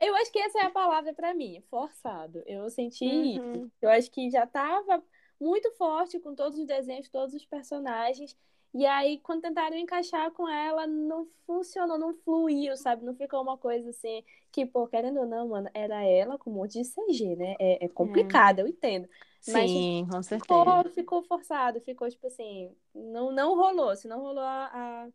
Eu 0.05 0.15
acho 0.15 0.31
que 0.31 0.39
essa 0.39 0.59
é 0.59 0.65
a 0.65 0.69
palavra 0.69 1.13
pra 1.13 1.33
mim, 1.33 1.61
forçado. 1.69 2.43
Eu 2.45 2.69
senti 2.69 3.05
isso. 3.05 3.41
Uhum. 3.41 3.71
Eu 3.81 3.89
acho 3.89 4.11
que 4.11 4.29
já 4.29 4.45
tava 4.45 5.03
muito 5.39 5.71
forte 5.71 6.19
com 6.19 6.35
todos 6.35 6.59
os 6.59 6.65
desenhos, 6.65 7.09
todos 7.09 7.33
os 7.33 7.45
personagens. 7.45 8.37
E 8.73 8.85
aí, 8.85 9.19
quando 9.19 9.41
tentaram 9.41 9.77
encaixar 9.77 10.29
com 10.31 10.49
ela, 10.49 10.85
não 10.85 11.25
funcionou, 11.47 11.97
não 11.97 12.13
fluiu, 12.13 12.75
sabe? 12.75 13.05
Não 13.05 13.15
ficou 13.15 13.41
uma 13.41 13.57
coisa 13.57 13.89
assim 13.89 14.21
que, 14.51 14.65
pô, 14.65 14.85
querendo 14.85 15.21
ou 15.21 15.25
não, 15.25 15.47
mano, 15.47 15.69
era 15.73 16.03
ela 16.03 16.37
com 16.37 16.51
um 16.51 16.55
monte 16.55 16.81
de 16.81 16.83
CG, 16.83 17.35
né? 17.35 17.55
É, 17.57 17.85
é 17.85 17.87
complicado, 17.87 18.59
eu 18.59 18.67
entendo. 18.67 19.07
Mas 19.47 19.71
Sim, 19.71 20.07
com 20.11 20.21
certeza. 20.21 20.59
ficou, 20.59 20.89
ficou 20.91 21.23
forçado, 21.23 21.79
ficou 21.81 22.09
tipo 22.09 22.27
assim, 22.27 22.69
não, 22.93 23.31
não 23.31 23.55
rolou, 23.55 23.95
se 23.95 24.07
não 24.07 24.19
rolou 24.19 24.43
a, 24.43 24.65
a, 24.73 25.07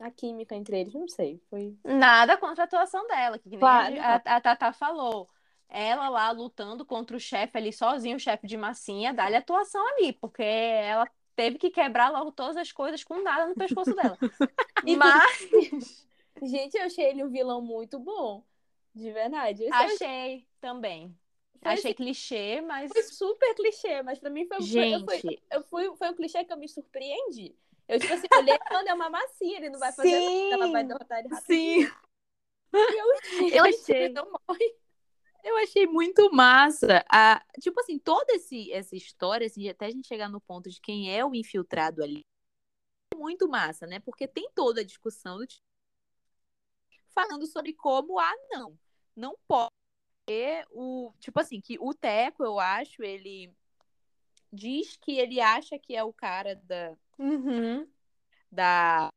a 0.00 0.10
química 0.10 0.54
entre 0.56 0.80
eles, 0.80 0.94
não 0.94 1.08
sei. 1.08 1.40
Foi. 1.50 1.76
Nada 1.84 2.36
contra 2.36 2.64
a 2.64 2.66
atuação 2.66 3.06
dela, 3.06 3.38
que 3.38 3.48
nem 3.48 3.58
Claro. 3.58 4.00
a, 4.00 4.14
a, 4.14 4.36
a 4.36 4.40
Tatá 4.40 4.72
falou. 4.72 5.28
Ela 5.68 6.08
lá 6.08 6.30
lutando 6.32 6.84
contra 6.84 7.16
o 7.16 7.20
chefe 7.20 7.56
ali 7.56 7.72
sozinho, 7.72 8.16
o 8.16 8.20
chefe 8.20 8.46
de 8.46 8.56
massinha, 8.56 9.14
dá-lhe 9.14 9.36
atuação 9.36 9.86
ali, 9.94 10.12
porque 10.12 10.42
ela 10.42 11.08
teve 11.36 11.58
que 11.58 11.70
quebrar 11.70 12.10
logo 12.10 12.32
todas 12.32 12.56
as 12.56 12.72
coisas 12.72 13.04
com 13.04 13.22
nada 13.22 13.46
no 13.46 13.54
pescoço 13.54 13.94
dela. 13.94 14.18
Mas 14.98 15.30
Gente, 16.42 16.76
eu 16.76 16.84
achei 16.84 17.04
ele 17.04 17.22
um 17.24 17.28
vilão 17.30 17.60
muito 17.62 17.98
bom. 17.98 18.42
De 18.94 19.12
verdade. 19.12 19.62
Esse 19.62 19.70
eu 19.72 19.76
achei 19.76 20.46
também. 20.60 21.16
Foi 21.62 21.72
Achei 21.72 21.94
clichê, 21.94 22.60
mas 22.62 22.90
Foi 22.90 23.02
super 23.02 23.54
clichê, 23.54 24.02
mas 24.02 24.18
pra 24.18 24.30
mim 24.30 24.46
foi, 24.46 24.58
foi- 24.66 24.94
eu 24.94 25.00
fui, 25.04 25.16
Gente, 25.18 25.42
eu 25.52 25.62
fui, 25.64 25.96
foi 25.96 26.08
um 26.08 26.14
clichê 26.14 26.42
que 26.44 26.52
eu 26.52 26.56
me 26.56 26.66
surpreendi. 26.66 27.54
Eu, 27.90 27.98
tipo 27.98 28.14
assim, 28.14 28.26
olhei 28.36 28.58
quando 28.68 28.86
é 28.86 28.94
uma 28.94 29.10
massinha, 29.10 29.56
ele 29.58 29.70
não 29.70 29.80
vai 29.80 29.92
fazer 29.92 30.08
Sim, 30.10 30.50
nada, 30.50 30.64
ela 30.64 30.72
vai 30.72 30.84
derrotar 30.84 31.18
ele 31.18 31.28
rapidinho. 31.28 31.88
sim. 31.88 31.92
Eu, 32.72 33.48
Eu 33.48 33.64
achei. 33.64 33.96
ele 34.04 34.14
não 34.14 34.30
morre. 34.30 34.76
Eu 35.42 35.56
achei 35.56 35.86
muito 35.86 36.30
massa. 36.32 37.04
A, 37.10 37.42
tipo 37.60 37.80
assim, 37.80 37.98
toda 37.98 38.32
esse, 38.34 38.70
essa 38.72 38.94
história, 38.94 39.46
assim, 39.46 39.68
até 39.68 39.86
a 39.86 39.90
gente 39.90 40.06
chegar 40.06 40.28
no 40.28 40.40
ponto 40.40 40.70
de 40.70 40.80
quem 40.80 41.12
é 41.12 41.24
o 41.24 41.34
infiltrado 41.34 42.02
ali, 42.02 42.24
é 43.12 43.16
muito 43.16 43.48
massa, 43.48 43.86
né? 43.88 43.98
Porque 43.98 44.28
tem 44.28 44.48
toda 44.54 44.82
a 44.82 44.84
discussão 44.84 45.38
do 45.38 45.46
tipo, 45.46 45.64
falando 47.12 47.44
sobre 47.46 47.72
como, 47.72 48.20
ah, 48.20 48.34
não, 48.50 48.78
não 49.16 49.36
pode 49.48 49.70
ter 50.26 50.64
o. 50.70 51.12
Tipo 51.18 51.40
assim, 51.40 51.60
que 51.60 51.76
o 51.80 51.92
Teco, 51.92 52.44
eu 52.44 52.60
acho, 52.60 53.02
ele 53.02 53.52
diz 54.52 54.96
que 54.96 55.18
ele 55.18 55.40
acha 55.40 55.78
que 55.78 55.96
é 55.96 56.04
o 56.04 56.12
cara 56.12 56.54
da. 56.54 56.96
Uhum. 57.20 57.86
da... 58.50 59.10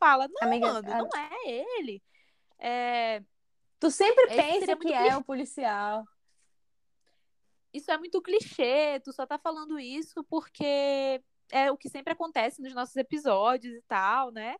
Fala, 0.00 0.28
não, 0.28 0.36
Amiga, 0.48 0.72
mano, 0.74 0.92
a- 0.92 0.98
não 0.98 1.08
é 1.16 1.30
ele. 1.80 2.02
É, 2.58 3.22
Tu 3.80 3.90
sempre 3.90 4.24
Esse 4.26 4.36
pensa 4.36 4.76
que 4.76 4.92
é 4.92 5.16
o 5.16 5.24
policial. 5.24 6.04
isso 7.72 7.90
é 7.90 7.98
muito 7.98 8.20
clichê, 8.20 9.00
tu 9.04 9.12
só 9.12 9.26
tá 9.26 9.38
falando 9.38 9.78
isso 9.78 10.24
porque 10.24 11.22
é 11.50 11.70
o 11.70 11.76
que 11.76 11.88
sempre 11.88 12.12
acontece 12.12 12.60
nos 12.60 12.74
nossos 12.74 12.96
episódios 12.96 13.74
e 13.74 13.82
tal, 13.82 14.30
né? 14.32 14.56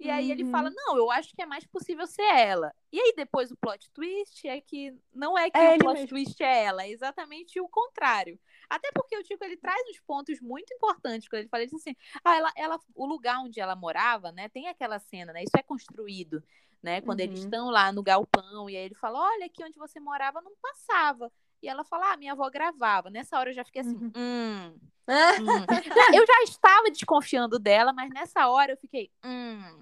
E 0.00 0.10
aí 0.10 0.30
ele 0.30 0.44
Uhum. 0.44 0.50
fala, 0.50 0.70
não, 0.70 0.96
eu 0.96 1.10
acho 1.10 1.34
que 1.36 1.42
é 1.42 1.46
mais 1.46 1.66
possível 1.66 2.06
ser 2.06 2.22
ela. 2.22 2.74
E 2.90 2.98
aí 2.98 3.12
depois 3.14 3.50
o 3.50 3.56
plot 3.56 3.90
twist 3.92 4.48
é 4.48 4.58
que 4.60 4.94
não 5.14 5.36
é 5.36 5.50
que 5.50 5.58
É 5.58 5.76
o 5.76 5.78
plot 5.78 5.92
mesmo. 5.94 6.08
twist 6.08 6.42
é 6.42 6.64
ela, 6.64 6.84
é 6.84 6.90
exatamente 6.90 7.60
o 7.60 7.68
contrário. 7.68 8.40
Até 8.68 8.90
porque 8.92 9.16
o 9.18 9.22
Tico, 9.22 9.44
ele 9.44 9.56
traz 9.58 9.82
uns 9.90 10.00
pontos 10.00 10.40
muito 10.40 10.72
importantes, 10.72 11.28
quando 11.28 11.40
ele 11.40 11.48
fala 11.50 11.64
assim, 11.64 11.94
ah, 12.24 12.36
ela, 12.36 12.52
ela, 12.56 12.78
o 12.94 13.04
lugar 13.06 13.40
onde 13.40 13.60
ela 13.60 13.76
morava, 13.76 14.32
né, 14.32 14.48
tem 14.48 14.68
aquela 14.68 14.98
cena, 14.98 15.32
né, 15.32 15.42
isso 15.42 15.56
é 15.58 15.62
construído, 15.62 16.42
né, 16.82 17.00
quando 17.02 17.20
eles 17.20 17.40
Uhum. 17.40 17.44
estão 17.44 17.70
lá 17.70 17.92
no 17.92 18.02
galpão, 18.02 18.70
e 18.70 18.76
aí 18.76 18.84
ele 18.84 18.94
fala, 18.94 19.18
olha, 19.20 19.46
aqui 19.46 19.62
onde 19.62 19.76
você 19.78 20.00
morava 20.00 20.40
não 20.40 20.52
passava. 20.62 21.30
E 21.62 21.68
ela 21.68 21.84
fala, 21.84 22.12
ah, 22.12 22.16
minha 22.16 22.32
avó 22.32 22.48
gravava. 22.50 23.10
Nessa 23.10 23.38
hora 23.38 23.50
eu 23.50 23.54
já 23.54 23.64
fiquei 23.64 23.82
assim, 23.82 23.94
Uhum. 23.96 24.12
hum, 24.16 24.80
hum. 25.08 25.66
Eu 26.22 26.26
já 26.26 26.42
estava 26.44 26.90
desconfiando 26.90 27.58
dela, 27.58 27.92
mas 27.92 28.10
nessa 28.10 28.48
hora 28.48 28.72
eu 28.72 28.76
fiquei, 28.76 29.10
hum, 29.24 29.80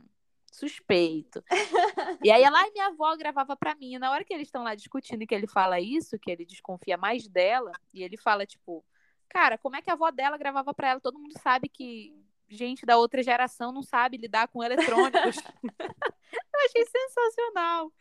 suspeito. 0.52 1.42
E 2.26 2.30
aí 2.32 2.42
ela, 2.42 2.58
ai, 2.58 2.70
minha 2.72 2.88
avó 2.88 3.16
gravava 3.16 3.56
pra 3.56 3.74
mim. 3.76 3.94
E 3.94 3.98
na 3.98 4.10
hora 4.10 4.24
que 4.24 4.34
eles 4.34 4.48
estão 4.48 4.64
lá 4.64 4.74
discutindo 4.74 5.22
e 5.22 5.26
que 5.26 5.34
ele 5.34 5.46
fala 5.46 5.78
isso, 5.80 6.18
que 6.18 6.30
ele 6.30 6.44
desconfia 6.44 6.96
mais 6.96 7.28
dela, 7.28 7.72
e 7.94 8.02
ele 8.02 8.16
fala, 8.16 8.44
tipo, 8.44 8.84
cara, 9.28 9.56
como 9.56 9.76
é 9.76 9.82
que 9.82 9.90
a 9.90 9.92
avó 9.92 10.10
dela 10.10 10.36
gravava 10.36 10.74
pra 10.74 10.88
ela? 10.88 11.00
Todo 11.00 11.18
mundo 11.18 11.34
sabe 11.40 11.68
que 11.68 12.12
gente 12.48 12.86
da 12.86 12.96
outra 12.96 13.22
geração 13.22 13.70
não 13.70 13.82
sabe 13.82 14.16
lidar 14.16 14.48
com 14.48 14.64
eletrônicos. 14.64 15.36
eu 16.32 16.60
achei 16.64 16.84
sensacional. 16.86 17.92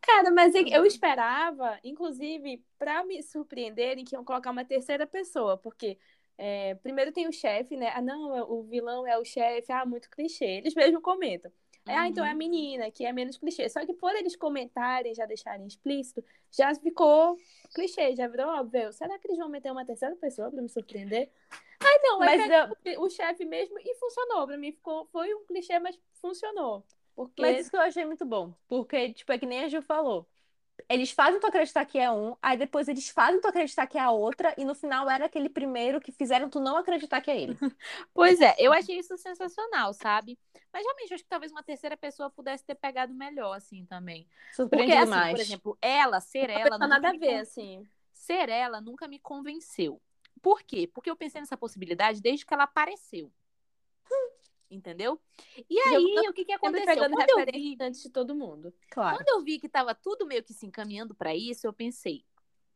Cara, 0.00 0.30
mas 0.30 0.54
eu- 0.54 0.66
eu 0.66 0.84
esperava, 0.86 1.78
inclusive, 1.82 2.62
pra 2.78 3.04
me 3.04 3.22
surpreenderem, 3.22 4.04
que 4.04 4.14
iam 4.14 4.24
colocar 4.24 4.50
uma 4.50 4.64
terceira 4.64 5.06
pessoa, 5.06 5.56
porque 5.56 5.98
é, 6.36 6.74
primeiro 6.76 7.12
tem 7.12 7.28
o 7.28 7.32
chefe, 7.32 7.76
né? 7.76 7.92
Ah, 7.94 8.02
não, 8.02 8.50
o 8.50 8.64
vilão 8.64 9.06
é 9.06 9.16
o 9.16 9.24
chefe, 9.24 9.70
ah, 9.72 9.86
muito 9.86 10.10
clichê. 10.10 10.44
Eles 10.44 10.74
mesmo 10.74 11.00
comentam. 11.00 11.50
É, 11.86 11.94
Ah, 11.96 12.08
então 12.08 12.24
é 12.24 12.28
a 12.30 12.32
Uhum. 12.32 12.38
menina, 12.38 12.90
que 12.90 13.04
é 13.04 13.12
menos 13.12 13.36
clichê. 13.38 13.68
Só 13.68 13.84
que 13.86 13.92
por 13.94 14.14
eles 14.16 14.34
comentarem, 14.34 15.14
já 15.14 15.26
deixarem 15.26 15.66
explícito, 15.66 16.24
já 16.50 16.74
ficou 16.74 17.36
clichê, 17.74 18.16
já 18.16 18.26
virou 18.26 18.46
óbvio. 18.48 18.92
Será 18.92 19.18
que 19.18 19.28
eles 19.28 19.38
vão 19.38 19.48
meter 19.48 19.70
uma 19.70 19.84
terceira 19.84 20.16
pessoa 20.16 20.50
pra 20.50 20.60
me 20.62 20.68
surpreender? 20.68 21.30
Ai, 21.80 21.98
não, 22.02 22.18
Mas 22.18 22.40
eu- 22.84 23.02
o 23.02 23.08
chefe 23.10 23.44
mesmo 23.44 23.78
e 23.78 23.94
funcionou. 23.96 24.46
Pra 24.46 24.56
mim 24.58 24.72
ficou, 24.72 25.06
foi 25.12 25.32
um 25.34 25.44
clichê, 25.44 25.78
mas 25.78 25.96
funcionou. 26.14 26.82
Porque 27.14 27.40
Mas 27.42 27.60
isso 27.60 27.70
que 27.70 27.76
eu 27.76 27.80
achei 27.80 28.04
muito 28.04 28.24
bom. 28.24 28.52
Porque, 28.68 29.12
tipo, 29.12 29.32
é 29.32 29.38
que 29.38 29.46
nem 29.46 29.64
a 29.64 29.68
Gil 29.68 29.82
falou. 29.82 30.28
Eles 30.88 31.12
fazem 31.12 31.38
tu 31.38 31.46
acreditar 31.46 31.84
que 31.84 31.98
é 31.98 32.10
um, 32.10 32.36
aí 32.42 32.58
depois 32.58 32.88
eles 32.88 33.08
fazem 33.08 33.40
tu 33.40 33.46
acreditar 33.46 33.86
que 33.86 33.96
é 33.96 34.00
a 34.00 34.10
outra, 34.10 34.52
e 34.58 34.64
no 34.64 34.74
final 34.74 35.08
era 35.08 35.26
aquele 35.26 35.48
primeiro 35.48 36.00
que 36.00 36.10
fizeram 36.10 36.50
tu 36.50 36.58
não 36.58 36.76
acreditar 36.76 37.20
que 37.20 37.30
é 37.30 37.40
ele. 37.40 37.56
Pois 38.12 38.40
é, 38.40 38.56
eu 38.58 38.72
achei 38.72 38.98
isso 38.98 39.16
sensacional, 39.16 39.92
sabe? 39.94 40.38
Mas 40.72 40.82
realmente, 40.82 41.10
eu 41.12 41.14
acho 41.14 41.24
que 41.24 41.30
talvez 41.30 41.52
uma 41.52 41.62
terceira 41.62 41.96
pessoa 41.96 42.28
pudesse 42.28 42.64
ter 42.64 42.74
pegado 42.74 43.14
melhor, 43.14 43.54
assim, 43.56 43.86
também. 43.86 44.26
Porque, 44.68 44.96
Surpreendido 44.96 44.98
assim, 45.02 45.10
mais. 45.10 45.32
por 45.32 45.40
exemplo, 45.40 45.78
ela, 45.80 46.20
ser 46.20 46.48
não 46.48 46.54
ela. 46.54 46.62
tem 46.62 46.70
nunca 46.72 46.88
nada 46.88 47.10
a 47.10 47.12
ver, 47.12 47.36
assim. 47.36 47.88
Ser 48.12 48.48
ela 48.48 48.80
nunca 48.80 49.06
me 49.06 49.20
convenceu. 49.20 50.02
Por 50.42 50.62
quê? 50.62 50.90
Porque 50.92 51.08
eu 51.08 51.16
pensei 51.16 51.40
nessa 51.40 51.56
possibilidade 51.56 52.20
desde 52.20 52.44
que 52.44 52.52
ela 52.52 52.64
apareceu. 52.64 53.32
Entendeu? 54.74 55.20
E 55.70 55.78
aí, 55.78 56.14
vou 56.14 56.30
o 56.30 56.32
que, 56.32 56.44
que 56.44 56.52
aconteceu? 56.52 56.86
pegando 56.86 57.14
Quando 57.14 57.30
eu 57.30 57.46
vi 57.52 57.76
antes 57.80 58.02
de 58.02 58.10
todo 58.10 58.34
mundo. 58.34 58.74
Claro. 58.90 59.16
quando 59.16 59.28
eu 59.28 59.44
vi 59.44 59.58
que 59.60 59.66
estava 59.66 59.94
tudo 59.94 60.26
meio 60.26 60.42
que 60.42 60.52
se 60.52 60.66
encaminhando 60.66 61.14
para 61.14 61.34
isso, 61.34 61.66
eu 61.66 61.72
pensei, 61.72 62.24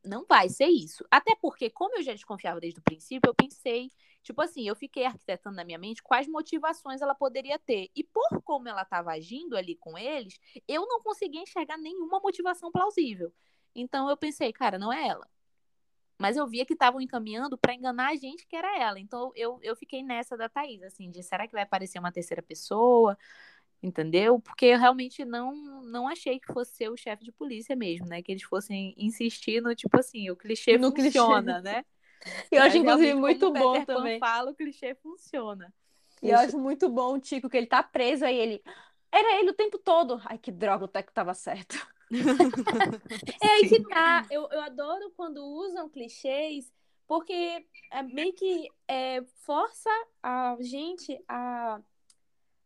não 0.05 0.25
vai 0.25 0.49
ser 0.49 0.67
isso. 0.67 1.05
Até 1.11 1.35
porque, 1.35 1.69
como 1.69 1.97
eu 1.97 2.03
já 2.03 2.13
desconfiava 2.13 2.61
desde 2.61 2.79
o 2.79 2.83
princípio, 2.83 3.29
eu 3.29 3.35
pensei, 3.35 3.91
tipo 4.23 4.41
assim, 4.41 4.67
eu 4.67 4.77
fiquei 4.77 5.05
arquitetando 5.05 5.57
na 5.57 5.65
minha 5.65 5.79
mente 5.79 6.03
quais 6.03 6.29
motivações 6.29 7.03
ela 7.03 7.15
poderia 7.15 7.59
ter. 7.59 7.91
E 7.95 8.05
por 8.05 8.43
como 8.43 8.69
ela 8.69 8.83
estava 8.83 9.11
agindo 9.11 9.57
ali 9.57 9.75
com 9.75 9.99
eles, 9.99 10.39
eu 10.67 10.87
não 10.87 11.03
conseguia 11.03 11.43
enxergar 11.43 11.77
nenhuma 11.77 12.21
motivação 12.21 12.71
plausível. 12.71 13.33
Então 13.75 14.09
eu 14.09 14.17
pensei, 14.17 14.53
cara, 14.53 14.79
não 14.79 14.93
é 14.93 15.09
ela. 15.09 15.29
Mas 16.19 16.37
eu 16.37 16.47
via 16.47 16.67
que 16.67 16.73
estavam 16.75 17.01
encaminhando 17.01 17.57
para 17.59 17.75
enganar 17.75 18.11
a 18.11 18.17
gente 18.17 18.47
que 18.47 18.57
era 18.57 18.79
ela. 18.79 18.99
Então 19.01 19.33
eu, 19.37 19.59
eu 19.63 19.77
fiquei 19.77 20.03
nessa 20.03 20.37
da 20.37 20.49
Thaís, 20.49 20.83
assim, 20.83 21.11
de 21.11 21.23
será 21.23 21.47
que 21.47 21.53
vai 21.53 21.63
aparecer 21.63 21.99
uma 21.99 22.13
terceira 22.13 22.43
pessoa? 22.43 23.17
Entendeu? 23.83 24.41
Porque 24.41 24.67
eu 24.67 24.79
realmente 24.79 25.25
não, 25.25 25.55
não 25.83 26.09
achei 26.09 26.41
que 26.41 26.53
fosse 26.53 26.73
ser 26.75 26.91
o 26.91 26.97
chefe 26.97 27.25
de 27.25 27.33
polícia 27.33 27.77
mesmo, 27.77 28.07
né? 28.07 28.23
Que 28.23 28.33
eles 28.33 28.43
fossem 28.43 28.95
insistir 28.99 29.61
no 29.63 29.75
tipo 29.75 29.99
assim, 29.99 30.31
o 30.31 30.37
clichê 30.37 30.79
No 30.79 30.93
clichê. 30.93 31.21
funciona, 31.21 31.61
né? 31.63 31.85
Eu 32.51 32.63
acho, 32.63 32.79
Mas, 32.85 33.01
inclusive, 33.01 33.15
muito 33.15 33.53
bom 33.55 33.83
Peter 33.83 33.87
Pan 33.89 34.11
também. 34.11 34.21
fala, 34.21 34.51
o 34.51 34.55
clichê 34.55 34.95
funciona. 34.97 35.73
E 36.23 36.31
eu 36.31 36.39
acho 36.39 36.59
muito 36.59 36.89
bom 36.89 37.15
o 37.15 37.21
Tico, 37.21 37.49
que 37.49 37.57
ele 37.57 37.67
tá 37.67 37.83
preso, 37.83 38.25
aí 38.25 38.37
ele. 38.37 38.63
Era 39.13 39.39
ele 39.41 39.51
o 39.51 39.55
tempo 39.55 39.79
todo. 39.79 40.21
Ai, 40.25 40.39
que 40.39 40.51
droga, 40.53 40.85
o 40.85 40.89
Teco 40.89 41.13
tava 41.13 41.35
certo. 41.35 41.77
É 43.43 43.49
aí 43.49 43.69
que 43.69 43.83
tá. 43.83 44.27
Eu, 44.31 44.49
eu 44.51 44.61
adoro 44.61 45.13
quando 45.17 45.45
usam 45.45 45.89
clichês, 45.89 46.73
porque 47.07 47.67
é 47.91 48.03
meio 48.03 48.33
que 48.35 48.69
é, 48.87 49.23
força 49.45 49.91
a 50.23 50.57
gente 50.61 51.19
a, 51.29 51.81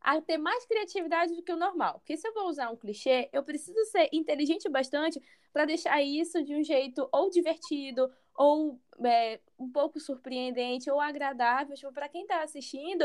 a 0.01 0.21
ter 0.21 0.39
mais 0.39 0.67
criatividade 0.67 1.35
do 1.35 1.43
que 1.43 1.53
o 1.53 1.57
normal. 1.57 1.95
Porque 2.01 2.17
se 2.17 2.27
eu 2.27 2.35
vou 2.35 2.49
usar 2.49 2.71
um 2.71 2.77
clichê, 2.77 3.29
eu 3.33 3.43
preciso 3.43 3.85
ser 3.87 4.09
inteligente 4.13 4.69
bastante 4.69 5.21
para 5.53 5.65
deixar 5.65 6.03
isso 6.03 6.43
de 6.43 6.55
um 6.55 6.65
jeito 6.65 7.09
ou 7.13 7.31
divertido, 7.31 8.11
ou 8.35 8.81
é, 9.05 9.41
um 9.59 9.71
pouco 9.71 10.01
surpreendente, 10.01 10.91
ou 10.91 11.01
agradável, 11.01 11.77
tipo, 11.77 11.93
para 11.93 12.09
quem 12.09 12.27
tá 12.27 12.43
assistindo. 12.43 13.05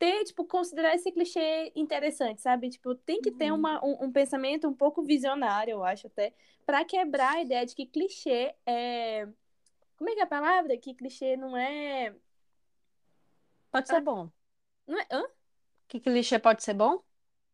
Ter, 0.00 0.24
tipo, 0.24 0.46
considerar 0.46 0.94
esse 0.94 1.12
clichê 1.12 1.70
interessante, 1.76 2.40
sabe? 2.40 2.70
Tipo, 2.70 2.94
tem 2.94 3.20
que 3.20 3.30
ter 3.30 3.52
uma, 3.52 3.84
um, 3.84 4.06
um 4.06 4.10
pensamento 4.10 4.66
um 4.66 4.72
pouco 4.74 5.02
visionário, 5.02 5.72
eu 5.72 5.84
acho 5.84 6.06
até, 6.06 6.32
para 6.64 6.82
quebrar 6.86 7.34
a 7.34 7.42
ideia 7.42 7.66
de 7.66 7.74
que 7.74 7.84
clichê 7.84 8.54
é. 8.64 9.28
Como 9.98 10.08
é 10.08 10.14
que 10.14 10.20
é 10.20 10.22
a 10.22 10.26
palavra? 10.26 10.78
Que 10.78 10.94
clichê 10.94 11.36
não 11.36 11.54
é. 11.54 12.14
Pode 13.70 13.88
ser 13.88 14.00
bom. 14.00 14.30
Não 14.86 14.98
é. 14.98 15.06
Hã? 15.12 15.22
Que 15.86 16.00
clichê 16.00 16.38
pode 16.38 16.62
ser 16.62 16.72
bom? 16.72 17.02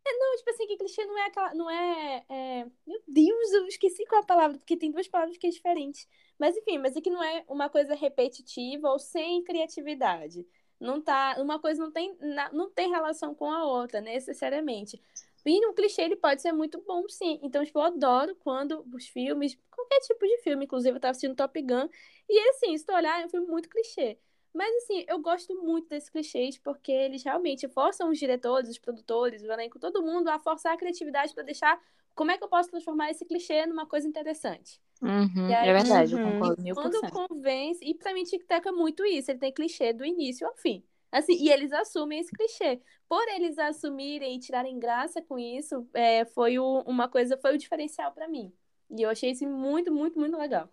Não, 0.06 0.36
tipo 0.36 0.50
assim, 0.50 0.66
que 0.68 0.76
clichê 0.76 1.04
não 1.04 1.18
é 1.18 1.26
aquela. 1.26 1.52
Não 1.54 1.68
é, 1.68 2.24
é- 2.28 2.66
Meu 2.86 3.02
Deus, 3.08 3.52
eu 3.54 3.66
esqueci 3.66 4.06
qual 4.06 4.20
é 4.20 4.24
a 4.24 4.26
palavra, 4.26 4.56
porque 4.58 4.76
tem 4.76 4.92
duas 4.92 5.08
palavras 5.08 5.36
que 5.36 5.48
é 5.48 5.50
diferentes. 5.50 6.08
Mas 6.38 6.56
enfim, 6.56 6.78
mas 6.78 6.94
é 6.96 7.00
que 7.00 7.10
não 7.10 7.22
é 7.22 7.44
uma 7.48 7.68
coisa 7.68 7.94
repetitiva 7.96 8.88
ou 8.88 9.00
sem 9.00 9.42
criatividade. 9.42 10.46
Não 10.80 11.00
tá. 11.00 11.36
Uma 11.38 11.58
coisa 11.58 11.82
não 11.82 11.90
tem, 11.90 12.16
não 12.52 12.70
tem 12.70 12.90
relação 12.90 13.34
com 13.34 13.50
a 13.50 13.64
outra, 13.64 14.00
necessariamente. 14.00 15.00
E 15.44 15.66
um 15.66 15.72
clichê 15.72 16.02
ele 16.02 16.16
pode 16.16 16.42
ser 16.42 16.52
muito 16.52 16.82
bom, 16.86 17.08
sim. 17.08 17.38
Então, 17.42 17.64
tipo, 17.64 17.78
eu 17.78 17.82
adoro 17.84 18.34
quando 18.36 18.84
os 18.92 19.06
filmes, 19.06 19.56
qualquer 19.70 20.00
tipo 20.00 20.26
de 20.26 20.38
filme, 20.38 20.64
inclusive 20.64 20.96
eu 20.96 21.00
tava 21.00 21.12
assistindo 21.12 21.36
Top 21.36 21.62
Gun, 21.62 21.88
e 22.28 22.48
assim, 22.50 22.76
se 22.76 22.84
tu 22.84 22.92
olhar, 22.92 23.20
é 23.22 23.26
um 23.26 23.28
filme 23.28 23.46
muito 23.46 23.68
clichê. 23.68 24.18
Mas 24.52 24.74
assim, 24.82 25.04
eu 25.06 25.18
gosto 25.20 25.54
muito 25.62 25.88
desses 25.88 26.08
clichês 26.08 26.58
porque 26.58 26.90
eles 26.90 27.22
realmente 27.22 27.68
forçam 27.68 28.10
os 28.10 28.18
diretores, 28.18 28.70
os 28.70 28.78
produtores, 28.78 29.42
o 29.42 29.52
elenco, 29.52 29.78
todo 29.78 30.02
mundo 30.02 30.28
a 30.28 30.38
forçar 30.38 30.72
a 30.72 30.76
criatividade 30.76 31.34
para 31.34 31.42
deixar 31.44 31.80
como 32.16 32.32
é 32.32 32.38
que 32.38 32.42
eu 32.42 32.48
posso 32.48 32.68
transformar 32.70 33.10
esse 33.10 33.24
clichê 33.24 33.64
numa 33.66 33.86
coisa 33.86 34.08
interessante. 34.08 34.80
Uhum, 35.00 35.48
E 35.50 35.54
aí- 35.54 35.68
é 35.68 35.72
verdade, 35.72 36.12
eu 36.14 36.18
Uhum. 36.18 36.32
concordo 36.32 36.62
mil 36.62 36.74
Quando 36.74 37.00
convence, 37.12 37.84
e 37.84 37.94
pra 37.94 38.12
mim 38.14 38.24
Tic 38.24 38.44
Tac 38.46 38.66
é 38.66 38.72
muito 38.72 39.04
isso, 39.04 39.30
ele 39.30 39.38
tem 39.38 39.52
clichê 39.52 39.92
do 39.92 40.04
início 40.04 40.46
ao 40.48 40.56
fim. 40.56 40.82
Assim, 41.12 41.34
e 41.34 41.50
eles 41.50 41.72
assumem 41.72 42.18
esse 42.18 42.32
clichê. 42.32 42.80
Por 43.08 43.22
eles 43.28 43.56
assumirem 43.58 44.34
e 44.36 44.40
tirarem 44.40 44.78
graça 44.78 45.22
com 45.22 45.38
isso, 45.38 45.88
é, 45.94 46.24
foi 46.24 46.58
o- 46.58 46.80
uma 46.86 47.08
coisa, 47.08 47.36
foi 47.38 47.54
o 47.54 47.58
diferencial 47.58 48.10
pra 48.12 48.26
mim. 48.26 48.52
E 48.90 49.02
eu 49.02 49.10
achei 49.10 49.30
isso 49.30 49.46
muito, 49.46 49.92
muito, 49.92 50.18
muito 50.18 50.36
legal. 50.36 50.68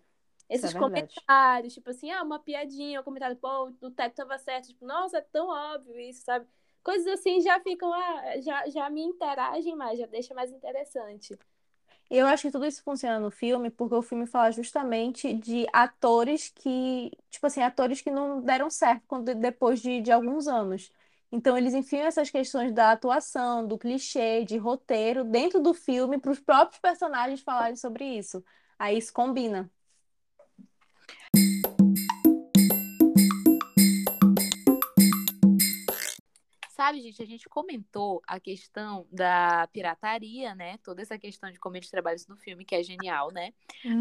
É 0.48 0.54
Esses 0.56 0.72
verdade. 0.72 0.80
comentários, 1.14 1.72
tipo 1.74 1.90
assim, 1.90 2.10
ah, 2.10 2.22
uma 2.22 2.38
piadinha, 2.38 3.00
um 3.00 3.04
comentário, 3.04 3.36
pô, 3.36 3.72
o 3.80 3.90
Teco 3.90 4.14
tava 4.16 4.36
certo, 4.38 4.68
tipo, 4.68 4.84
nossa, 4.86 5.18
é 5.18 5.20
tão 5.20 5.48
óbvio 5.48 5.98
isso, 6.00 6.22
sabe? 6.24 6.46
Coisas 6.84 7.06
assim 7.08 7.40
já 7.40 7.60
ficam, 7.60 7.92
ah, 7.92 8.40
já, 8.42 8.68
já 8.70 8.90
me 8.90 9.02
interagem 9.02 9.74
mais, 9.76 9.98
já 9.98 10.06
deixa 10.06 10.34
mais 10.34 10.52
interessante. 10.52 11.38
Eu 12.10 12.26
acho 12.26 12.42
que 12.42 12.50
tudo 12.52 12.66
isso 12.66 12.82
funciona 12.82 13.18
no 13.18 13.30
filme 13.30 13.70
porque 13.70 13.94
o 13.94 14.02
filme 14.02 14.26
fala 14.26 14.50
justamente 14.52 15.32
de 15.34 15.66
atores 15.72 16.50
que, 16.54 17.10
tipo 17.30 17.46
assim, 17.46 17.62
atores 17.62 18.00
que 18.02 18.10
não 18.10 18.40
deram 18.42 18.70
certo 18.70 19.02
quando, 19.06 19.34
depois 19.34 19.80
de, 19.80 20.00
de 20.00 20.12
alguns 20.12 20.46
anos. 20.46 20.92
Então, 21.32 21.58
eles 21.58 21.74
enfiam 21.74 22.06
essas 22.06 22.30
questões 22.30 22.72
da 22.72 22.92
atuação, 22.92 23.66
do 23.66 23.78
clichê, 23.78 24.44
de 24.44 24.56
roteiro 24.56 25.24
dentro 25.24 25.60
do 25.60 25.74
filme 25.74 26.18
para 26.20 26.30
os 26.30 26.38
próprios 26.40 26.80
personagens 26.80 27.40
falarem 27.40 27.74
sobre 27.76 28.04
isso. 28.04 28.44
Aí 28.78 28.98
isso 28.98 29.12
combina. 29.12 29.70
Sabe, 36.74 37.00
gente, 37.00 37.22
a 37.22 37.24
gente 37.24 37.48
comentou 37.48 38.20
a 38.26 38.40
questão 38.40 39.06
da 39.12 39.68
pirataria, 39.68 40.56
né? 40.56 40.76
Toda 40.78 41.02
essa 41.02 41.16
questão 41.16 41.48
de 41.52 41.60
como 41.60 41.76
eles 41.76 41.88
trabalham 41.88 42.16
isso 42.16 42.28
no 42.28 42.36
filme, 42.36 42.64
que 42.64 42.74
é 42.74 42.82
genial, 42.82 43.30
né? 43.30 43.54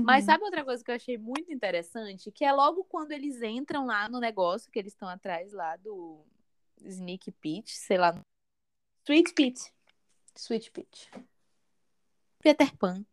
Mas 0.03 0.25
sabe 0.25 0.43
outra 0.43 0.65
coisa 0.65 0.83
que 0.83 0.89
eu 0.89 0.95
achei 0.95 1.15
muito 1.15 1.53
interessante? 1.53 2.31
Que 2.31 2.43
é 2.43 2.51
logo 2.51 2.83
quando 2.85 3.11
eles 3.11 3.43
entram 3.43 3.85
lá 3.85 4.09
no 4.09 4.19
negócio, 4.19 4.71
que 4.71 4.79
eles 4.79 4.91
estão 4.91 5.07
atrás 5.07 5.53
lá 5.53 5.75
do 5.75 6.25
Sneak 6.83 7.31
Pete, 7.33 7.75
sei 7.75 7.99
lá, 7.99 8.19
Sweet 9.05 9.33
Pete. 9.33 9.71
Sweet 10.35 10.71
Peach. 10.71 11.11
Peter 12.39 12.75
Pan. 12.77 13.05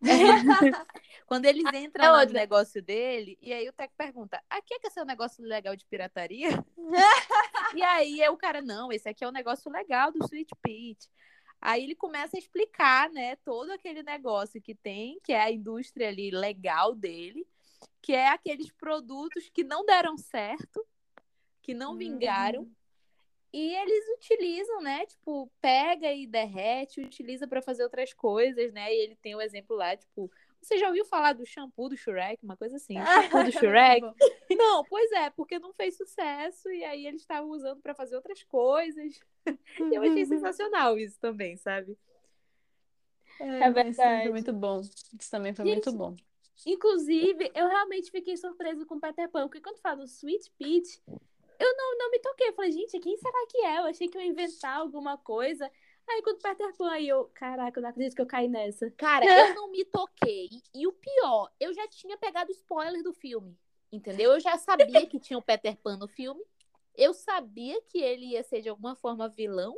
Quando 1.26 1.44
eles 1.44 1.64
entram 1.74 2.18
é 2.18 2.26
no 2.26 2.32
negócio 2.32 2.82
dele, 2.82 3.38
e 3.42 3.52
aí 3.52 3.68
o 3.68 3.72
Teco 3.72 3.94
pergunta: 3.96 4.42
aqui 4.48 4.74
é 4.74 4.78
que 4.78 4.98
é 4.98 5.02
um 5.02 5.06
negócio 5.06 5.44
legal 5.44 5.76
de 5.76 5.84
pirataria? 5.84 6.48
e 7.76 7.82
aí 7.82 8.20
é 8.20 8.30
o 8.30 8.36
cara, 8.36 8.62
não, 8.62 8.90
esse 8.92 9.08
aqui 9.08 9.24
é 9.24 9.28
o 9.28 9.32
negócio 9.32 9.70
legal 9.70 10.10
do 10.10 10.24
Sweet 10.24 10.54
Pete. 10.62 11.08
Aí 11.60 11.82
ele 11.82 11.94
começa 11.94 12.36
a 12.36 12.38
explicar, 12.38 13.10
né, 13.10 13.36
todo 13.36 13.72
aquele 13.72 14.02
negócio 14.02 14.62
que 14.62 14.74
tem, 14.74 15.18
que 15.24 15.32
é 15.32 15.40
a 15.40 15.50
indústria 15.50 16.08
ali 16.08 16.30
legal 16.30 16.94
dele, 16.94 17.46
que 18.00 18.12
é 18.12 18.28
aqueles 18.28 18.70
produtos 18.70 19.50
que 19.52 19.64
não 19.64 19.84
deram 19.84 20.16
certo, 20.16 20.86
que 21.60 21.74
não 21.74 21.96
vingaram, 21.96 22.70
e 23.52 23.74
eles 23.74 24.04
utilizam, 24.16 24.80
né? 24.82 25.06
Tipo, 25.06 25.50
pega 25.60 26.12
e 26.12 26.26
derrete, 26.26 27.00
utiliza 27.00 27.46
pra 27.46 27.62
fazer 27.62 27.82
outras 27.82 28.12
coisas, 28.12 28.72
né? 28.72 28.92
E 28.94 28.98
ele 29.04 29.16
tem 29.16 29.34
o 29.34 29.40
exemplo 29.40 29.76
lá, 29.76 29.96
tipo, 29.96 30.30
você 30.60 30.76
já 30.76 30.88
ouviu 30.88 31.04
falar 31.04 31.32
do 31.32 31.46
shampoo 31.46 31.88
do 31.88 31.96
Shrek? 31.96 32.44
Uma 32.44 32.56
coisa 32.56 32.76
assim, 32.76 32.94
shampoo 32.94 33.44
do 33.44 33.52
Shrek? 33.52 34.02
Não, 34.50 34.84
pois 34.84 35.10
é, 35.12 35.30
porque 35.30 35.58
não 35.58 35.72
fez 35.72 35.96
sucesso 35.96 36.70
e 36.70 36.84
aí 36.84 37.06
eles 37.06 37.20
estavam 37.22 37.50
usando 37.50 37.80
pra 37.80 37.94
fazer 37.94 38.16
outras 38.16 38.42
coisas. 38.42 39.20
E 39.46 39.94
eu 39.94 40.02
achei 40.02 40.26
sensacional 40.26 40.98
isso 40.98 41.18
também, 41.20 41.56
sabe? 41.56 41.96
É, 43.40 43.44
É 43.44 43.58
também 43.60 43.92
foi 43.92 44.04
verdade. 44.04 44.30
muito 44.30 44.52
bom. 44.52 44.80
Isso 44.80 45.30
também 45.30 45.54
foi 45.54 45.64
Gente, 45.64 45.74
muito 45.86 45.92
bom. 45.92 46.16
Inclusive, 46.66 47.50
eu 47.54 47.68
realmente 47.68 48.10
fiquei 48.10 48.36
surpresa 48.36 48.84
com 48.84 48.96
o 48.96 49.00
Peter 49.00 49.30
Pan, 49.30 49.46
porque 49.48 49.60
quando 49.60 49.78
fala 49.78 49.98
do 49.98 50.04
Sweet 50.04 50.50
Peach, 50.58 51.00
eu 51.58 51.76
não, 51.76 51.98
não 51.98 52.10
me 52.10 52.18
toquei. 52.20 52.48
Eu 52.48 52.54
falei, 52.54 52.72
gente, 52.72 52.98
quem 53.00 53.16
será 53.16 53.46
que 53.48 53.58
é? 53.58 53.78
Eu 53.78 53.84
achei 53.84 54.08
que 54.08 54.16
eu 54.16 54.22
ia 54.22 54.28
inventar 54.28 54.76
alguma 54.76 55.18
coisa. 55.18 55.70
Aí 56.08 56.22
quando 56.22 56.40
Peter 56.40 56.74
Pan, 56.76 56.90
aí 56.90 57.08
eu, 57.08 57.24
caraca, 57.34 57.78
eu 57.78 57.82
não 57.82 57.90
acredito 57.90 58.14
que 58.14 58.22
eu 58.22 58.26
caí 58.26 58.48
nessa. 58.48 58.90
Cara, 58.92 59.24
eu 59.50 59.54
não 59.54 59.70
me 59.70 59.84
toquei. 59.84 60.48
E 60.74 60.86
o 60.86 60.92
pior, 60.92 61.52
eu 61.60 61.72
já 61.74 61.86
tinha 61.88 62.16
pegado 62.16 62.50
spoiler 62.52 63.02
do 63.02 63.12
filme. 63.12 63.58
Entendeu? 63.90 64.32
Eu 64.32 64.40
já 64.40 64.56
sabia 64.56 65.06
que 65.06 65.18
tinha 65.18 65.38
o 65.38 65.42
Peter 65.42 65.76
Pan 65.76 65.96
no 65.96 66.08
filme. 66.08 66.42
Eu 66.94 67.12
sabia 67.14 67.80
que 67.82 67.98
ele 67.98 68.32
ia 68.32 68.42
ser 68.42 68.60
de 68.60 68.68
alguma 68.68 68.94
forma 68.96 69.28
vilão, 69.28 69.76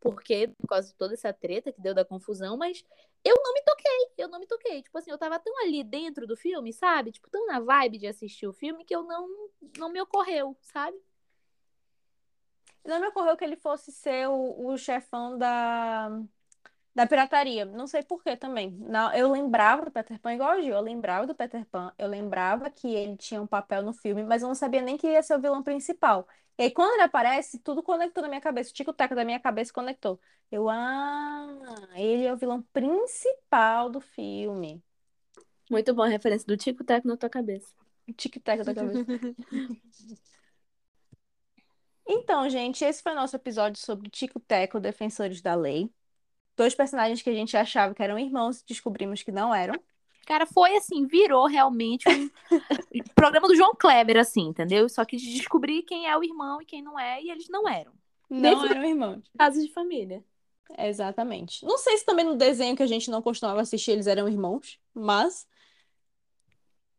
porque 0.00 0.48
por 0.48 0.68
causa 0.68 0.88
de 0.88 0.94
toda 0.94 1.14
essa 1.14 1.32
treta 1.32 1.72
que 1.72 1.80
deu 1.80 1.94
da 1.94 2.04
confusão, 2.04 2.56
mas 2.56 2.84
eu 3.24 3.36
não 3.36 3.52
me 3.52 3.62
toquei. 3.62 4.12
Eu 4.18 4.28
não 4.28 4.40
me 4.40 4.46
toquei. 4.46 4.82
Tipo 4.82 4.98
assim, 4.98 5.10
eu 5.10 5.18
tava 5.18 5.38
tão 5.38 5.56
ali 5.62 5.84
dentro 5.84 6.26
do 6.26 6.36
filme, 6.36 6.72
sabe? 6.72 7.12
Tipo, 7.12 7.30
tão 7.30 7.46
na 7.46 7.60
vibe 7.60 7.98
de 7.98 8.06
assistir 8.06 8.46
o 8.46 8.52
filme 8.52 8.84
que 8.84 8.94
eu 8.94 9.02
não, 9.02 9.28
não 9.78 9.88
me 9.90 10.00
ocorreu, 10.00 10.56
sabe? 10.60 10.98
Não 12.84 13.00
me 13.00 13.08
ocorreu 13.08 13.36
que 13.36 13.44
ele 13.44 13.56
fosse 13.56 13.92
ser 13.92 14.28
o, 14.28 14.68
o 14.68 14.76
chefão 14.76 15.38
da, 15.38 16.10
da 16.94 17.06
pirataria. 17.06 17.64
Não 17.64 17.86
sei 17.86 18.02
por 18.02 18.22
quê 18.22 18.36
também. 18.36 18.70
Não, 18.72 19.12
eu 19.14 19.30
lembrava 19.30 19.84
do 19.84 19.90
Peter 19.90 20.18
Pan 20.20 20.34
igual 20.34 20.58
o 20.58 20.62
Gil. 20.62 20.74
Eu 20.74 20.80
lembrava 20.80 21.26
do 21.26 21.34
Peter 21.34 21.64
Pan. 21.66 21.92
Eu 21.98 22.08
lembrava 22.08 22.70
que 22.70 22.88
ele 22.88 23.16
tinha 23.16 23.40
um 23.40 23.46
papel 23.46 23.82
no 23.82 23.92
filme, 23.92 24.24
mas 24.24 24.42
eu 24.42 24.48
não 24.48 24.54
sabia 24.54 24.82
nem 24.82 24.96
que 24.96 25.06
ia 25.06 25.22
ser 25.22 25.36
o 25.36 25.40
vilão 25.40 25.62
principal. 25.62 26.26
E 26.58 26.64
aí, 26.64 26.70
quando 26.70 26.92
ele 26.94 27.02
aparece, 27.02 27.58
tudo 27.58 27.82
conectou 27.82 28.22
na 28.22 28.28
minha 28.28 28.40
cabeça. 28.40 28.70
O 28.70 28.74
tico-teco 28.74 29.14
da 29.14 29.24
minha 29.24 29.40
cabeça 29.40 29.72
conectou. 29.72 30.20
Eu, 30.50 30.68
ah, 30.68 31.46
ele 31.94 32.24
é 32.26 32.32
o 32.32 32.36
vilão 32.36 32.62
principal 32.72 33.88
do 33.90 34.00
filme. 34.00 34.82
Muito 35.70 35.94
bom 35.94 36.02
a 36.02 36.08
referência 36.08 36.46
do 36.46 36.56
Tico 36.56 36.84
Teco 36.84 37.08
na 37.08 37.16
tua 37.16 37.30
cabeça. 37.30 37.72
O 38.06 38.12
tic-tac 38.12 38.62
da 38.62 38.74
cabeça. 38.74 39.06
Então, 42.06 42.48
gente, 42.48 42.84
esse 42.84 43.02
foi 43.02 43.12
o 43.12 43.16
nosso 43.16 43.36
episódio 43.36 43.80
sobre 43.80 44.10
Tico 44.10 44.40
Teco, 44.40 44.80
Defensores 44.80 45.40
da 45.40 45.54
Lei. 45.54 45.90
Dois 46.56 46.74
personagens 46.74 47.22
que 47.22 47.30
a 47.30 47.34
gente 47.34 47.56
achava 47.56 47.94
que 47.94 48.02
eram 48.02 48.18
irmãos 48.18 48.60
e 48.60 48.66
descobrimos 48.66 49.22
que 49.22 49.32
não 49.32 49.54
eram. 49.54 49.74
Cara, 50.26 50.46
foi 50.46 50.76
assim, 50.76 51.06
virou 51.06 51.46
realmente 51.46 52.08
um 52.08 52.30
programa 53.14 53.48
do 53.48 53.56
João 53.56 53.74
Kleber, 53.74 54.16
assim, 54.16 54.42
entendeu? 54.42 54.88
Só 54.88 55.04
que 55.04 55.16
de 55.16 55.34
descobrir 55.34 55.82
quem 55.82 56.06
é 56.06 56.16
o 56.16 56.22
irmão 56.22 56.60
e 56.60 56.64
quem 56.64 56.82
não 56.82 56.98
é, 56.98 57.22
e 57.22 57.30
eles 57.30 57.48
não 57.48 57.68
eram. 57.68 57.92
Não 58.30 58.64
eram 58.64 58.84
irmãos. 58.84 59.30
Casos 59.36 59.64
de 59.64 59.72
família. 59.72 60.24
Exatamente. 60.78 61.64
Não 61.64 61.76
sei 61.76 61.98
se 61.98 62.04
também 62.04 62.24
no 62.24 62.36
desenho 62.36 62.76
que 62.76 62.82
a 62.82 62.86
gente 62.86 63.10
não 63.10 63.20
costumava 63.20 63.60
assistir 63.60 63.90
eles 63.90 64.06
eram 64.06 64.28
irmãos, 64.28 64.78
mas 64.94 65.46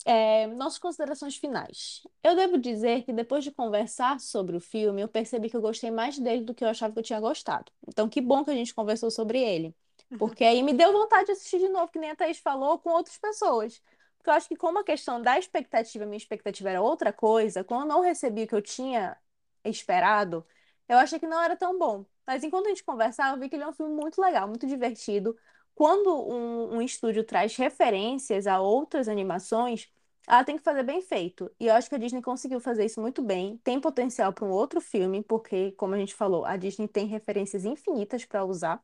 é, 0.05 0.47
nossas 0.47 0.79
considerações 0.79 1.37
finais. 1.37 2.01
Eu 2.23 2.35
devo 2.35 2.57
dizer 2.57 3.03
que 3.03 3.13
depois 3.13 3.43
de 3.43 3.51
conversar 3.51 4.19
sobre 4.19 4.55
o 4.55 4.59
filme, 4.59 5.01
eu 5.01 5.07
percebi 5.07 5.49
que 5.49 5.55
eu 5.55 5.61
gostei 5.61 5.91
mais 5.91 6.19
dele 6.19 6.43
do 6.43 6.53
que 6.53 6.63
eu 6.63 6.69
achava 6.69 6.93
que 6.93 6.99
eu 6.99 7.03
tinha 7.03 7.19
gostado. 7.19 7.71
Então, 7.87 8.09
que 8.09 8.21
bom 8.21 8.43
que 8.43 8.51
a 8.51 8.55
gente 8.55 8.73
conversou 8.73 9.09
sobre 9.11 9.39
ele. 9.41 9.75
Porque 10.17 10.43
aí 10.43 10.61
me 10.61 10.73
deu 10.73 10.91
vontade 10.91 11.25
de 11.25 11.31
assistir 11.31 11.59
de 11.59 11.69
novo, 11.69 11.91
que 11.91 11.99
nem 11.99 12.11
a 12.11 12.15
Thaís 12.15 12.37
falou, 12.39 12.77
com 12.79 12.89
outras 12.91 13.17
pessoas. 13.17 13.81
Porque 14.17 14.29
eu 14.29 14.33
acho 14.33 14.47
que 14.47 14.55
como 14.55 14.79
a 14.79 14.83
questão 14.83 15.21
da 15.21 15.37
expectativa, 15.37 16.05
minha 16.05 16.17
expectativa 16.17 16.69
era 16.69 16.81
outra 16.81 17.11
coisa, 17.11 17.63
quando 17.63 17.81
eu 17.81 17.87
não 17.87 18.01
recebi 18.01 18.43
o 18.43 18.47
que 18.47 18.55
eu 18.55 18.61
tinha 18.61 19.17
esperado, 19.65 20.45
eu 20.87 20.97
achei 20.97 21.19
que 21.19 21.27
não 21.27 21.41
era 21.41 21.55
tão 21.55 21.77
bom. 21.77 22.05
Mas 22.25 22.43
enquanto 22.43 22.67
a 22.67 22.69
gente 22.69 22.83
conversava, 22.83 23.35
eu 23.35 23.39
vi 23.39 23.49
que 23.49 23.55
ele 23.55 23.63
é 23.63 23.67
um 23.67 23.73
filme 23.73 23.93
muito 23.93 24.21
legal, 24.21 24.47
muito 24.47 24.65
divertido. 24.67 25.35
Quando 25.75 26.09
um, 26.09 26.77
um 26.77 26.81
estúdio 26.81 27.23
traz 27.23 27.55
referências 27.55 28.47
a 28.47 28.59
outras 28.61 29.07
animações, 29.07 29.89
ela 30.27 30.43
tem 30.43 30.57
que 30.57 30.63
fazer 30.63 30.83
bem 30.83 31.01
feito. 31.01 31.51
E 31.59 31.67
eu 31.67 31.73
acho 31.73 31.89
que 31.89 31.95
a 31.95 31.97
Disney 31.97 32.21
conseguiu 32.21 32.59
fazer 32.59 32.85
isso 32.85 33.01
muito 33.01 33.21
bem. 33.21 33.57
Tem 33.63 33.79
potencial 33.79 34.31
para 34.31 34.45
um 34.45 34.51
outro 34.51 34.79
filme, 34.79 35.23
porque, 35.23 35.71
como 35.73 35.95
a 35.95 35.97
gente 35.97 36.13
falou, 36.15 36.45
a 36.45 36.55
Disney 36.57 36.87
tem 36.87 37.07
referências 37.07 37.65
infinitas 37.65 38.23
para 38.25 38.45
usar. 38.45 38.81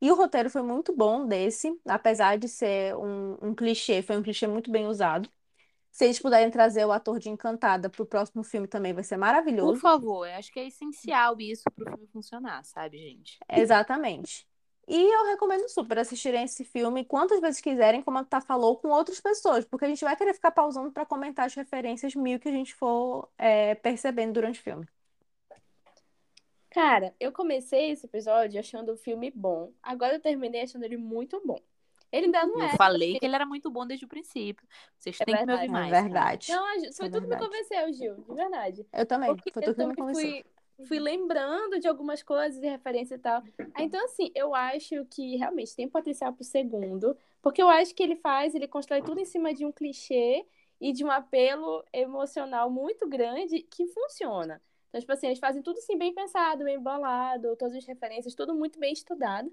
E 0.00 0.10
o 0.10 0.14
roteiro 0.14 0.50
foi 0.50 0.62
muito 0.62 0.94
bom 0.94 1.26
desse, 1.26 1.78
apesar 1.86 2.36
de 2.38 2.48
ser 2.48 2.94
um, 2.96 3.38
um 3.40 3.54
clichê, 3.54 4.02
foi 4.02 4.16
um 4.16 4.22
clichê 4.22 4.46
muito 4.46 4.70
bem 4.70 4.86
usado. 4.86 5.28
Se 5.90 6.04
eles 6.04 6.18
puderem 6.18 6.50
trazer 6.50 6.84
o 6.84 6.92
ator 6.92 7.18
de 7.20 7.28
Encantada 7.30 7.88
pro 7.88 8.04
próximo 8.04 8.42
filme 8.42 8.66
também 8.66 8.92
vai 8.92 9.04
ser 9.04 9.16
Por 9.16 9.20
maravilhoso. 9.20 9.80
favor, 9.80 10.26
eu 10.26 10.34
acho 10.34 10.52
que 10.52 10.60
é 10.60 10.66
essencial 10.66 11.36
isso 11.40 11.62
pro 11.74 11.84
filme 11.86 12.06
funcionar, 12.08 12.64
sabe, 12.64 12.98
gente? 12.98 13.38
Exatamente. 13.48 14.46
E 14.88 14.96
eu 15.14 15.24
recomendo 15.26 15.68
super 15.68 15.98
assistirem 15.98 16.44
esse 16.44 16.64
filme 16.64 17.04
quantas 17.04 17.40
vezes 17.40 17.60
quiserem, 17.60 18.02
como 18.02 18.18
a 18.18 18.24
Tá 18.24 18.40
falou, 18.40 18.76
com 18.78 18.88
outras 18.88 19.20
pessoas, 19.20 19.64
porque 19.64 19.84
a 19.84 19.88
gente 19.88 20.04
vai 20.04 20.16
querer 20.16 20.34
ficar 20.34 20.50
pausando 20.52 20.92
para 20.92 21.06
comentar 21.06 21.46
as 21.46 21.54
referências 21.54 22.14
mil 22.14 22.38
que 22.40 22.48
a 22.48 22.52
gente 22.52 22.74
for 22.74 23.30
é, 23.38 23.74
percebendo 23.76 24.34
durante 24.34 24.60
o 24.60 24.62
filme. 24.62 24.86
Cara, 26.70 27.14
eu 27.20 27.32
comecei 27.32 27.90
esse 27.90 28.06
episódio 28.06 28.58
achando 28.58 28.92
o 28.92 28.96
filme 28.96 29.30
bom. 29.30 29.72
Agora 29.82 30.14
eu 30.14 30.20
terminei 30.20 30.62
achando 30.62 30.84
ele 30.84 30.96
muito 30.96 31.40
bom. 31.46 31.58
Ele 32.10 32.26
ainda 32.26 32.46
não 32.46 32.60
Eu 32.60 32.68
é. 32.68 32.76
falei 32.76 33.18
que 33.18 33.24
ele 33.24 33.34
era 33.34 33.46
muito 33.46 33.70
bom 33.70 33.86
desde 33.86 34.04
o 34.06 34.08
princípio. 34.08 34.66
Vocês 34.98 35.20
É 35.20 35.24
têm 35.24 35.36
que 35.36 35.44
me 35.44 35.52
ouvir 35.52 35.68
verdade. 35.68 35.68
mais. 35.68 36.00
É 36.00 36.02
tá? 36.02 36.02
verdade. 36.02 36.48
Não, 36.48 36.64
foi 36.94 37.06
é 37.06 37.10
tudo 37.10 37.22
que 37.22 37.28
me 37.28 37.28
verdade. 37.28 37.44
convenceu, 37.46 37.92
Gil, 37.92 38.16
de 38.22 38.34
verdade. 38.34 38.86
Eu 38.92 39.06
também. 39.06 39.36
Porque 39.36 39.52
Foi 39.52 39.62
tudo 39.62 39.76
que 39.76 39.86
me 39.86 39.96
convenceu. 39.96 40.32
fui, 40.32 40.44
fui 40.82 40.98
lembrando 40.98 41.78
de 41.78 41.88
algumas 41.88 42.22
coisas 42.22 42.62
e 42.62 42.68
referência 42.68 43.14
e 43.14 43.18
tal. 43.18 43.42
Ah, 43.72 43.82
Então, 43.82 44.02
assim, 44.04 44.30
eu 44.34 44.54
acho 44.54 45.04
que 45.06 45.36
realmente 45.36 45.74
tem 45.76 45.88
potencial 45.88 46.32
pro 46.32 46.44
segundo, 46.44 47.16
porque 47.42 47.62
eu 47.62 47.68
acho 47.68 47.94
que 47.94 48.02
ele 48.02 48.16
faz, 48.16 48.54
ele 48.54 48.68
constrói 48.68 49.02
tudo 49.02 49.20
em 49.20 49.24
cima 49.24 49.54
de 49.54 49.64
um 49.64 49.72
clichê 49.72 50.44
e 50.80 50.92
de 50.92 51.04
um 51.04 51.10
apelo 51.10 51.84
emocional 51.92 52.70
muito 52.70 53.08
grande 53.08 53.60
que 53.62 53.86
funciona. 53.86 54.60
Então, 54.88 55.00
tipo 55.00 55.12
assim, 55.12 55.26
eles 55.26 55.38
fazem 55.38 55.62
tudo 55.62 55.78
assim 55.78 55.96
bem 55.98 56.12
pensado, 56.14 56.64
bem 56.64 56.78
bolado, 56.78 57.56
todas 57.56 57.76
as 57.76 57.84
referências, 57.84 58.34
tudo 58.34 58.54
muito 58.54 58.78
bem 58.78 58.92
estudado. 58.92 59.52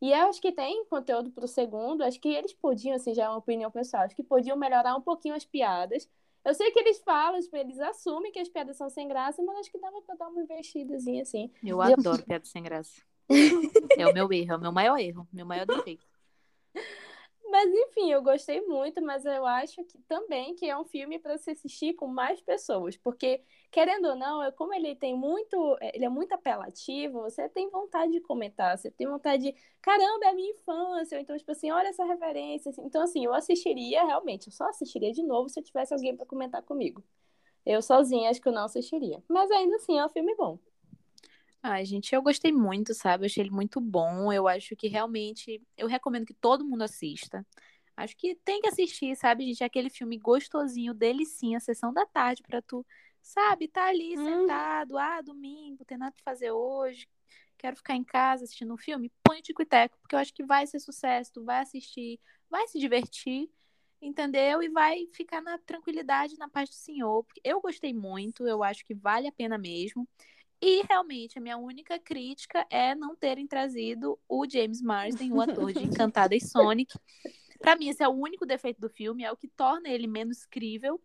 E 0.00 0.12
eu 0.12 0.28
acho 0.28 0.40
que 0.40 0.52
tem 0.52 0.84
conteúdo 0.86 1.30
pro 1.30 1.48
segundo, 1.48 2.02
acho 2.04 2.20
que 2.20 2.28
eles 2.28 2.52
podiam, 2.52 2.94
assim, 2.94 3.14
já 3.14 3.24
é 3.24 3.28
uma 3.28 3.38
opinião 3.38 3.70
pessoal, 3.70 4.04
acho 4.04 4.14
que 4.14 4.22
podiam 4.22 4.56
melhorar 4.56 4.94
um 4.96 5.00
pouquinho 5.02 5.34
as 5.34 5.44
piadas. 5.44 6.08
Eu 6.48 6.54
sei 6.54 6.70
que 6.70 6.78
eles 6.78 6.98
falam, 7.02 7.38
tipo, 7.38 7.54
eles 7.58 7.78
assumem 7.78 8.32
que 8.32 8.38
as 8.38 8.48
piadas 8.48 8.74
são 8.74 8.88
sem 8.88 9.06
graça, 9.06 9.42
mas 9.42 9.58
acho 9.58 9.70
que 9.70 9.78
dava 9.78 10.00
pra 10.00 10.14
dar 10.14 10.28
uma 10.28 10.40
investidazinha, 10.40 11.20
assim. 11.20 11.50
Eu 11.62 11.82
adoro 11.82 12.24
piada 12.24 12.46
sem 12.46 12.62
graça. 12.62 13.02
É 13.98 14.06
o 14.06 14.14
meu 14.14 14.32
erro, 14.32 14.52
é 14.52 14.56
o 14.56 14.60
meu 14.60 14.72
maior 14.72 14.96
erro, 14.98 15.28
meu 15.30 15.44
maior 15.44 15.66
defeito. 15.66 16.06
Mas 17.50 17.70
enfim, 17.72 18.12
eu 18.12 18.22
gostei 18.22 18.60
muito, 18.60 19.00
mas 19.02 19.24
eu 19.24 19.46
acho 19.46 19.82
que 19.84 19.98
também 20.06 20.54
que 20.54 20.66
é 20.66 20.76
um 20.78 20.84
filme 20.84 21.18
para 21.18 21.38
se 21.38 21.50
assistir 21.50 21.94
com 21.94 22.06
mais 22.06 22.40
pessoas, 22.42 22.96
porque 22.96 23.42
querendo 23.70 24.08
ou 24.08 24.16
não, 24.16 24.42
é 24.42 24.52
como 24.52 24.74
ele 24.74 24.94
tem 24.94 25.16
muito, 25.16 25.76
ele 25.80 26.04
é 26.04 26.08
muito 26.08 26.32
apelativo, 26.32 27.22
você 27.22 27.48
tem 27.48 27.70
vontade 27.70 28.12
de 28.12 28.20
comentar, 28.20 28.76
você 28.76 28.90
tem 28.90 29.06
vontade 29.06 29.44
de, 29.44 29.54
caramba, 29.80 30.26
é 30.26 30.28
a 30.28 30.34
minha 30.34 30.50
infância, 30.50 31.16
ou 31.16 31.22
então 31.22 31.36
tipo 31.38 31.50
assim, 31.52 31.70
olha 31.70 31.88
essa 31.88 32.04
referência, 32.04 32.70
assim. 32.70 32.82
então 32.84 33.02
assim, 33.02 33.24
eu 33.24 33.32
assistiria 33.32 34.04
realmente, 34.04 34.48
eu 34.48 34.52
só 34.52 34.68
assistiria 34.68 35.12
de 35.12 35.22
novo 35.22 35.48
se 35.48 35.58
eu 35.58 35.64
tivesse 35.64 35.94
alguém 35.94 36.16
para 36.16 36.26
comentar 36.26 36.62
comigo. 36.62 37.02
Eu 37.66 37.82
sozinha 37.82 38.30
acho 38.30 38.40
que 38.40 38.48
eu 38.48 38.52
não 38.52 38.64
assistiria, 38.64 39.22
mas 39.28 39.50
ainda 39.50 39.76
assim 39.76 39.98
é 39.98 40.04
um 40.04 40.08
filme 40.08 40.34
bom. 40.36 40.58
Ai, 41.70 41.84
gente, 41.84 42.14
eu 42.14 42.22
gostei 42.22 42.50
muito, 42.50 42.94
sabe? 42.94 43.24
Eu 43.24 43.26
achei 43.26 43.42
ele 43.42 43.50
muito 43.50 43.78
bom. 43.80 44.32
Eu 44.32 44.48
acho 44.48 44.74
que 44.74 44.88
realmente. 44.88 45.60
Eu 45.76 45.86
recomendo 45.86 46.24
que 46.24 46.32
todo 46.32 46.64
mundo 46.64 46.82
assista. 46.82 47.46
Acho 47.94 48.16
que 48.16 48.34
tem 48.36 48.60
que 48.62 48.68
assistir, 48.68 49.14
sabe, 49.16 49.44
gente? 49.44 49.62
É 49.62 49.66
Aquele 49.66 49.90
filme 49.90 50.16
gostosinho, 50.16 50.94
delicinha, 50.94 51.60
sessão 51.60 51.92
da 51.92 52.06
tarde 52.06 52.42
pra 52.42 52.62
tu, 52.62 52.86
sabe? 53.20 53.68
Tá 53.68 53.86
ali 53.88 54.16
Hum. 54.16 54.24
sentado, 54.24 54.96
ah, 54.96 55.20
domingo, 55.20 55.84
tem 55.84 55.98
nada 55.98 56.12
pra 56.12 56.22
fazer 56.32 56.50
hoje. 56.52 57.06
Quero 57.58 57.76
ficar 57.76 57.96
em 57.96 58.04
casa 58.04 58.44
assistindo 58.44 58.72
um 58.72 58.78
filme. 58.78 59.12
Põe 59.22 59.40
o 59.40 59.42
Tico 59.42 59.60
e 59.62 59.66
Teco, 59.66 59.98
porque 60.00 60.14
eu 60.14 60.20
acho 60.20 60.32
que 60.32 60.44
vai 60.44 60.66
ser 60.66 60.80
sucesso. 60.80 61.32
Tu 61.34 61.44
vai 61.44 61.60
assistir, 61.60 62.18
vai 62.48 62.66
se 62.68 62.78
divertir, 62.78 63.50
entendeu? 64.00 64.62
E 64.62 64.68
vai 64.70 65.06
ficar 65.12 65.42
na 65.42 65.58
tranquilidade, 65.58 66.38
na 66.38 66.48
paz 66.48 66.70
do 66.70 66.76
Senhor. 66.76 67.26
Eu 67.44 67.60
gostei 67.60 67.92
muito, 67.92 68.46
eu 68.46 68.62
acho 68.62 68.84
que 68.86 68.94
vale 68.94 69.26
a 69.28 69.32
pena 69.32 69.58
mesmo. 69.58 70.08
E 70.60 70.82
realmente, 70.88 71.38
a 71.38 71.40
minha 71.40 71.56
única 71.56 71.98
crítica 71.98 72.66
é 72.68 72.94
não 72.94 73.14
terem 73.14 73.46
trazido 73.46 74.18
o 74.28 74.48
James 74.48 74.82
Marsden, 74.82 75.32
o 75.32 75.40
ator 75.40 75.72
de 75.72 75.84
Encantada 75.84 76.34
e 76.34 76.40
Sonic. 76.40 76.98
Pra 77.60 77.76
mim, 77.76 77.88
esse 77.88 78.02
é 78.02 78.08
o 78.08 78.12
único 78.12 78.44
defeito 78.44 78.80
do 78.80 78.88
filme, 78.88 79.24
é 79.24 79.30
o 79.30 79.36
que 79.36 79.48
torna 79.48 79.88
ele 79.88 80.06
menos 80.06 80.44
crível. 80.44 81.00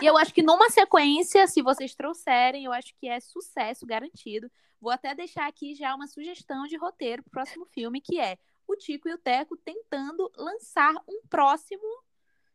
E 0.00 0.06
eu 0.06 0.16
acho 0.16 0.32
que 0.32 0.42
numa 0.42 0.70
sequência, 0.70 1.46
se 1.46 1.62
vocês 1.62 1.94
trouxerem, 1.94 2.64
eu 2.64 2.72
acho 2.72 2.94
que 2.94 3.08
é 3.08 3.18
sucesso 3.20 3.84
garantido. 3.84 4.50
Vou 4.80 4.90
até 4.90 5.14
deixar 5.14 5.46
aqui 5.46 5.74
já 5.74 5.94
uma 5.94 6.06
sugestão 6.06 6.66
de 6.66 6.76
roteiro 6.76 7.22
pro 7.22 7.32
próximo 7.32 7.66
filme, 7.66 8.00
que 8.00 8.18
é 8.18 8.38
o 8.66 8.76
Tico 8.76 9.08
e 9.08 9.14
o 9.14 9.18
Teco 9.18 9.56
tentando 9.56 10.30
lançar 10.36 10.94
um 11.08 11.22
próximo 11.28 11.82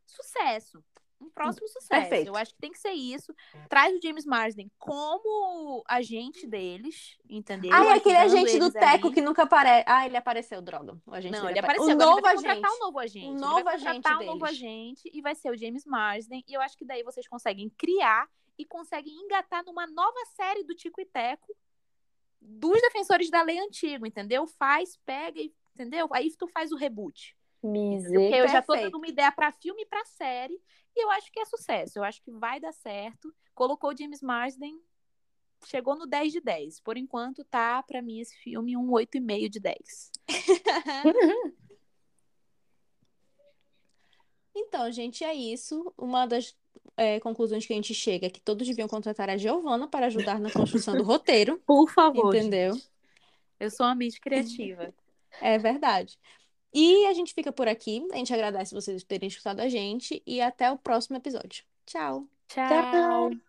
sucesso. 0.06 0.82
Um 1.20 1.28
próximo 1.30 1.66
sucesso. 1.68 1.88
Perfeito. 1.88 2.28
Eu 2.28 2.36
acho 2.36 2.52
que 2.54 2.60
tem 2.60 2.70
que 2.70 2.78
ser 2.78 2.92
isso. 2.92 3.34
Traz 3.68 3.94
o 3.96 4.00
James 4.00 4.24
Marsden 4.24 4.70
como 4.78 5.82
agente 5.88 6.46
deles, 6.46 7.18
entendeu? 7.28 7.72
Ah, 7.72 7.84
é 7.86 7.92
aquele 7.94 8.16
agente 8.16 8.58
do 8.58 8.72
Teco 8.72 9.06
ali. 9.08 9.14
que 9.14 9.20
nunca 9.20 9.42
aparece. 9.42 9.84
Ah, 9.88 10.06
ele 10.06 10.16
apareceu, 10.16 10.62
droga. 10.62 10.96
O 11.06 11.12
agente 11.14 11.32
Não, 11.32 11.48
ele 11.50 11.58
apare- 11.58 11.76
apareceu. 11.78 11.88
O 11.88 11.90
agora 12.02 12.06
novo 12.06 12.18
ele 12.18 12.22
vai 12.22 12.36
contratar 12.36 12.64
agente. 12.70 12.76
um 12.76 12.86
novo 12.86 12.98
agente. 12.98 13.26
Um 13.26 13.34
novo 13.34 13.68
agente 13.68 13.84
contratar 13.96 14.20
um 14.20 14.26
novo 14.26 14.44
agente 14.44 15.10
e 15.12 15.20
vai 15.20 15.34
ser 15.34 15.50
o 15.50 15.56
James 15.56 15.84
Marsden. 15.84 16.44
E 16.46 16.54
eu 16.54 16.60
acho 16.60 16.76
que 16.76 16.84
daí 16.84 17.02
vocês 17.02 17.26
conseguem 17.26 17.68
criar 17.76 18.28
e 18.56 18.64
conseguem 18.64 19.14
engatar 19.14 19.64
numa 19.64 19.86
nova 19.86 20.24
série 20.36 20.62
do 20.64 20.74
Tico 20.74 21.00
e 21.00 21.04
Teco 21.04 21.54
dos 22.40 22.80
defensores 22.80 23.28
da 23.30 23.42
lei 23.42 23.58
antigo, 23.58 24.06
entendeu? 24.06 24.46
Faz, 24.46 24.96
pega 25.04 25.40
e. 25.40 25.52
Entendeu? 25.74 26.08
Aí 26.12 26.28
tu 26.36 26.48
faz 26.48 26.72
o 26.72 26.76
reboot. 26.76 27.36
Porque 27.60 28.34
eu 28.36 28.48
já 28.48 28.62
tô 28.62 28.74
dando 28.74 28.96
uma 28.96 29.06
ideia 29.08 29.32
pra 29.32 29.52
filme 29.52 29.82
e 29.82 29.86
pra 29.86 30.04
série. 30.04 30.60
E 30.96 31.02
eu 31.02 31.10
acho 31.10 31.30
que 31.30 31.40
é 31.40 31.44
sucesso. 31.44 31.98
Eu 31.98 32.04
acho 32.04 32.22
que 32.22 32.30
vai 32.30 32.60
dar 32.60 32.72
certo. 32.72 33.34
Colocou 33.54 33.90
o 33.90 33.96
James 33.96 34.22
Marsden. 34.22 34.80
Chegou 35.64 35.96
no 35.96 36.06
10 36.06 36.32
de 36.32 36.40
10. 36.40 36.80
Por 36.80 36.96
enquanto, 36.96 37.44
tá, 37.44 37.82
pra 37.82 38.00
mim, 38.00 38.20
esse 38.20 38.36
filme 38.36 38.76
um 38.76 38.90
8,5 38.90 39.48
de 39.48 39.60
10. 39.60 40.12
Então, 44.60 44.90
gente, 44.90 45.22
é 45.22 45.32
isso. 45.32 45.92
Uma 45.96 46.26
das 46.26 46.56
é, 46.96 47.20
conclusões 47.20 47.64
que 47.64 47.72
a 47.72 47.76
gente 47.76 47.94
chega 47.94 48.26
é 48.26 48.30
que 48.30 48.40
todos 48.40 48.66
deviam 48.66 48.88
contratar 48.88 49.30
a 49.30 49.36
Giovana 49.36 49.86
para 49.86 50.06
ajudar 50.06 50.40
na 50.40 50.50
construção 50.50 50.96
do 50.96 51.04
roteiro, 51.04 51.62
Por 51.64 51.88
favor. 51.88 52.34
entendeu? 52.34 52.74
gente. 52.74 52.90
Eu 53.60 53.70
sou 53.70 53.86
uma 53.86 53.94
mente 53.94 54.20
criativa. 54.20 54.92
É 55.40 55.58
verdade. 55.58 56.18
E 56.72 57.06
a 57.06 57.14
gente 57.14 57.34
fica 57.34 57.52
por 57.52 57.68
aqui. 57.68 58.06
A 58.12 58.16
gente 58.16 58.32
agradece 58.32 58.74
vocês 58.74 59.02
terem 59.04 59.28
escutado 59.28 59.60
a 59.60 59.68
gente 59.68 60.22
e 60.26 60.40
até 60.40 60.70
o 60.70 60.78
próximo 60.78 61.16
episódio. 61.16 61.64
Tchau. 61.86 62.28
Tchau. 62.48 62.68
Tchau. 62.68 63.47